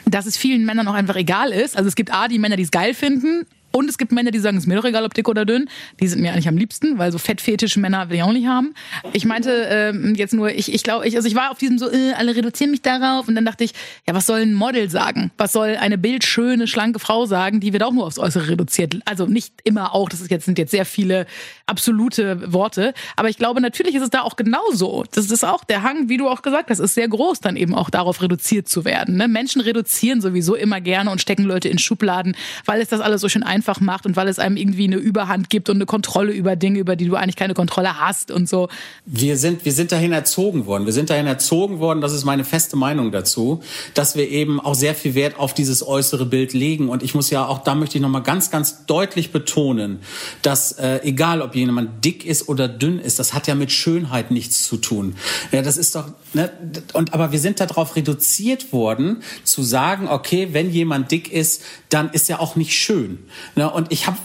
dass 0.07 0.27
es 0.27 0.37
vielen 0.37 0.65
Männern 0.65 0.87
auch 0.87 0.95
einfach 0.95 1.17
egal 1.17 1.51
ist. 1.51 1.77
Also 1.77 1.89
es 1.89 1.97
gibt 1.97 2.13
A, 2.13 2.29
die 2.29 2.39
Männer, 2.39 2.57
die 2.57 2.63
es 2.63 2.71
geil 2.71 2.95
finden, 2.95 3.47
und 3.75 3.91
es 3.91 3.99
gibt 3.99 4.13
Männer, 4.13 4.31
die 4.31 4.39
sagen, 4.39 4.57
es 4.57 4.65
ist 4.65 4.67
mir 4.69 4.77
doch 4.77 4.85
egal, 4.85 5.05
ob 5.05 5.15
dick 5.15 5.29
oder 5.29 5.45
dünn. 5.45 5.69
Die 6.01 6.07
sind 6.07 6.23
mir 6.23 6.33
eigentlich 6.33 6.47
am 6.47 6.57
liebsten, 6.57 6.97
weil 6.97 7.11
so 7.11 7.19
fettfetische 7.19 7.81
Männer 7.81 8.09
will 8.09 8.17
ich 8.17 8.23
auch 8.23 8.33
nicht 8.33 8.47
haben. 8.47 8.73
Ich 9.13 9.25
meinte 9.25 9.51
ähm, 9.69 10.15
jetzt 10.15 10.33
nur, 10.33 10.51
ich, 10.51 10.73
ich 10.73 10.85
glaube, 10.85 11.09
ich, 11.09 11.17
also 11.17 11.27
ich 11.27 11.35
war 11.35 11.51
auf 11.51 11.59
diesem 11.59 11.79
so, 11.79 11.91
äh, 11.91 12.13
alle 12.13 12.37
reduzieren 12.37 12.71
mich 12.71 12.83
darauf. 12.83 13.27
Und 13.27 13.35
dann 13.35 13.45
dachte 13.45 13.65
ich, 13.65 13.73
ja, 14.07 14.15
was 14.15 14.27
soll 14.27 14.43
ein 14.43 14.55
Model 14.55 14.89
sagen? 14.91 15.33
Was 15.39 15.51
soll 15.51 15.77
eine 15.77 15.99
bildschöne, 15.99 16.69
schlanke 16.69 17.01
Frau 17.01 17.27
sagen? 17.27 17.59
Die 17.59 17.73
wird 17.73 17.83
auch 17.83 17.93
nur 17.93 18.07
aufs 18.07 18.21
Äußere 18.21 18.51
reduziert. 18.51 18.95
Also 19.07 19.27
nicht 19.27 19.55
immer 19.65 19.93
auch, 19.93 20.09
das 20.09 20.21
ist 20.21 20.31
jetzt, 20.31 20.45
sind 20.45 20.57
jetzt 20.57 20.71
sehr 20.71 20.85
viele 20.85 21.27
absolute 21.67 22.53
Worte. 22.53 22.95
Aber 23.17 23.29
ich 23.29 23.39
glaube, 23.39 23.61
natürlich 23.61 23.97
ist 23.97 24.03
es 24.03 24.11
da 24.11 24.21
auch 24.21 24.37
genauso. 24.37 25.05
Das 25.11 25.33
ist 25.33 25.45
auch 25.45 25.65
der 25.65 25.83
Hang, 25.83 26.09
wie 26.09 26.17
du 26.17 26.29
auch 26.29 26.43
gesagt 26.43 26.71
hast, 26.71 26.79
ist 26.79 26.95
sehr 26.95 27.09
groß, 27.09 27.41
dann 27.41 27.57
eben 27.57 27.75
auch 27.75 27.91
darauf 27.91 28.23
reduziert 28.23 28.69
zu 28.69 28.85
werden. 28.85 29.17
Ne? 29.17 29.27
Menschen 29.27 29.61
reduzieren 29.61 30.21
sowieso 30.21 30.55
immer 30.55 30.81
gerne 30.81 31.11
und 31.11 31.21
stecken 31.21 31.43
Leute 31.43 31.69
in 31.69 31.79
Schubladen, 31.79 32.37
weil 32.67 32.81
es 32.81 32.89
das 32.89 33.01
alles 33.01 33.21
so 33.21 33.29
schön 33.29 33.43
einfach 33.43 33.64
einfach 33.65 33.81
macht 33.81 34.05
und 34.05 34.15
weil 34.15 34.29
es 34.29 34.39
einem 34.39 34.57
irgendwie 34.57 34.85
eine 34.85 34.97
Überhand 34.97 35.49
gibt 35.49 35.71
und 35.71 35.77
eine 35.77 35.87
Kontrolle 35.87 36.33
über 36.33 36.55
Dinge, 36.55 36.79
über 36.79 36.97
die 36.97 37.07
du 37.07 37.17
eigentlich 37.17 37.37
keine 37.37 37.55
Kontrolle 37.55 37.99
hast 37.99 38.31
und 38.31 38.47
so. 38.47 38.69
Wir 39.07 39.39
sind, 39.39 39.65
wir 39.65 39.73
sind 39.73 39.91
dahin 39.91 40.13
erzogen 40.13 40.67
worden. 40.67 40.85
Wir 40.85 40.93
sind 40.93 41.09
dahin 41.09 41.27
erzogen 41.27 41.79
worden, 41.79 42.03
das 42.03 42.13
ist 42.13 42.25
meine 42.25 42.45
feste 42.45 42.77
Meinung 42.77 43.11
dazu, 43.11 43.63
dass 43.95 44.17
wir 44.17 44.29
eben 44.29 44.61
auch 44.61 44.75
sehr 44.75 44.95
viel 44.95 45.15
Wert 45.15 45.39
auf 45.39 45.55
dieses 45.55 45.87
äußere 45.87 46.27
Bild 46.27 46.53
legen. 46.53 46.91
Und 46.91 47.03
ich 47.03 47.15
muss 47.15 47.31
ja 47.31 47.47
auch, 47.47 47.65
da 47.65 47.75
möchte 47.75 47.97
ich 47.97 48.03
nochmal 48.03 48.23
ganz, 48.23 48.51
ganz 48.51 48.85
deutlich 48.85 49.33
betonen, 49.33 50.01
dass 50.43 50.73
äh, 50.73 51.01
egal, 51.05 51.41
ob 51.41 51.55
jemand 51.55 52.05
dick 52.05 52.27
ist 52.27 52.49
oder 52.51 52.69
dünn 52.69 52.99
ist, 52.99 53.19
das 53.19 53.33
hat 53.33 53.47
ja 53.47 53.55
mit 53.55 53.73
Schönheit 53.73 54.31
nichts 54.31 54.65
zu 54.65 54.77
tun. 54.77 55.17
Ja, 55.53 55.63
das 55.63 55.79
ist 55.79 55.95
doch, 55.95 56.09
ne, 56.35 56.51
und 56.93 57.15
aber 57.15 57.33
wir 57.33 57.39
sind 57.39 57.61
darauf 57.61 57.97
reduziert 57.97 58.73
worden, 58.75 59.23
zu 59.43 59.63
sagen, 59.63 60.09
okay, 60.09 60.49
wenn 60.53 60.71
jemand 60.71 61.11
dick 61.11 61.33
ist, 61.33 61.63
dann 61.89 62.11
ist 62.11 62.29
er 62.29 62.41
auch 62.41 62.57
nicht 62.57 62.75
schön. 62.75 63.21
Ne? 63.57 63.71
Und 63.71 63.93
ich 63.93 64.07
habe 64.07 64.19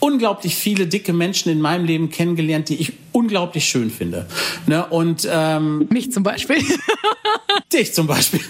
unglaublich 0.00 0.56
viele 0.56 0.86
dicke 0.86 1.12
Menschen 1.12 1.50
in 1.50 1.60
meinem 1.60 1.84
Leben 1.84 2.10
kennengelernt, 2.10 2.68
die 2.68 2.76
ich 2.76 2.92
unglaublich 3.12 3.66
schön 3.66 3.90
finde. 3.90 4.26
Ne? 4.66 4.84
Und 4.86 5.28
ähm, 5.30 5.86
mich 5.90 6.12
zum 6.12 6.22
Beispiel. 6.22 6.56
dich 7.72 7.94
zum 7.94 8.06
Beispiel. 8.06 8.40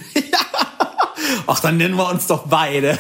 Ach, 1.47 1.61
dann 1.61 1.77
nennen 1.77 1.97
wir 1.97 2.09
uns 2.09 2.27
doch 2.27 2.47
beide. 2.47 2.99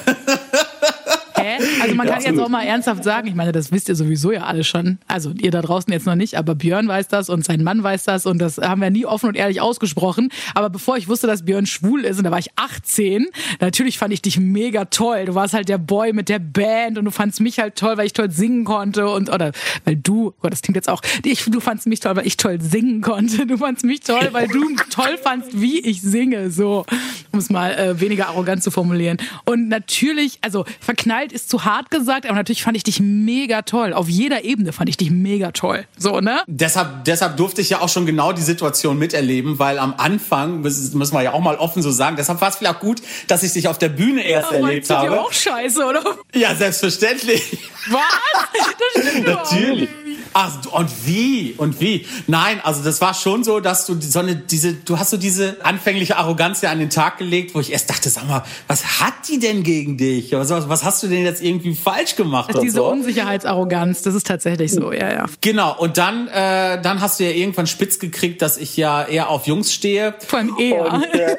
Hä? 1.35 1.59
Also 1.83 1.95
man 1.97 2.07
kann 2.07 2.23
ja, 2.23 2.31
jetzt 2.31 2.41
auch 2.41 2.49
mal 2.49 2.63
ernsthaft 2.63 3.03
sagen, 3.03 3.27
ich 3.27 3.35
meine, 3.35 3.53
das 3.53 3.73
wisst 3.73 3.89
ihr 3.89 3.97
sowieso 3.97 4.31
ja 4.31 4.45
alle 4.45 4.63
schon. 4.63 4.99
Also 5.09 5.33
ihr 5.33 5.51
da 5.51 5.63
draußen 5.63 5.93
jetzt 5.93 6.07
noch 6.07 6.15
nicht, 6.15 6.37
aber 6.37 6.55
Björn 6.55 6.87
weiß 6.87 7.09
das 7.09 7.29
und 7.29 7.45
sein 7.45 7.65
Mann 7.65 7.83
weiß 7.83 8.05
das 8.05 8.25
und 8.27 8.39
das 8.39 8.59
haben 8.59 8.81
wir 8.81 8.91
nie 8.91 9.05
offen 9.05 9.29
und 9.29 9.37
ehrlich 9.37 9.61
ausgesprochen. 9.61 10.31
Aber 10.55 10.71
bevor 10.71 10.97
ich 10.97 11.09
wusste, 11.09 11.27
dass 11.27 11.45
Björn 11.45 11.67
schwul 11.67 12.05
ist 12.05 12.19
und 12.19 12.25
da 12.25 12.31
war 12.31 12.39
ich 12.39 12.51
18, 12.57 13.27
natürlich 13.61 13.99
fand 13.99 14.13
ich 14.15 14.23
dich 14.23 14.39
mega 14.39 14.85
toll. 14.85 15.25
Du 15.25 15.35
warst 15.35 15.55
halt 15.55 15.69
der 15.69 15.79
Boy 15.79 16.13
mit 16.13 16.29
der 16.29 16.39
Band 16.39 16.99
und 16.99 17.05
du 17.05 17.11
fandst 17.11 17.41
mich 17.41 17.59
halt 17.59 17.77
toll, 17.77 17.97
weil 17.97 18.07
ich 18.07 18.13
toll 18.13 18.31
singen 18.31 18.65
konnte 18.65 19.09
und 19.09 19.29
oder 19.33 19.53
weil 19.85 19.97
du, 19.97 20.35
Gott, 20.41 20.53
das 20.53 20.63
klingt 20.63 20.77
jetzt 20.77 20.89
auch, 20.89 21.03
ich, 21.25 21.45
du 21.45 21.61
fandst 21.61 21.87
mich 21.87 22.01
toll, 22.01 22.17
weil 22.17 22.27
ich 22.27 22.37
toll 22.37 22.61
singen 22.61 23.01
konnte. 23.01 23.47
Du 23.47 23.59
fandst 23.59 23.85
mich 23.85 24.01
toll, 24.01 24.29
weil 24.33 24.49
du 24.49 24.77
toll 24.91 25.19
fandst, 25.21 25.61
wie 25.61 25.81
ich 25.81 26.01
singe, 26.01 26.51
so 26.51 26.85
um 27.33 27.39
es 27.39 27.51
mal 27.51 27.73
äh, 27.75 28.01
weniger 28.01 28.29
arrogant 28.29 28.63
zu 28.63 28.71
formulieren. 28.71 29.17
Und 29.45 29.69
natürlich, 29.69 30.39
also 30.43 30.65
verknallt 30.81 31.33
ist 31.33 31.49
zu 31.49 31.65
hart 31.65 31.72
gesagt, 31.91 32.27
aber 32.27 32.35
natürlich 32.37 32.63
fand 32.63 32.77
ich 32.77 32.85
dich 32.85 33.01
mega 33.01 33.63
toll. 33.63 33.93
Auf 33.93 34.09
jeder 34.09 34.45
Ebene 34.45 34.73
fand 34.73 34.89
ich 34.89 34.97
dich 34.97 35.11
mega 35.11 35.53
toll. 35.53 35.85
So, 35.97 36.21
ne? 36.21 36.43
Deshalb, 36.47 37.05
deshalb 37.05 37.37
durfte 37.37 37.61
ich 37.61 37.71
ja 37.71 37.81
auch 37.81 37.89
schon 37.89 38.07
genau 38.07 38.33
die 38.33 38.43
Situation 38.43 38.99
miterleben, 38.99 39.59
weil 39.59 39.79
am 39.79 39.95
Anfang, 39.97 40.61
müssen 40.61 41.13
wir 41.13 41.23
ja 41.23 41.33
auch 41.33 41.41
mal 41.41 41.57
offen 41.57 41.83
so 41.83 41.91
sagen, 41.91 42.17
deshalb 42.17 42.41
war 42.41 42.49
es 42.49 42.57
vielleicht 42.57 42.77
auch 42.77 42.81
gut, 42.81 43.03
dass 43.29 43.43
ich 43.43 43.53
dich 43.53 43.69
auf 43.69 43.79
der 43.79 43.89
Bühne 43.89 44.23
erst 44.23 44.53
ja, 44.53 44.59
erlebt 44.59 44.91
habe. 44.91 45.09
Das 45.09 45.15
ist 45.15 45.15
ja 45.15 45.21
auch 45.21 45.33
scheiße, 45.33 45.85
oder? 45.85 46.03
Ja, 46.35 46.55
selbstverständlich. 46.55 47.59
Was? 47.89 49.25
Natürlich. 49.25 49.89
Ach, 50.35 50.51
und 50.73 50.91
wie? 51.07 51.55
Und 51.59 51.81
wie? 51.81 52.07
Nein, 52.27 52.61
also 52.63 52.83
das 52.83 53.01
war 53.01 53.13
schon 53.13 53.45
so, 53.45 53.61
dass 53.61 53.87
du 53.87 54.01
so 54.01 54.21
eine, 54.21 54.35
diese, 54.37 54.73
du 54.73 54.99
hast 54.99 55.11
so 55.11 55.17
diese 55.19 55.63
anfängliche 55.65 56.17
Arroganz 56.17 56.63
ja 56.63 56.71
an 56.71 56.79
den 56.79 56.91
Tag 56.91 57.19
gelegt, 57.19 57.55
wo 57.55 57.61
ich 57.61 57.73
erst 57.73 57.91
dachte, 57.91 58.09
sag 58.09 58.27
mal, 58.27 58.43
was 58.67 59.01
hat 59.01 59.13
die 59.29 59.39
denn 59.39 59.63
gegen 59.63 59.99
dich? 59.99 60.33
Was, 60.33 60.51
was 60.51 60.85
hast 60.85 61.03
du 61.03 61.09
denn 61.09 61.25
jetzt 61.25 61.43
irgendwie 61.43 61.62
falsch 61.75 62.17
gemacht? 62.17 62.49
Also 62.49 62.61
diese 62.61 62.77
so? 62.77 62.91
Unsicherheitsarroganz, 62.91 64.03
das 64.03 64.15
ist 64.15 64.27
tatsächlich 64.27 64.73
so, 64.73 64.93
ja, 64.93 65.13
ja. 65.13 65.27
Genau, 65.41 65.79
und 65.79 65.99
dann, 65.99 66.29
äh, 66.29 66.81
dann 66.83 67.01
hast 67.01 67.21
du 67.21 67.25
ja 67.25 67.31
irgendwann 67.31 67.67
spitz 67.67 67.99
gekriegt, 67.99 68.43
dass 68.43 68.57
ich 68.57 68.77
ja 68.77 69.05
eher 69.05 69.29
auf 69.29 69.47
Jungs 69.47 69.73
stehe. 69.73 70.15
Vor 70.27 70.39
allem 70.39 70.57
eher. 70.59 70.93
Und, 70.93 71.15
äh, 71.15 71.37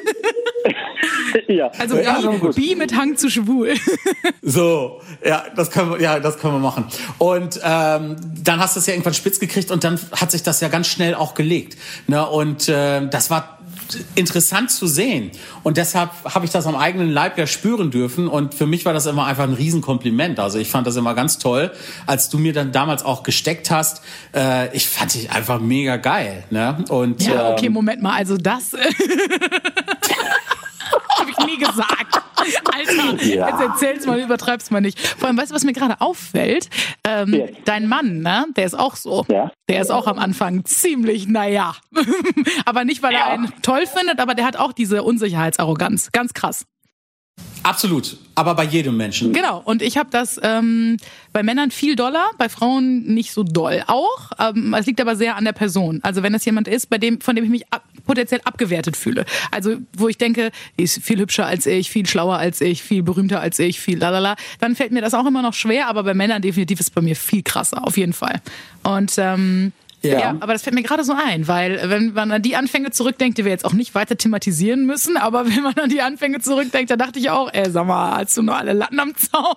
ja. 1.48 1.72
Also 1.78 1.98
ja, 1.98 2.20
bi, 2.20 2.50
bi 2.50 2.76
mit 2.76 2.96
Hang 2.96 3.18
zu 3.18 3.30
schwul. 3.30 3.74
so, 4.42 5.02
ja, 5.26 5.46
das 5.56 5.72
können 5.72 5.92
wir, 5.92 6.02
ja, 6.02 6.20
das 6.20 6.40
können 6.40 6.54
wir 6.54 6.60
machen. 6.60 6.86
Und 7.18 7.60
ähm, 7.64 8.16
dann 8.44 8.60
hast 8.60 8.76
du 8.76 8.80
es 8.80 8.86
ja 8.86 8.94
irgendwann 8.94 9.14
spitz 9.14 9.40
gekriegt 9.40 9.72
und 9.72 9.84
dann 9.84 10.00
hat 10.12 10.32
sich 10.32 10.44
das 10.44 10.62
ja 10.62 10.68
ganz 10.68 10.88
schnell 10.88 11.16
auch 11.16 11.34
gelegt. 11.34 11.78
Ne? 12.08 12.26
Und 12.26 12.70
äh, 12.70 13.08
das 13.08 13.30
war 13.30 13.60
interessant 14.16 14.72
zu 14.72 14.88
sehen. 14.88 15.32
Und 15.64 15.78
deshalb 15.78 16.12
habe 16.26 16.46
ich 16.46 16.52
das 16.52 16.66
am 16.66 16.76
eigenen 16.76 17.12
Leib 17.12 17.38
ja 17.38 17.48
spüren 17.48 17.92
dürfen. 17.92 18.28
Und 18.28 18.54
für 18.54 18.66
mich 18.66 18.86
war 18.86 18.94
das 18.94 19.06
immer 19.06 19.26
einfach 19.26 19.44
ein 19.44 19.54
Riesenkompliment. 19.54 20.40
Also 20.40 20.60
ich 20.60 20.70
fand 20.70 20.88
das 20.88 20.96
immer 20.96 21.14
ganz 21.14 21.40
toll, 21.40 21.72
als 22.06 22.30
du 22.30 22.38
mir 22.38 22.54
dann 22.54 22.72
damals 22.72 23.04
auch 23.04 23.24
gesteckt 23.24 23.72
hast. 23.72 24.02
Äh, 24.36 24.76
ich 24.76 24.88
fand 24.88 25.14
dich 25.14 25.32
einfach 25.32 25.60
mega 25.60 25.98
geil. 25.98 26.44
Ne? 26.50 26.84
Und, 26.90 27.24
ja, 27.24 27.52
okay, 27.52 27.68
ähm, 27.68 27.74
Moment 27.74 28.02
mal. 28.02 28.14
Also 28.14 28.38
das 28.38 28.72
habe 31.20 31.32
ich 31.32 31.46
nie 31.46 31.58
gesagt. 31.58 32.22
Alter, 32.74 33.24
ja. 33.24 33.50
jetzt 33.50 33.62
erzähl's 33.62 34.06
mal, 34.06 34.20
übertreib's 34.20 34.72
mal 34.72 34.82
nicht. 34.82 35.00
Vor 35.00 35.28
allem, 35.28 35.38
weißt 35.38 35.52
du, 35.52 35.56
was 35.56 35.64
mir 35.64 35.74
gerade 35.74 36.02
auffällt? 36.02 36.70
Ähm, 37.06 37.34
ja. 37.34 37.46
Dein 37.66 37.88
Mann, 37.88 38.20
ne? 38.20 38.46
Der 38.56 38.66
ist 38.66 38.78
auch 38.78 38.96
so. 38.96 39.26
Ja. 39.30 39.52
Der 39.70 39.82
ist 39.82 39.92
auch 39.92 40.08
am 40.08 40.20
Anfang 40.20 40.66
ziemlich, 40.66 41.28
naja. 41.28 41.76
aber 42.66 42.86
nicht, 42.86 43.02
weil 43.04 43.14
er 43.14 43.28
einen 43.28 43.54
toll 43.62 43.86
findet, 43.86 44.20
aber 44.20 44.36
der 44.36 44.46
hat 44.46 44.58
auch 44.58 44.74
diese 44.74 45.04
Unsicherheitsarroganz. 45.04 46.12
Ganz 46.12 46.34
krass. 46.34 46.66
Absolut, 47.64 48.18
aber 48.36 48.56
bei 48.56 48.66
jedem 48.66 48.98
Menschen. 48.98 49.32
Genau, 49.32 49.62
und 49.64 49.82
ich 49.82 49.98
habe 49.98 50.10
das 50.12 50.40
ähm, 50.44 50.98
bei 51.32 51.44
Männern 51.44 51.72
viel 51.72 51.96
doller, 51.96 52.26
bei 52.38 52.50
Frauen 52.50 53.04
nicht 53.06 53.32
so 53.32 53.44
doll 53.44 53.84
auch. 53.88 54.32
Ähm, 54.38 54.74
es 54.78 54.86
liegt 54.86 55.00
aber 55.00 55.16
sehr 55.16 55.38
an 55.38 55.46
der 55.46 55.54
Person. 55.54 56.00
Also 56.04 56.24
wenn 56.24 56.34
es 56.34 56.44
jemand 56.44 56.68
ist, 56.68 56.90
bei 56.90 56.98
dem, 56.98 57.22
von 57.22 57.36
dem 57.36 57.46
ich 57.46 57.50
mich 57.50 57.74
ab, 57.74 57.84
potenziell 58.06 58.42
abgewertet 58.44 58.98
fühle. 58.98 59.26
Also 59.52 59.78
wo 59.96 60.08
ich 60.08 60.18
denke, 60.18 60.52
die 60.78 60.84
ist 60.84 61.04
viel 61.04 61.20
hübscher 61.20 61.46
als 61.46 61.66
ich, 61.66 61.90
viel 61.90 62.06
schlauer 62.06 62.38
als 62.38 62.62
ich, 62.62 62.84
viel 62.84 63.04
berühmter 63.04 63.40
als 63.40 63.60
ich, 63.60 63.80
viel 63.80 63.98
lalala, 63.98 64.36
dann 64.60 64.76
fällt 64.76 64.92
mir 64.92 65.02
das 65.02 65.14
auch 65.14 65.26
immer 65.26 65.42
noch 65.42 65.54
schwer, 65.54 65.88
aber 65.88 66.04
bei 66.04 66.14
Männern 66.14 66.42
definitiv 66.42 66.80
ist 66.80 66.88
es 66.88 66.92
bei 66.92 67.02
mir 67.02 67.16
viel 67.16 67.44
krasser, 67.44 67.86
auf 67.86 67.98
jeden 67.98 68.14
Fall. 68.14 68.42
Und 68.84 69.14
ähm, 69.18 69.72
ja. 70.04 70.20
ja. 70.20 70.38
aber 70.40 70.54
das 70.54 70.64
fällt 70.64 70.76
mir 70.76 70.84
gerade 70.84 71.04
so 71.04 71.14
ein, 71.14 71.48
weil 71.48 71.90
wenn 71.90 72.14
man 72.14 72.32
an 72.32 72.42
die 72.42 72.56
Anfänge 72.56 72.92
zurückdenkt, 72.92 73.38
die 73.38 73.46
wir 73.46 73.52
jetzt 73.52 73.66
auch 73.66 73.74
nicht 73.74 73.96
weiter 73.96 74.18
thematisieren 74.18 74.86
müssen, 74.86 75.18
aber 75.18 75.46
wenn 75.50 75.64
man 75.64 75.76
an 75.76 75.90
die 75.90 76.02
Anfänge 76.02 76.40
zurückdenkt, 76.40 76.92
da 76.92 76.98
dachte 76.98 77.20
ich 77.20 77.30
auch, 77.30 77.50
ey, 77.54 77.70
sag 77.72 77.88
mal, 77.88 78.18
hast 78.18 78.38
du 78.38 78.42
nur 78.42 78.58
alle 78.58 78.74
Latten 78.74 79.00
am 79.00 79.16
Zaun? 79.16 79.56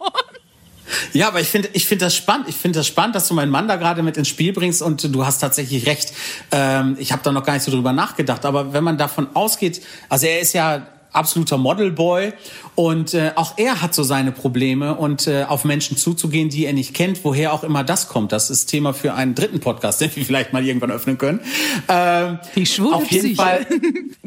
Ja, 1.12 1.28
aber 1.28 1.40
ich 1.40 1.48
finde 1.48 1.68
ich 1.72 1.86
finde 1.86 2.06
das 2.06 2.14
spannend. 2.14 2.48
Ich 2.48 2.56
finde 2.56 2.78
das 2.78 2.86
spannend, 2.86 3.14
dass 3.14 3.28
du 3.28 3.34
meinen 3.34 3.50
Mann 3.50 3.68
da 3.68 3.76
gerade 3.76 4.02
mit 4.02 4.16
ins 4.16 4.28
Spiel 4.28 4.52
bringst 4.52 4.82
und 4.82 5.14
du 5.14 5.26
hast 5.26 5.38
tatsächlich 5.38 5.86
recht. 5.86 6.12
Ähm, 6.52 6.96
ich 6.98 7.12
habe 7.12 7.22
da 7.22 7.32
noch 7.32 7.44
gar 7.44 7.54
nicht 7.54 7.62
so 7.62 7.70
drüber 7.70 7.92
nachgedacht, 7.92 8.44
aber 8.44 8.72
wenn 8.72 8.84
man 8.84 8.98
davon 8.98 9.28
ausgeht, 9.34 9.82
also 10.08 10.26
er 10.26 10.40
ist 10.40 10.52
ja 10.52 10.86
absoluter 11.16 11.58
Modelboy 11.58 12.32
und 12.74 13.14
äh, 13.14 13.32
auch 13.36 13.54
er 13.56 13.80
hat 13.80 13.94
so 13.94 14.02
seine 14.02 14.32
Probleme 14.32 14.94
und 14.94 15.26
äh, 15.26 15.44
auf 15.48 15.64
Menschen 15.64 15.96
zuzugehen, 15.96 16.50
die 16.50 16.66
er 16.66 16.74
nicht 16.74 16.94
kennt, 16.94 17.24
woher 17.24 17.52
auch 17.52 17.64
immer 17.64 17.84
das 17.84 18.08
kommt. 18.08 18.32
Das 18.32 18.50
ist 18.50 18.66
Thema 18.66 18.92
für 18.92 19.14
einen 19.14 19.34
dritten 19.34 19.60
Podcast, 19.60 20.00
den 20.02 20.14
wir 20.14 20.24
vielleicht 20.24 20.52
mal 20.52 20.64
irgendwann 20.64 20.90
öffnen 20.90 21.18
können. 21.18 21.40
Ähm, 21.88 22.38
die 22.54 22.66
schwule 22.66 22.94
Auf 22.94 23.10
jeden. 23.10 23.34
Fall. 23.34 23.66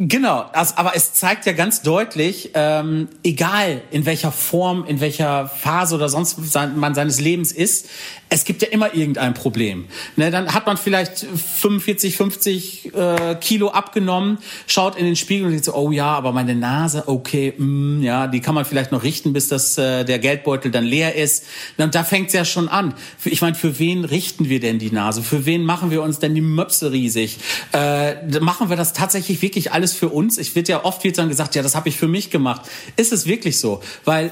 Genau, 0.01 0.45
also, 0.53 0.75
aber 0.77 0.95
es 0.95 1.11
zeigt 1.11 1.45
ja 1.45 1.51
ganz 1.51 1.81
deutlich, 1.81 2.51
ähm, 2.53 3.09
egal 3.21 3.81
in 3.91 4.05
welcher 4.05 4.31
Form, 4.31 4.85
in 4.85 5.01
welcher 5.01 5.49
Phase 5.49 5.93
oder 5.93 6.07
sonst 6.07 6.39
man 6.77 6.95
seines 6.95 7.19
Lebens 7.19 7.51
ist, 7.51 7.89
es 8.29 8.45
gibt 8.45 8.61
ja 8.61 8.69
immer 8.69 8.93
irgendein 8.93 9.33
Problem. 9.33 9.87
Ne, 10.15 10.31
dann 10.31 10.53
hat 10.53 10.67
man 10.67 10.77
vielleicht 10.77 11.17
45, 11.17 12.15
50 12.15 12.93
äh, 12.93 13.35
Kilo 13.41 13.71
abgenommen, 13.71 14.37
schaut 14.67 14.95
in 14.95 15.03
den 15.03 15.17
Spiegel 15.17 15.45
und 15.45 15.51
denkt 15.51 15.65
so, 15.65 15.73
oh 15.73 15.91
ja, 15.91 16.13
aber 16.13 16.31
meine 16.31 16.55
Nase, 16.55 16.78
okay, 17.05 17.53
mm, 17.57 18.01
ja, 18.01 18.27
die 18.27 18.39
kann 18.39 18.55
man 18.55 18.65
vielleicht 18.65 18.91
noch 18.91 19.03
richten, 19.03 19.33
bis 19.33 19.47
das 19.47 19.77
äh, 19.77 20.03
der 20.05 20.19
Geldbeutel 20.19 20.71
dann 20.71 20.85
leer 20.85 21.15
ist. 21.15 21.45
Und 21.77 21.95
da 21.95 22.03
fängt's 22.03 22.33
ja 22.33 22.45
schon 22.45 22.67
an. 22.67 22.93
Ich 23.25 23.41
meine, 23.41 23.55
für 23.55 23.79
wen 23.79 24.05
richten 24.05 24.49
wir 24.49 24.59
denn 24.59 24.79
die 24.79 24.91
Nase? 24.91 25.21
Für 25.21 25.45
wen 25.45 25.63
machen 25.63 25.91
wir 25.91 26.01
uns 26.03 26.19
denn 26.19 26.35
die 26.35 26.41
Möpse 26.41 26.91
riesig? 26.91 27.39
Äh, 27.73 28.39
machen 28.39 28.69
wir 28.69 28.77
das 28.77 28.93
tatsächlich 28.93 29.41
wirklich 29.41 29.71
alles 29.71 29.93
für 29.93 30.09
uns? 30.09 30.37
Ich 30.37 30.55
wird 30.55 30.67
ja 30.67 30.85
oft 30.85 31.03
wird 31.03 31.17
dann 31.17 31.29
gesagt, 31.29 31.55
ja, 31.55 31.61
das 31.61 31.75
habe 31.75 31.89
ich 31.89 31.97
für 31.97 32.07
mich 32.07 32.29
gemacht. 32.29 32.61
Ist 32.95 33.13
es 33.13 33.25
wirklich 33.25 33.59
so? 33.59 33.81
Weil 34.05 34.31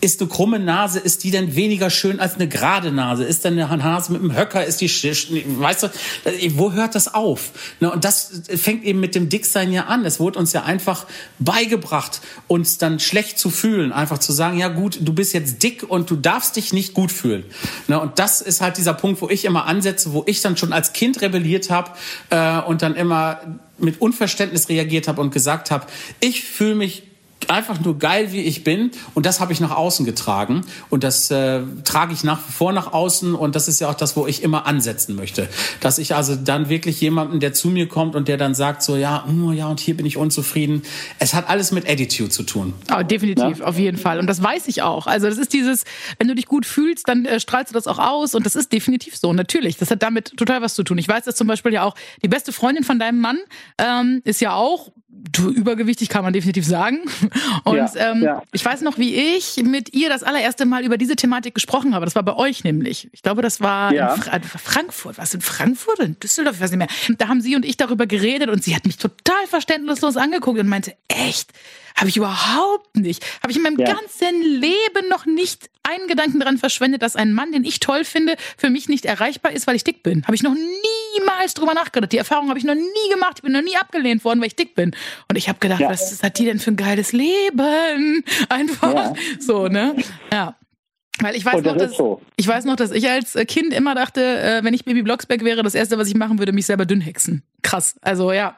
ist 0.00 0.20
eine 0.20 0.28
krumme 0.28 0.58
Nase, 0.58 0.98
ist 0.98 1.24
die 1.24 1.30
denn 1.30 1.54
weniger 1.54 1.90
schön 1.90 2.20
als 2.20 2.36
eine 2.36 2.48
gerade 2.48 2.92
Nase? 2.92 3.24
Ist 3.24 3.44
denn 3.44 3.58
eine 3.58 3.76
Nase 3.76 4.12
mit 4.12 4.22
einem 4.22 4.36
Höcker, 4.36 4.64
ist 4.64 4.80
die, 4.80 4.88
weißt 4.88 5.82
du, 5.82 5.90
wo 6.56 6.72
hört 6.72 6.94
das 6.94 7.12
auf? 7.12 7.50
Und 7.80 8.04
das 8.04 8.42
fängt 8.56 8.84
eben 8.84 9.00
mit 9.00 9.14
dem 9.14 9.28
Dicksein 9.28 9.72
ja 9.72 9.86
an. 9.86 10.04
Es 10.04 10.20
wurde 10.20 10.38
uns 10.38 10.52
ja 10.52 10.62
einfach 10.62 11.06
beigebracht, 11.38 12.20
uns 12.46 12.78
dann 12.78 13.00
schlecht 13.00 13.38
zu 13.38 13.50
fühlen. 13.50 13.92
Einfach 13.92 14.18
zu 14.18 14.32
sagen, 14.32 14.58
ja 14.58 14.68
gut, 14.68 14.98
du 15.00 15.12
bist 15.12 15.34
jetzt 15.34 15.62
dick 15.62 15.82
und 15.88 16.10
du 16.10 16.16
darfst 16.16 16.56
dich 16.56 16.72
nicht 16.72 16.94
gut 16.94 17.10
fühlen. 17.10 17.44
Und 17.88 18.18
das 18.18 18.40
ist 18.40 18.60
halt 18.60 18.76
dieser 18.76 18.94
Punkt, 18.94 19.20
wo 19.20 19.28
ich 19.28 19.44
immer 19.44 19.66
ansetze, 19.66 20.12
wo 20.12 20.22
ich 20.26 20.40
dann 20.42 20.56
schon 20.56 20.72
als 20.72 20.92
Kind 20.92 21.20
rebelliert 21.22 21.70
habe 21.70 21.90
äh, 22.30 22.60
und 22.60 22.82
dann 22.82 22.94
immer 22.94 23.40
mit 23.78 24.00
Unverständnis 24.00 24.68
reagiert 24.68 25.08
habe 25.08 25.20
und 25.20 25.32
gesagt 25.32 25.70
habe, 25.70 25.86
ich 26.20 26.44
fühle 26.44 26.74
mich 26.74 27.07
einfach 27.46 27.80
nur 27.80 27.98
geil, 27.98 28.32
wie 28.32 28.42
ich 28.42 28.64
bin. 28.64 28.90
Und 29.14 29.24
das 29.24 29.40
habe 29.40 29.52
ich 29.52 29.60
nach 29.60 29.70
außen 29.70 30.04
getragen. 30.04 30.62
Und 30.90 31.04
das 31.04 31.30
äh, 31.30 31.60
trage 31.84 32.12
ich 32.12 32.24
nach 32.24 32.40
wie 32.46 32.52
vor 32.52 32.72
nach 32.72 32.92
außen. 32.92 33.34
Und 33.34 33.54
das 33.54 33.68
ist 33.68 33.80
ja 33.80 33.88
auch 33.88 33.94
das, 33.94 34.16
wo 34.16 34.26
ich 34.26 34.42
immer 34.42 34.66
ansetzen 34.66 35.14
möchte. 35.14 35.48
Dass 35.80 35.98
ich 35.98 36.14
also 36.14 36.34
dann 36.34 36.68
wirklich 36.68 37.00
jemanden, 37.00 37.40
der 37.40 37.52
zu 37.52 37.68
mir 37.68 37.88
kommt 37.88 38.16
und 38.16 38.28
der 38.28 38.36
dann 38.36 38.54
sagt 38.54 38.82
so, 38.82 38.96
ja, 38.96 39.24
oh, 39.28 39.52
ja, 39.52 39.68
und 39.68 39.78
hier 39.78 39.96
bin 39.96 40.06
ich 40.06 40.16
unzufrieden. 40.16 40.82
Es 41.18 41.34
hat 41.34 41.48
alles 41.48 41.70
mit 41.70 41.88
Attitude 41.88 42.30
zu 42.30 42.42
tun. 42.42 42.74
Oh, 42.92 43.02
definitiv, 43.02 43.60
ja. 43.60 43.64
auf 43.64 43.78
jeden 43.78 43.98
Fall. 43.98 44.18
Und 44.18 44.26
das 44.26 44.42
weiß 44.42 44.66
ich 44.66 44.82
auch. 44.82 45.06
Also 45.06 45.28
das 45.28 45.38
ist 45.38 45.52
dieses, 45.52 45.84
wenn 46.18 46.28
du 46.28 46.34
dich 46.34 46.46
gut 46.46 46.66
fühlst, 46.66 47.08
dann 47.08 47.24
äh, 47.24 47.38
strahlst 47.38 47.70
du 47.70 47.74
das 47.74 47.86
auch 47.86 47.98
aus. 47.98 48.34
Und 48.34 48.44
das 48.44 48.56
ist 48.56 48.72
definitiv 48.72 49.16
so, 49.16 49.32
natürlich. 49.32 49.76
Das 49.76 49.90
hat 49.90 50.02
damit 50.02 50.36
total 50.36 50.62
was 50.62 50.74
zu 50.74 50.82
tun. 50.82 50.98
Ich 50.98 51.08
weiß 51.08 51.28
dass 51.28 51.36
zum 51.36 51.46
Beispiel 51.46 51.72
ja 51.72 51.84
auch, 51.84 51.94
die 52.22 52.28
beste 52.28 52.52
Freundin 52.52 52.84
von 52.84 52.98
deinem 52.98 53.20
Mann 53.20 53.38
ähm, 53.78 54.22
ist 54.24 54.40
ja 54.40 54.54
auch 54.54 54.90
übergewichtig 55.36 56.08
kann 56.08 56.24
man 56.24 56.32
definitiv 56.32 56.66
sagen. 56.66 57.00
Und 57.64 57.76
ja, 57.76 57.90
ähm, 57.96 58.22
ja. 58.22 58.42
ich 58.52 58.64
weiß 58.64 58.82
noch, 58.82 58.98
wie 58.98 59.14
ich 59.14 59.62
mit 59.64 59.94
ihr 59.94 60.08
das 60.08 60.22
allererste 60.22 60.66
Mal 60.66 60.84
über 60.84 60.98
diese 60.98 61.16
Thematik 61.16 61.54
gesprochen 61.54 61.94
habe. 61.94 62.04
Das 62.04 62.14
war 62.14 62.22
bei 62.22 62.34
euch 62.34 62.64
nämlich. 62.64 63.08
Ich 63.12 63.22
glaube, 63.22 63.42
das 63.42 63.60
war 63.60 63.92
ja. 63.92 64.14
in 64.14 64.20
Fra 64.20 64.36
äh, 64.36 64.40
Frankfurt. 64.40 65.18
Was 65.18 65.34
in 65.34 65.40
Frankfurt? 65.40 65.98
In 66.00 66.18
Düsseldorf? 66.20 66.56
Ich 66.56 66.60
weiß 66.62 66.70
nicht 66.70 66.78
mehr. 66.78 67.16
Da 67.18 67.28
haben 67.28 67.40
sie 67.40 67.56
und 67.56 67.64
ich 67.64 67.76
darüber 67.76 68.06
geredet 68.06 68.48
und 68.48 68.62
sie 68.62 68.74
hat 68.74 68.86
mich 68.86 68.96
total 68.96 69.46
verständnislos 69.48 70.16
angeguckt 70.16 70.58
und 70.58 70.68
meinte, 70.68 70.94
echt? 71.08 71.52
Habe 71.98 72.08
ich 72.10 72.16
überhaupt 72.16 72.96
nicht. 72.96 73.24
Habe 73.42 73.50
ich 73.50 73.56
in 73.56 73.62
meinem 73.62 73.78
ja. 73.78 73.92
ganzen 73.92 74.40
Leben 74.40 75.08
noch 75.10 75.26
nicht 75.26 75.68
einen 75.82 76.06
Gedanken 76.06 76.38
daran 76.38 76.56
verschwendet, 76.56 77.02
dass 77.02 77.16
ein 77.16 77.32
Mann, 77.32 77.50
den 77.50 77.64
ich 77.64 77.80
toll 77.80 78.04
finde, 78.04 78.36
für 78.56 78.70
mich 78.70 78.88
nicht 78.88 79.04
erreichbar 79.04 79.52
ist, 79.52 79.66
weil 79.66 79.74
ich 79.74 79.82
dick 79.82 80.02
bin. 80.02 80.22
Habe 80.24 80.36
ich 80.36 80.42
noch 80.42 80.54
niemals 80.54 81.54
drüber 81.54 81.74
nachgedacht. 81.74 82.12
Die 82.12 82.18
Erfahrung 82.18 82.50
habe 82.50 82.58
ich 82.58 82.64
noch 82.64 82.74
nie 82.74 83.12
gemacht. 83.12 83.34
Ich 83.36 83.42
bin 83.42 83.52
noch 83.52 83.62
nie 83.62 83.76
abgelehnt 83.76 84.24
worden, 84.24 84.40
weil 84.40 84.46
ich 84.48 84.56
dick 84.56 84.76
bin. 84.76 84.94
Und 85.28 85.36
ich 85.36 85.48
habe 85.48 85.58
gedacht, 85.58 85.80
ja. 85.80 85.88
was 85.88 86.22
hat 86.22 86.38
die 86.38 86.44
denn 86.44 86.60
für 86.60 86.70
ein 86.70 86.76
geiles 86.76 87.12
Leben? 87.12 88.24
Einfach 88.48 88.94
ja. 88.94 89.14
so, 89.40 89.66
ne? 89.66 89.96
Ja. 90.32 90.56
Weil 91.20 91.34
ich 91.34 91.44
weiß, 91.44 91.62
noch, 91.62 91.76
dass, 91.76 91.96
so. 91.96 92.22
ich 92.36 92.46
weiß 92.46 92.64
noch, 92.64 92.76
dass 92.76 92.92
ich 92.92 93.08
als 93.08 93.36
Kind 93.48 93.72
immer 93.72 93.96
dachte, 93.96 94.20
äh, 94.22 94.62
wenn 94.62 94.72
ich 94.72 94.84
Baby 94.84 95.02
Blocksberg 95.02 95.42
wäre, 95.42 95.64
das 95.64 95.74
Erste, 95.74 95.98
was 95.98 96.06
ich 96.06 96.14
machen 96.14 96.38
würde, 96.38 96.52
mich 96.52 96.66
selber 96.66 96.86
dünn 96.86 97.00
hexen. 97.00 97.42
Krass. 97.62 97.96
Also 98.02 98.30
ja, 98.30 98.56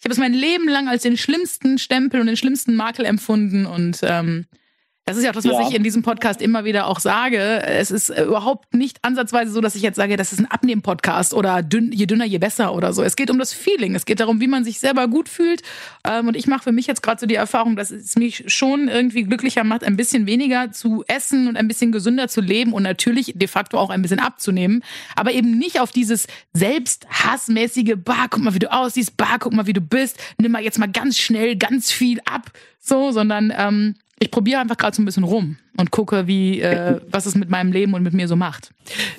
ich 0.00 0.04
habe 0.04 0.14
es 0.14 0.18
mein 0.18 0.32
Leben 0.32 0.66
lang 0.66 0.88
als 0.88 1.02
den 1.02 1.18
schlimmsten 1.18 1.78
Stempel 1.78 2.20
und 2.20 2.26
den 2.26 2.36
schlimmsten 2.38 2.74
Makel 2.74 3.04
empfunden 3.04 3.66
und 3.66 4.00
ähm, 4.02 4.46
das 5.06 5.16
ist 5.16 5.24
ja 5.24 5.30
auch 5.30 5.34
das, 5.34 5.44
was 5.44 5.52
ja. 5.52 5.68
ich 5.68 5.74
in 5.74 5.82
diesem 5.82 6.02
Podcast 6.02 6.40
immer 6.40 6.64
wieder 6.64 6.86
auch 6.86 7.00
sage. 7.00 7.62
Es 7.64 7.90
ist 7.90 8.10
äh, 8.10 8.24
überhaupt 8.24 8.74
nicht 8.74 8.98
ansatzweise 9.02 9.50
so, 9.50 9.60
dass 9.60 9.74
ich 9.74 9.82
jetzt 9.82 9.96
sage, 9.96 10.16
das 10.16 10.32
ist 10.32 10.38
ein 10.38 10.46
Abnehmen-Podcast 10.46 11.34
oder 11.34 11.62
dünn, 11.62 11.90
je 11.90 12.06
dünner, 12.06 12.24
je 12.24 12.38
besser 12.38 12.74
oder 12.74 12.92
so. 12.92 13.02
Es 13.02 13.16
geht 13.16 13.28
um 13.30 13.38
das 13.38 13.52
Feeling. 13.52 13.96
Es 13.96 14.04
geht 14.04 14.20
darum, 14.20 14.40
wie 14.40 14.46
man 14.46 14.62
sich 14.62 14.78
selber 14.78 15.08
gut 15.08 15.28
fühlt. 15.28 15.62
Ähm, 16.04 16.28
und 16.28 16.36
ich 16.36 16.46
mache 16.46 16.62
für 16.62 16.72
mich 16.72 16.86
jetzt 16.86 17.02
gerade 17.02 17.20
so 17.20 17.26
die 17.26 17.34
Erfahrung, 17.34 17.74
dass 17.74 17.90
es 17.90 18.16
mich 18.16 18.44
schon 18.46 18.86
irgendwie 18.86 19.24
glücklicher 19.24 19.64
macht, 19.64 19.82
ein 19.82 19.96
bisschen 19.96 20.26
weniger 20.26 20.70
zu 20.70 21.02
essen 21.08 21.48
und 21.48 21.56
ein 21.56 21.66
bisschen 21.66 21.90
gesünder 21.90 22.28
zu 22.28 22.40
leben 22.40 22.72
und 22.72 22.84
natürlich 22.84 23.32
de 23.34 23.48
facto 23.48 23.78
auch 23.78 23.90
ein 23.90 24.02
bisschen 24.02 24.20
abzunehmen. 24.20 24.84
Aber 25.16 25.32
eben 25.32 25.58
nicht 25.58 25.80
auf 25.80 25.90
dieses 25.90 26.28
selbsthassmäßige, 26.52 27.94
bah, 27.96 28.26
guck 28.30 28.44
mal, 28.44 28.54
wie 28.54 28.60
du 28.60 28.72
aussiehst, 28.72 29.16
bah, 29.16 29.38
guck 29.40 29.54
mal, 29.54 29.66
wie 29.66 29.72
du 29.72 29.80
bist, 29.80 30.18
nimm 30.38 30.52
mal 30.52 30.62
jetzt 30.62 30.78
mal 30.78 30.90
ganz 30.90 31.18
schnell 31.18 31.56
ganz 31.56 31.90
viel 31.90 32.20
ab, 32.26 32.52
so, 32.78 33.10
sondern 33.10 33.52
ähm, 33.56 33.96
ich 34.20 34.30
probiere 34.30 34.60
einfach 34.60 34.76
gerade 34.76 34.94
so 34.94 35.02
ein 35.02 35.06
bisschen 35.06 35.24
rum 35.24 35.56
und 35.76 35.90
gucke, 35.90 36.26
wie, 36.26 36.60
äh, 36.60 37.00
was 37.10 37.26
es 37.26 37.34
mit 37.34 37.50
meinem 37.50 37.72
Leben 37.72 37.94
und 37.94 38.02
mit 38.02 38.12
mir 38.12 38.28
so 38.28 38.36
macht. 38.36 38.70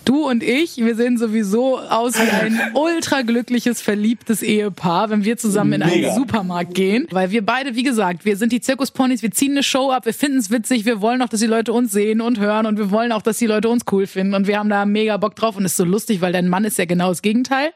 Du 0.05 0.27
und 0.27 0.43
ich, 0.43 0.77
wir 0.77 0.95
sehen 0.95 1.17
sowieso 1.17 1.79
aus 1.79 2.15
wie 2.15 2.29
ein 2.29 2.59
ultra 2.73 3.21
glückliches, 3.21 3.81
verliebtes 3.81 4.41
Ehepaar, 4.43 5.09
wenn 5.09 5.23
wir 5.23 5.37
zusammen 5.37 5.73
in 5.73 5.83
einen 5.83 6.15
Supermarkt 6.15 6.73
gehen. 6.73 7.07
Weil 7.11 7.31
wir 7.31 7.45
beide, 7.45 7.75
wie 7.75 7.83
gesagt, 7.83 8.25
wir 8.25 8.35
sind 8.37 8.51
die 8.51 8.59
Zirkusponys, 8.59 9.21
wir 9.21 9.31
ziehen 9.31 9.51
eine 9.51 9.63
Show 9.63 9.91
ab, 9.91 10.05
wir 10.05 10.13
finden 10.13 10.39
es 10.39 10.51
witzig, 10.51 10.85
wir 10.85 11.01
wollen 11.01 11.21
auch, 11.21 11.29
dass 11.29 11.39
die 11.39 11.47
Leute 11.47 11.73
uns 11.73 11.91
sehen 11.91 12.21
und 12.21 12.39
hören 12.39 12.65
und 12.65 12.77
wir 12.77 12.91
wollen 12.91 13.11
auch, 13.11 13.21
dass 13.21 13.37
die 13.37 13.47
Leute 13.47 13.69
uns 13.69 13.83
cool 13.91 14.07
finden 14.07 14.33
und 14.33 14.47
wir 14.47 14.59
haben 14.59 14.69
da 14.69 14.85
mega 14.85 15.17
Bock 15.17 15.35
drauf 15.35 15.55
und 15.55 15.65
es 15.65 15.71
ist 15.71 15.77
so 15.77 15.85
lustig, 15.85 16.21
weil 16.21 16.33
dein 16.33 16.49
Mann 16.49 16.65
ist 16.65 16.77
ja 16.77 16.85
genau 16.85 17.09
das 17.09 17.21
Gegenteil. 17.21 17.71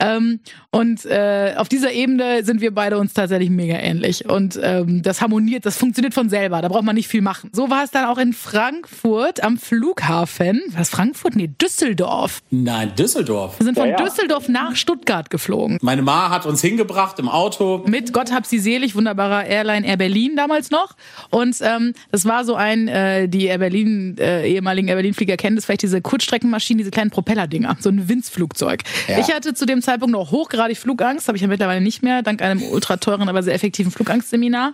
Ähm, 0.00 0.40
und 0.70 1.04
äh, 1.06 1.54
auf 1.56 1.68
dieser 1.68 1.92
Ebene 1.92 2.44
sind 2.44 2.60
wir 2.60 2.74
beide 2.74 2.98
uns 2.98 3.14
tatsächlich 3.14 3.50
mega 3.50 3.78
ähnlich 3.78 4.28
und 4.28 4.58
ähm, 4.62 5.02
das 5.02 5.20
harmoniert, 5.20 5.64
das 5.64 5.76
funktioniert 5.76 6.14
von 6.14 6.28
selber, 6.28 6.60
da 6.60 6.68
braucht 6.68 6.84
man 6.84 6.96
nicht 6.96 7.08
viel 7.08 7.22
machen. 7.22 7.50
So 7.52 7.70
war 7.70 7.84
es 7.84 7.90
dann 7.90 8.06
auch 8.06 8.15
in 8.18 8.32
Frankfurt 8.32 9.42
am 9.42 9.58
Flughafen. 9.58 10.62
Was 10.70 10.90
Frankfurt? 10.90 11.36
Nee, 11.36 11.50
Düsseldorf. 11.60 12.42
Nein, 12.50 12.92
Düsseldorf. 12.96 13.58
Wir 13.58 13.64
sind 13.64 13.76
von 13.76 13.88
ja, 13.88 13.98
ja. 13.98 14.04
Düsseldorf 14.04 14.48
nach 14.48 14.76
Stuttgart 14.76 15.30
geflogen. 15.30 15.78
Meine 15.82 16.02
Ma 16.02 16.30
hat 16.30 16.46
uns 16.46 16.60
hingebracht 16.60 17.18
im 17.18 17.28
Auto. 17.28 17.84
Mit 17.86 18.12
Gott 18.12 18.32
hab 18.32 18.46
sie 18.46 18.58
selig, 18.58 18.94
wunderbarer 18.94 19.46
Airline 19.46 19.86
Air 19.86 19.96
Berlin 19.96 20.36
damals 20.36 20.70
noch. 20.70 20.96
Und 21.30 21.56
ähm, 21.60 21.94
das 22.10 22.24
war 22.24 22.44
so 22.44 22.54
ein, 22.54 22.88
äh, 22.88 23.28
die 23.28 23.46
Air 23.46 23.58
Berlin, 23.58 24.16
äh, 24.18 24.48
ehemaligen 24.48 24.88
Air 24.88 24.96
Berlin-Flieger 24.96 25.36
kennen 25.36 25.56
das 25.56 25.64
vielleicht, 25.64 25.82
diese 25.82 26.00
Kurzstreckenmaschinen, 26.00 26.78
diese 26.78 26.90
kleinen 26.90 27.10
Propellerdinger, 27.10 27.76
so 27.80 27.88
ein 27.88 28.08
Winzflugzeug. 28.08 28.82
Ja. 29.08 29.18
Ich 29.18 29.32
hatte 29.32 29.54
zu 29.54 29.66
dem 29.66 29.82
Zeitpunkt 29.82 30.12
noch 30.12 30.30
hochgradig 30.30 30.78
Flugangst, 30.78 31.28
habe 31.28 31.36
ich 31.36 31.42
ja 31.42 31.48
mittlerweile 31.48 31.80
nicht 31.80 32.02
mehr, 32.02 32.22
dank 32.22 32.42
einem 32.42 32.62
ultra 32.62 32.96
teuren, 32.96 33.28
aber 33.28 33.42
sehr 33.42 33.54
effektiven 33.54 33.90
Flugangstseminar. 33.92 34.72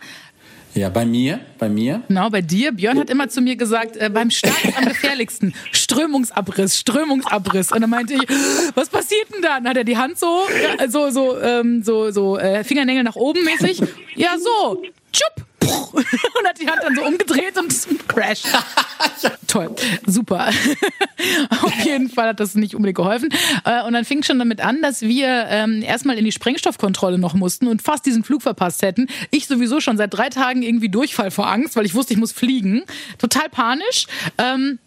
Ja, 0.75 0.89
bei 0.89 1.05
mir, 1.05 1.41
bei 1.59 1.69
mir. 1.69 2.03
Genau, 2.09 2.31
bei 2.31 2.41
dir. 2.41 2.73
Björn 2.73 2.99
hat 2.99 3.11
immer 3.11 3.29
zu 3.29 3.43
mir 3.43 3.57
gesagt, 3.57 3.97
äh, 3.97 4.09
beim 4.09 4.31
Start 4.31 4.65
ist 4.65 4.79
am 4.79 4.85
gefährlichsten. 4.89 5.55
Strömungsabriss, 5.71 6.79
Strömungsabriss. 6.79 7.73
Und 7.73 7.83
dann 7.83 7.91
meinte 7.91 8.15
ich, 8.15 8.27
was 8.75 8.89
passiert 8.89 9.35
denn 9.35 9.43
da? 9.43 9.57
Dann 9.61 9.69
hat 9.69 9.77
er 9.77 9.85
die 9.85 9.99
Hand 9.99 10.19
so, 10.19 10.41
ja, 10.79 10.89
so, 10.89 11.11
so, 11.11 11.39
ähm, 11.39 11.83
so, 11.83 12.11
so 12.11 12.39
äh, 12.39 12.65
Fingernägel 12.65 13.03
nach 13.03 13.17
oben 13.17 13.45
mäßig. 13.45 13.83
Ja, 14.17 14.37
so, 14.39 14.83
tschupp. 15.13 15.47
und 15.93 16.47
hat 16.47 16.61
die 16.61 16.69
Hand 16.69 16.81
dann 16.83 16.95
so 16.95 17.03
umgedreht 17.03 17.59
und 17.59 18.09
crash. 18.09 18.43
Toll, 19.47 19.75
super. 20.07 20.49
Auf 21.63 21.85
jeden 21.85 22.09
Fall 22.09 22.29
hat 22.29 22.41
das 22.41 22.55
nicht 22.55 22.75
unbedingt 22.75 22.97
geholfen. 22.97 23.29
Äh, 23.65 23.83
und 23.85 23.93
dann 23.93 24.05
fing 24.05 24.23
schon 24.23 24.39
damit 24.39 24.61
an, 24.61 24.83
dass 24.83 25.03
wir 25.03 25.47
ähm, 25.49 25.83
erstmal 25.83 26.19
in 26.19 26.25
die 26.25 26.33
Sprengstoffkontrolle 26.33 27.19
noch 27.19 27.35
mussten 27.35 27.67
und 27.67 27.83
fast 27.83 28.07
diesen 28.07 28.25
Flug 28.25 28.43
verpasst 28.43 28.83
hätten. 28.83 29.09
Ich 29.31 29.47
sowieso 29.47 29.81
schon 29.81 29.97
seit 29.97 30.15
drei 30.15 30.29
Tagen 30.29 30.63
irgendwie 30.63 30.89
Durchfall 30.89 31.31
vor 31.31 31.51
Angst, 31.51 31.77
weil 31.77 31.85
ich 31.85 31.95
wusste, 31.95 32.15
ich 32.15 32.19
muss 32.19 32.33
fliegen. 32.33 32.83
Total 33.19 33.49
panisch. 33.49 34.07
Ähm, 34.39 34.79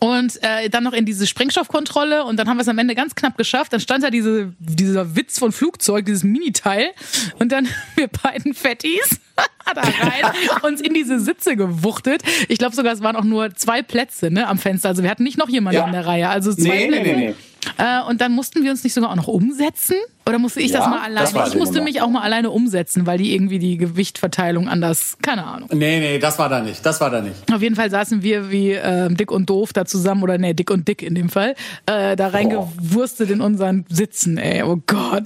und 0.00 0.42
äh, 0.42 0.68
dann 0.68 0.84
noch 0.84 0.92
in 0.92 1.04
diese 1.04 1.26
Sprengstoffkontrolle 1.26 2.24
und 2.24 2.36
dann 2.38 2.48
haben 2.48 2.56
wir 2.56 2.62
es 2.62 2.68
am 2.68 2.78
Ende 2.78 2.94
ganz 2.94 3.14
knapp 3.14 3.36
geschafft. 3.36 3.72
Dann 3.72 3.80
stand 3.80 4.04
da 4.04 4.10
diese, 4.10 4.52
dieser 4.58 5.16
Witz 5.16 5.38
von 5.38 5.52
Flugzeug, 5.52 6.06
dieses 6.06 6.24
Miniteil 6.24 6.90
und 7.38 7.50
dann 7.52 7.68
wir 7.96 8.08
beiden 8.08 8.54
Fettis 8.54 9.20
da 9.74 9.80
rein, 9.80 10.32
uns 10.62 10.80
in 10.80 10.94
diese 10.94 11.20
Sitze 11.20 11.56
gewuchtet. 11.56 12.22
Ich 12.48 12.58
glaube 12.58 12.74
sogar, 12.74 12.92
es 12.92 13.02
waren 13.02 13.16
auch 13.16 13.24
nur 13.24 13.54
zwei 13.54 13.82
Plätze 13.82 14.30
ne, 14.30 14.46
am 14.46 14.58
Fenster. 14.58 14.88
Also 14.88 15.02
wir 15.02 15.10
hatten 15.10 15.24
nicht 15.24 15.38
noch 15.38 15.48
jemanden 15.48 15.80
ja. 15.80 15.86
in 15.86 15.92
der 15.92 16.06
Reihe. 16.06 16.28
Also 16.28 16.54
zwei 16.54 16.68
nee, 16.68 16.88
Plätze. 16.88 17.02
Nee, 17.02 17.16
nee, 17.16 17.26
nee. 17.28 17.34
Äh, 17.76 18.02
und 18.08 18.20
dann 18.20 18.32
mussten 18.32 18.62
wir 18.62 18.70
uns 18.70 18.84
nicht 18.84 18.94
sogar 18.94 19.10
auch 19.10 19.16
noch 19.16 19.28
umsetzen? 19.28 19.96
Oder 20.26 20.38
musste 20.38 20.60
ich 20.60 20.72
ja, 20.72 20.80
das 20.80 20.88
mal 20.88 21.00
alleine? 21.00 21.30
Das 21.32 21.48
ich 21.48 21.58
musste 21.58 21.80
mich 21.80 22.02
auch 22.02 22.08
mal 22.08 22.20
alleine 22.20 22.50
umsetzen, 22.50 23.06
weil 23.06 23.16
die 23.16 23.32
irgendwie 23.34 23.58
die 23.58 23.78
Gewichtverteilung 23.78 24.68
anders, 24.68 25.16
keine 25.22 25.44
Ahnung. 25.44 25.70
Nee, 25.72 26.00
nee, 26.00 26.18
das 26.18 26.38
war 26.38 26.50
da 26.50 26.60
nicht. 26.60 26.84
Das 26.84 27.00
war 27.00 27.10
da 27.10 27.22
nicht. 27.22 27.50
Auf 27.50 27.62
jeden 27.62 27.76
Fall 27.76 27.90
saßen 27.90 28.22
wir 28.22 28.50
wie 28.50 28.72
äh, 28.72 29.08
dick 29.08 29.30
und 29.30 29.48
doof 29.48 29.72
da 29.72 29.86
zusammen, 29.86 30.22
oder 30.22 30.36
nee, 30.36 30.52
dick 30.52 30.70
und 30.70 30.86
dick 30.86 31.02
in 31.02 31.14
dem 31.14 31.30
Fall, 31.30 31.54
äh, 31.86 32.14
da 32.14 32.28
reingewurstet 32.28 33.30
in 33.30 33.40
unseren 33.40 33.86
Sitzen, 33.88 34.36
ey. 34.36 34.62
Oh 34.62 34.78
Gott. 34.86 35.24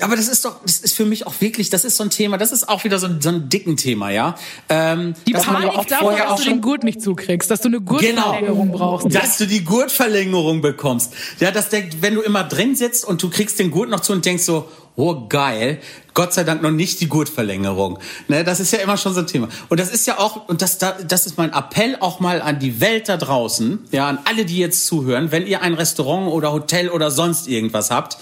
Aber 0.00 0.14
das 0.14 0.28
ist 0.28 0.44
doch, 0.44 0.60
das 0.62 0.78
ist 0.78 0.94
für 0.94 1.04
mich 1.04 1.26
auch 1.26 1.34
wirklich, 1.40 1.70
das 1.70 1.84
ist 1.84 1.96
so 1.96 2.04
ein 2.04 2.10
Thema, 2.10 2.38
das 2.38 2.52
ist 2.52 2.68
auch 2.68 2.84
wieder 2.84 3.00
so 3.00 3.06
ein, 3.06 3.20
so 3.20 3.30
ein 3.30 3.48
dicken 3.48 3.76
Thema, 3.76 4.10
ja. 4.10 4.36
Ähm, 4.68 5.14
die 5.26 5.32
Panik 5.32 5.72
ja 5.74 5.84
davor, 5.84 6.16
dass 6.16 6.40
du 6.40 6.50
den 6.50 6.60
Gurt 6.60 6.84
nicht 6.84 7.02
zukriegst, 7.02 7.50
dass 7.50 7.62
du 7.62 7.68
eine 7.68 7.80
Gurtverlängerung 7.80 8.72
genau, 8.72 8.78
brauchst. 8.78 9.12
Dass 9.12 9.38
du 9.38 9.46
die 9.46 9.64
Gurtverlängerung 9.64 10.60
bekommst. 10.60 11.12
Ja, 11.40 11.50
das 11.50 11.68
denkt, 11.68 12.00
wenn 12.00 12.14
du 12.14 12.20
immer 12.20 12.44
drin 12.44 12.76
sitzt 12.76 13.04
und 13.04 13.22
du 13.22 13.28
kriegst 13.28 13.58
den 13.58 13.72
Gurt 13.72 13.90
noch 13.90 14.00
zu 14.00 14.12
und 14.12 14.24
denkst 14.24 14.44
so, 14.44 14.68
oh 14.94 15.26
geil, 15.28 15.80
Gott 16.14 16.32
sei 16.32 16.44
Dank 16.44 16.62
noch 16.62 16.70
nicht 16.70 17.00
die 17.00 17.08
Gurtverlängerung. 17.08 17.98
Ne, 18.28 18.44
das 18.44 18.60
ist 18.60 18.72
ja 18.72 18.78
immer 18.78 18.96
schon 18.96 19.14
so 19.14 19.20
ein 19.20 19.26
Thema. 19.26 19.48
Und 19.68 19.80
das 19.80 19.90
ist 19.90 20.06
ja 20.06 20.18
auch, 20.18 20.48
und 20.48 20.62
das, 20.62 20.78
das 20.78 21.26
ist 21.26 21.38
mein 21.38 21.52
Appell 21.52 21.96
auch 21.98 22.20
mal 22.20 22.40
an 22.40 22.60
die 22.60 22.80
Welt 22.80 23.08
da 23.08 23.16
draußen, 23.16 23.80
ja, 23.90 24.08
an 24.08 24.18
alle, 24.24 24.44
die 24.44 24.58
jetzt 24.58 24.86
zuhören, 24.86 25.32
wenn 25.32 25.46
ihr 25.46 25.62
ein 25.62 25.74
Restaurant 25.74 26.32
oder 26.32 26.52
Hotel 26.52 26.88
oder 26.88 27.10
sonst 27.10 27.48
irgendwas 27.48 27.90
habt, 27.90 28.18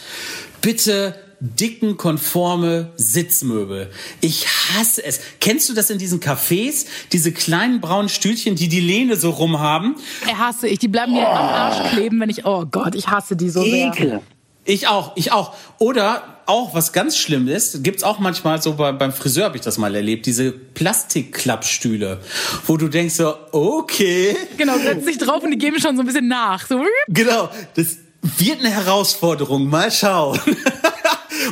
bitte 0.62 1.14
dicken, 1.40 1.96
konforme 1.96 2.92
Sitzmöbel. 2.96 3.90
Ich 4.20 4.46
hasse 4.46 5.05
es. 5.05 5.20
Kennst 5.40 5.68
du 5.68 5.75
das 5.75 5.90
in 5.90 5.99
diesen 5.99 6.20
Cafés? 6.20 6.87
Diese 7.12 7.33
kleinen 7.33 7.81
braunen 7.81 8.09
Stühlchen, 8.09 8.57
die 8.57 8.68
die 8.68 8.81
Lehne 8.81 9.16
so 9.16 9.31
rum 9.31 9.59
haben? 9.59 9.96
Ich 10.25 10.35
hasse 10.35 10.68
ich. 10.68 10.79
Die 10.79 10.88
bleiben 10.88 11.12
mir 11.12 11.22
oh. 11.22 11.27
am 11.27 11.49
Arsch 11.49 11.92
kleben, 11.92 12.20
wenn 12.20 12.31
ich, 12.31 12.46
oh 12.46 12.66
Gott, 12.66 12.94
ich 12.94 13.09
hasse 13.09 13.37
die 13.37 13.51
so 13.51 13.62
Ekel. 13.62 14.09
sehr. 14.09 14.22
Ich 14.64 14.88
auch, 14.88 15.12
ich 15.14 15.31
auch. 15.31 15.55
Oder 15.79 16.40
auch, 16.46 16.75
was 16.75 16.92
ganz 16.92 17.16
schlimm 17.16 17.46
ist, 17.49 17.85
gibt's 17.85 18.03
auch 18.03 18.18
manchmal 18.18 18.61
so 18.61 18.75
bei, 18.75 18.92
beim 18.92 19.12
Friseur 19.12 19.44
habe 19.44 19.57
ich 19.57 19.62
das 19.62 19.79
mal 19.79 19.94
erlebt, 19.94 20.27
diese 20.27 20.51
Plastikklappstühle, 20.53 22.20
wo 22.66 22.77
du 22.77 22.88
denkst 22.88 23.14
so, 23.14 23.35
okay. 23.53 24.37
Genau, 24.57 24.77
setz 24.79 25.05
dich 25.05 25.18
drauf 25.18 25.42
und 25.42 25.53
die 25.53 25.59
geben 25.59 25.79
schon 25.81 25.96
so 25.96 26.03
ein 26.03 26.07
bisschen 26.07 26.29
nach. 26.29 26.66
So. 26.66 26.83
Genau, 27.09 27.49
das 27.75 27.99
wird 28.38 28.61
eine 28.61 28.70
Herausforderung. 28.70 29.68
Mal 29.68 29.90
schauen. 29.92 30.40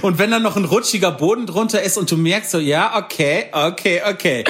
Und 0.03 0.19
wenn 0.19 0.31
dann 0.31 0.43
noch 0.43 0.57
ein 0.57 0.65
rutschiger 0.65 1.13
Boden 1.13 1.47
drunter 1.47 1.83
ist 1.83 1.97
und 1.97 2.11
du 2.11 2.17
merkst 2.17 2.51
so, 2.51 2.59
ja, 2.59 2.97
okay, 2.97 3.47
okay, 3.53 4.03
okay. 4.09 4.45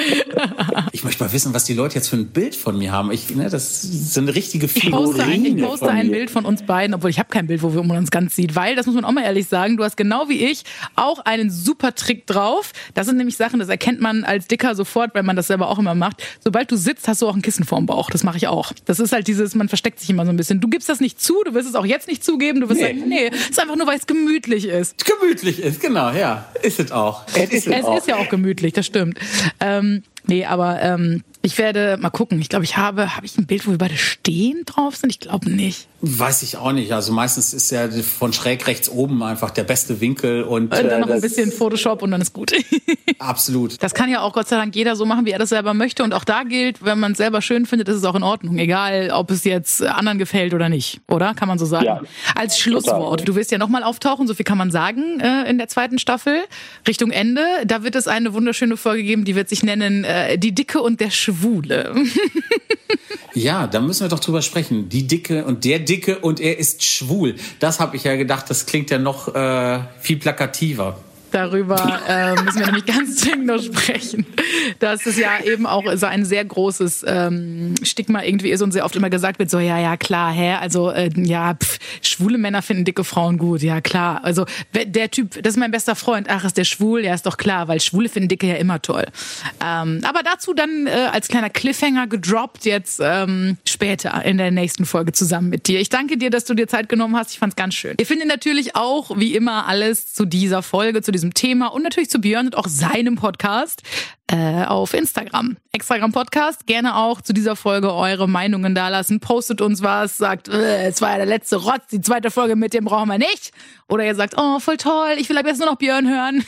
Ich 0.91 1.03
möchte 1.03 1.23
mal 1.23 1.31
wissen, 1.31 1.53
was 1.53 1.63
die 1.65 1.73
Leute 1.73 1.95
jetzt 1.95 2.09
für 2.09 2.15
ein 2.15 2.27
Bild 2.27 2.55
von 2.55 2.77
mir 2.77 2.91
haben. 2.91 3.11
Ich, 3.11 3.33
ne, 3.35 3.49
das 3.49 3.83
ist 3.83 4.17
eine 4.17 4.33
richtige 4.33 4.67
Figur. 4.67 4.99
Ich 4.99 5.05
poste, 5.05 5.23
ein, 5.23 5.45
ich 5.45 5.63
poste 5.63 5.89
ein 5.89 6.11
Bild 6.11 6.31
von 6.31 6.45
uns 6.45 6.63
beiden, 6.63 6.93
obwohl 6.93 7.09
ich 7.09 7.19
habe 7.19 7.29
kein 7.29 7.47
Bild, 7.47 7.61
wo 7.61 7.69
man 7.83 7.97
uns 7.97 8.11
ganz 8.11 8.35
sieht, 8.35 8.55
weil, 8.55 8.75
das 8.75 8.85
muss 8.85 8.95
man 8.95 9.05
auch 9.05 9.11
mal 9.11 9.23
ehrlich 9.23 9.47
sagen, 9.47 9.77
du 9.77 9.83
hast 9.83 9.97
genau 9.97 10.29
wie 10.29 10.45
ich 10.45 10.63
auch 10.95 11.19
einen 11.19 11.49
super 11.49 11.95
Trick 11.95 12.27
drauf. 12.27 12.71
Das 12.93 13.07
sind 13.07 13.17
nämlich 13.17 13.37
Sachen, 13.37 13.59
das 13.59 13.69
erkennt 13.69 14.01
man 14.01 14.23
als 14.23 14.47
Dicker 14.47 14.75
sofort, 14.75 15.13
weil 15.15 15.23
man 15.23 15.35
das 15.35 15.47
selber 15.47 15.69
auch 15.69 15.79
immer 15.79 15.95
macht. 15.95 16.23
Sobald 16.43 16.71
du 16.71 16.77
sitzt, 16.77 17.07
hast 17.07 17.21
du 17.21 17.27
auch 17.27 17.35
ein 17.35 17.41
Kissen 17.41 17.65
vorm 17.65 17.85
Bauch. 17.85 18.09
Das 18.09 18.23
mache 18.23 18.37
ich 18.37 18.47
auch. 18.47 18.73
Das 18.85 18.99
ist 18.99 19.11
halt 19.11 19.27
dieses, 19.27 19.55
man 19.55 19.69
versteckt 19.69 19.99
sich 19.99 20.09
immer 20.09 20.25
so 20.25 20.31
ein 20.31 20.37
bisschen. 20.37 20.61
Du 20.61 20.67
gibst 20.67 20.89
das 20.89 20.99
nicht 20.99 21.21
zu, 21.21 21.43
du 21.43 21.53
wirst 21.53 21.69
es 21.69 21.75
auch 21.75 21.85
jetzt 21.85 22.07
nicht 22.07 22.23
zugeben. 22.23 22.61
Du 22.61 22.69
wirst 22.69 22.81
nee. 22.81 22.87
sagen, 22.87 23.09
nee, 23.09 23.27
es 23.31 23.49
ist 23.51 23.59
einfach 23.59 23.75
nur, 23.75 23.87
weil 23.87 23.97
es 23.97 24.07
gemütlich 24.07 24.65
ist. 24.65 25.05
Gemütlich 25.05 25.34
gemütlich 25.35 25.61
ist, 25.61 25.81
genau, 25.81 26.11
ja. 26.11 26.45
Ist 26.61 26.79
es 26.79 26.91
auch. 26.91 27.23
Es, 27.35 27.49
ist, 27.51 27.67
es 27.67 27.83
auch. 27.83 27.97
ist 27.97 28.07
ja 28.07 28.15
auch 28.15 28.29
gemütlich, 28.29 28.73
das 28.73 28.85
stimmt. 28.85 29.19
Ähm, 29.59 30.03
nee, 30.25 30.45
aber 30.45 30.81
ähm, 30.81 31.23
ich 31.45 31.59
werde 31.59 31.97
mal 31.97 32.09
gucken. 32.09 32.41
Ich 32.41 32.49
glaube, 32.49 32.65
ich 32.65 32.75
habe, 32.75 33.15
habe 33.15 33.25
ich 33.25 33.37
ein 33.37 33.45
Bild, 33.45 33.67
wo 33.67 33.71
wir 33.71 33.77
beide 33.77 33.97
stehen 33.97 34.63
drauf 34.65 34.95
sind? 34.95 35.11
Ich 35.11 35.19
glaube 35.19 35.51
nicht. 35.51 35.87
Weiß 36.01 36.41
ich 36.41 36.57
auch 36.57 36.71
nicht. 36.71 36.91
Also 36.91 37.13
meistens 37.13 37.53
ist 37.53 37.69
ja 37.71 37.87
von 37.89 38.33
schräg 38.33 38.65
rechts 38.65 38.89
oben 38.89 39.21
einfach 39.21 39.51
der 39.51 39.63
beste 39.63 40.01
Winkel 40.01 40.43
und, 40.43 40.63
und 40.63 40.73
dann 40.73 40.89
äh, 40.89 40.99
noch 40.99 41.09
ein 41.09 41.21
bisschen 41.21 41.51
Photoshop 41.51 42.01
und 42.01 42.11
dann 42.11 42.21
ist 42.21 42.33
gut. 42.33 42.51
absolut. 43.19 43.81
Das 43.81 43.93
kann 43.93 44.09
ja 44.09 44.21
auch 44.21 44.33
Gott 44.33 44.47
sei 44.47 44.55
Dank 44.55 44.75
jeder 44.75 44.95
so 44.95 45.05
machen, 45.05 45.27
wie 45.27 45.31
er 45.31 45.39
das 45.39 45.49
selber 45.49 45.75
möchte. 45.75 46.03
Und 46.03 46.13
auch 46.13 46.23
da 46.23 46.43
gilt, 46.43 46.83
wenn 46.83 46.99
man 46.99 47.11
es 47.11 47.19
selber 47.19 47.43
schön 47.43 47.67
findet, 47.67 47.89
ist 47.89 47.97
es 47.97 48.03
auch 48.05 48.15
in 48.15 48.23
Ordnung. 48.23 48.57
Egal, 48.57 49.11
ob 49.13 49.29
es 49.29 49.43
jetzt 49.43 49.83
anderen 49.83 50.17
gefällt 50.17 50.55
oder 50.55 50.67
nicht. 50.67 50.99
Oder? 51.07 51.35
Kann 51.35 51.47
man 51.47 51.59
so 51.59 51.65
sagen. 51.65 51.85
Ja, 51.85 52.01
Als 52.33 52.57
Schlusswort. 52.57 53.19
Total. 53.19 53.25
Du 53.25 53.35
wirst 53.35 53.51
ja 53.51 53.59
nochmal 53.59 53.83
auftauchen, 53.83 54.27
so 54.27 54.33
viel 54.33 54.45
kann 54.45 54.57
man 54.57 54.71
sagen, 54.71 55.19
äh, 55.19 55.47
in 55.47 55.59
der 55.59 55.67
zweiten 55.67 55.99
Staffel. 55.99 56.43
Richtung 56.87 57.11
Ende. 57.11 57.41
Da 57.65 57.83
wird 57.83 57.95
es 57.95 58.07
eine 58.07 58.33
wunderschöne 58.33 58.77
Folge 58.77 59.03
geben, 59.03 59.25
die 59.25 59.35
wird 59.35 59.49
sich 59.49 59.61
nennen 59.61 60.03
äh, 60.05 60.39
Die 60.39 60.55
Dicke 60.55 60.81
und 60.81 60.99
der 60.99 61.11
Schwule. 61.11 61.34
Ja, 63.33 63.67
da 63.67 63.81
müssen 63.81 64.01
wir 64.05 64.09
doch 64.09 64.19
drüber 64.19 64.41
sprechen. 64.41 64.89
Die 64.89 65.07
Dicke 65.07 65.45
und 65.45 65.65
der 65.65 65.79
Dicke 65.79 66.19
und 66.19 66.39
er 66.39 66.57
ist 66.57 66.83
schwul. 66.83 67.35
Das 67.59 67.79
habe 67.79 67.95
ich 67.95 68.03
ja 68.03 68.15
gedacht, 68.15 68.49
das 68.49 68.65
klingt 68.65 68.89
ja 68.89 68.97
noch 68.97 69.33
äh, 69.33 69.79
viel 69.99 70.17
plakativer. 70.17 70.99
Darüber 71.35 71.99
äh, 72.07 72.41
müssen 72.43 72.59
wir 72.59 72.65
nämlich 72.67 72.85
ganz 72.85 73.19
dringend 73.19 73.47
noch 73.47 73.61
sprechen. 73.61 74.25
Dass 74.79 75.05
es 75.05 75.17
ja 75.17 75.43
eben 75.43 75.65
auch 75.65 75.83
so 75.95 76.05
ein 76.05 76.23
sehr 76.23 76.45
großes 76.45 77.03
ähm, 77.05 77.75
Stigma 77.83 78.23
irgendwie 78.23 78.51
ist 78.51 78.61
und 78.61 78.71
sehr 78.71 78.85
oft 78.85 78.95
immer 78.95 79.09
gesagt 79.09 79.37
wird, 79.37 79.49
so 79.49 79.59
ja, 79.59 79.77
ja, 79.77 79.97
klar, 79.97 80.31
hä, 80.31 80.53
also 80.53 80.91
äh, 80.91 81.09
ja, 81.17 81.55
pff, 81.55 81.77
schwule 82.01 82.37
Männer 82.37 82.61
finden 82.61 82.85
dicke 82.85 83.03
Frauen 83.03 83.37
gut, 83.37 83.61
ja 83.63 83.81
klar. 83.81 84.23
Also 84.23 84.45
der 84.73 85.11
Typ, 85.11 85.43
das 85.43 85.55
ist 85.55 85.59
mein 85.59 85.71
bester 85.71 85.95
Freund, 85.95 86.29
ach, 86.29 86.45
ist 86.45 86.55
der 86.55 86.63
schwul? 86.63 87.03
Ja, 87.03 87.13
ist 87.13 87.25
doch 87.25 87.35
klar, 87.35 87.67
weil 87.67 87.81
Schwule 87.81 88.07
finden 88.07 88.29
Dicke 88.29 88.47
ja 88.47 88.55
immer 88.55 88.81
toll. 88.81 89.03
Ähm, 89.61 89.99
aber 90.05 90.23
dazu 90.23 90.53
dann 90.53 90.87
äh, 90.87 91.09
als 91.11 91.27
kleiner 91.27 91.49
Cliffhanger 91.49 92.07
gedroppt 92.07 92.63
jetzt 92.63 93.01
ähm, 93.03 93.57
später 93.67 94.23
in 94.23 94.37
der 94.37 94.51
nächsten 94.51 94.85
Folge 94.85 95.11
zusammen 95.11 95.49
mit 95.49 95.67
dir. 95.67 95.81
Ich 95.81 95.89
danke 95.89 96.15
dir, 96.15 96.29
dass 96.29 96.45
du 96.45 96.53
dir 96.53 96.69
Zeit 96.69 96.87
genommen 96.87 97.17
hast. 97.17 97.31
Ich 97.31 97.39
fand's 97.39 97.57
ganz 97.57 97.73
schön. 97.73 97.95
Ihr 97.99 98.05
findet 98.05 98.29
natürlich 98.29 98.77
auch, 98.77 99.17
wie 99.17 99.35
immer, 99.35 99.67
alles 99.67 100.13
zu 100.13 100.23
dieser 100.23 100.63
Folge, 100.63 101.01
zu 101.01 101.11
diesem 101.11 101.24
diesem 101.25 101.33
Thema 101.33 101.67
und 101.67 101.83
natürlich 101.83 102.09
zu 102.09 102.19
Björn 102.19 102.47
und 102.47 102.57
auch 102.57 102.67
seinem 102.67 103.15
Podcast 103.15 103.81
äh, 104.27 104.65
auf 104.65 104.93
Instagram. 104.93 105.57
Extragram 105.71 106.11
Podcast. 106.11 106.67
Gerne 106.67 106.95
auch 106.95 107.21
zu 107.21 107.33
dieser 107.33 107.55
Folge 107.55 107.93
eure 107.93 108.27
Meinungen 108.27 108.75
dalassen. 108.75 109.19
Postet 109.19 109.61
uns 109.61 109.81
was, 109.81 110.17
sagt, 110.17 110.47
äh, 110.47 110.87
es 110.87 111.01
war 111.01 111.11
ja 111.11 111.17
der 111.17 111.25
letzte 111.25 111.57
Rotz, 111.57 111.87
die 111.91 112.01
zweite 112.01 112.31
Folge 112.31 112.55
mit 112.55 112.73
dem 112.73 112.85
brauchen 112.85 113.09
wir 113.09 113.17
nicht. 113.17 113.51
Oder 113.87 114.05
ihr 114.05 114.15
sagt, 114.15 114.35
oh, 114.37 114.59
voll 114.59 114.77
toll, 114.77 115.15
ich 115.17 115.29
will 115.29 115.37
aber 115.37 115.49
jetzt 115.49 115.59
nur 115.59 115.69
noch 115.69 115.77
Björn 115.77 116.07
hören. 116.07 116.45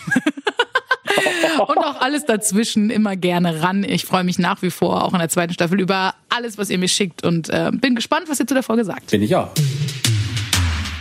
und 1.68 1.78
auch 1.78 2.02
alles 2.02 2.26
dazwischen 2.26 2.90
immer 2.90 3.16
gerne 3.16 3.62
ran. 3.62 3.84
Ich 3.84 4.06
freue 4.06 4.24
mich 4.24 4.38
nach 4.38 4.62
wie 4.62 4.72
vor 4.72 5.04
auch 5.04 5.14
in 5.14 5.20
der 5.20 5.30
zweiten 5.30 5.54
Staffel 5.54 5.80
über 5.80 6.14
alles, 6.30 6.58
was 6.58 6.70
ihr 6.70 6.78
mir 6.78 6.90
schickt 6.90 7.24
und 7.24 7.50
äh, 7.50 7.72
bin 7.74 7.96
gespannt, 7.96 8.28
was 8.28 8.40
ihr 8.40 8.48
zu 8.48 8.54
der 8.54 8.64
Folge 8.64 8.86
sagt. 8.86 9.10
Bin 9.12 9.24
ich 9.24 9.36
auch. 9.36 9.50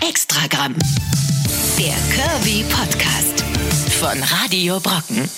Extragramm. 0.07 0.75
Der 1.79 1.95
Kirby 2.15 2.65
Podcast 2.71 3.56
von 4.11 4.23
Radio 4.23 4.79
Brocken. 4.79 5.29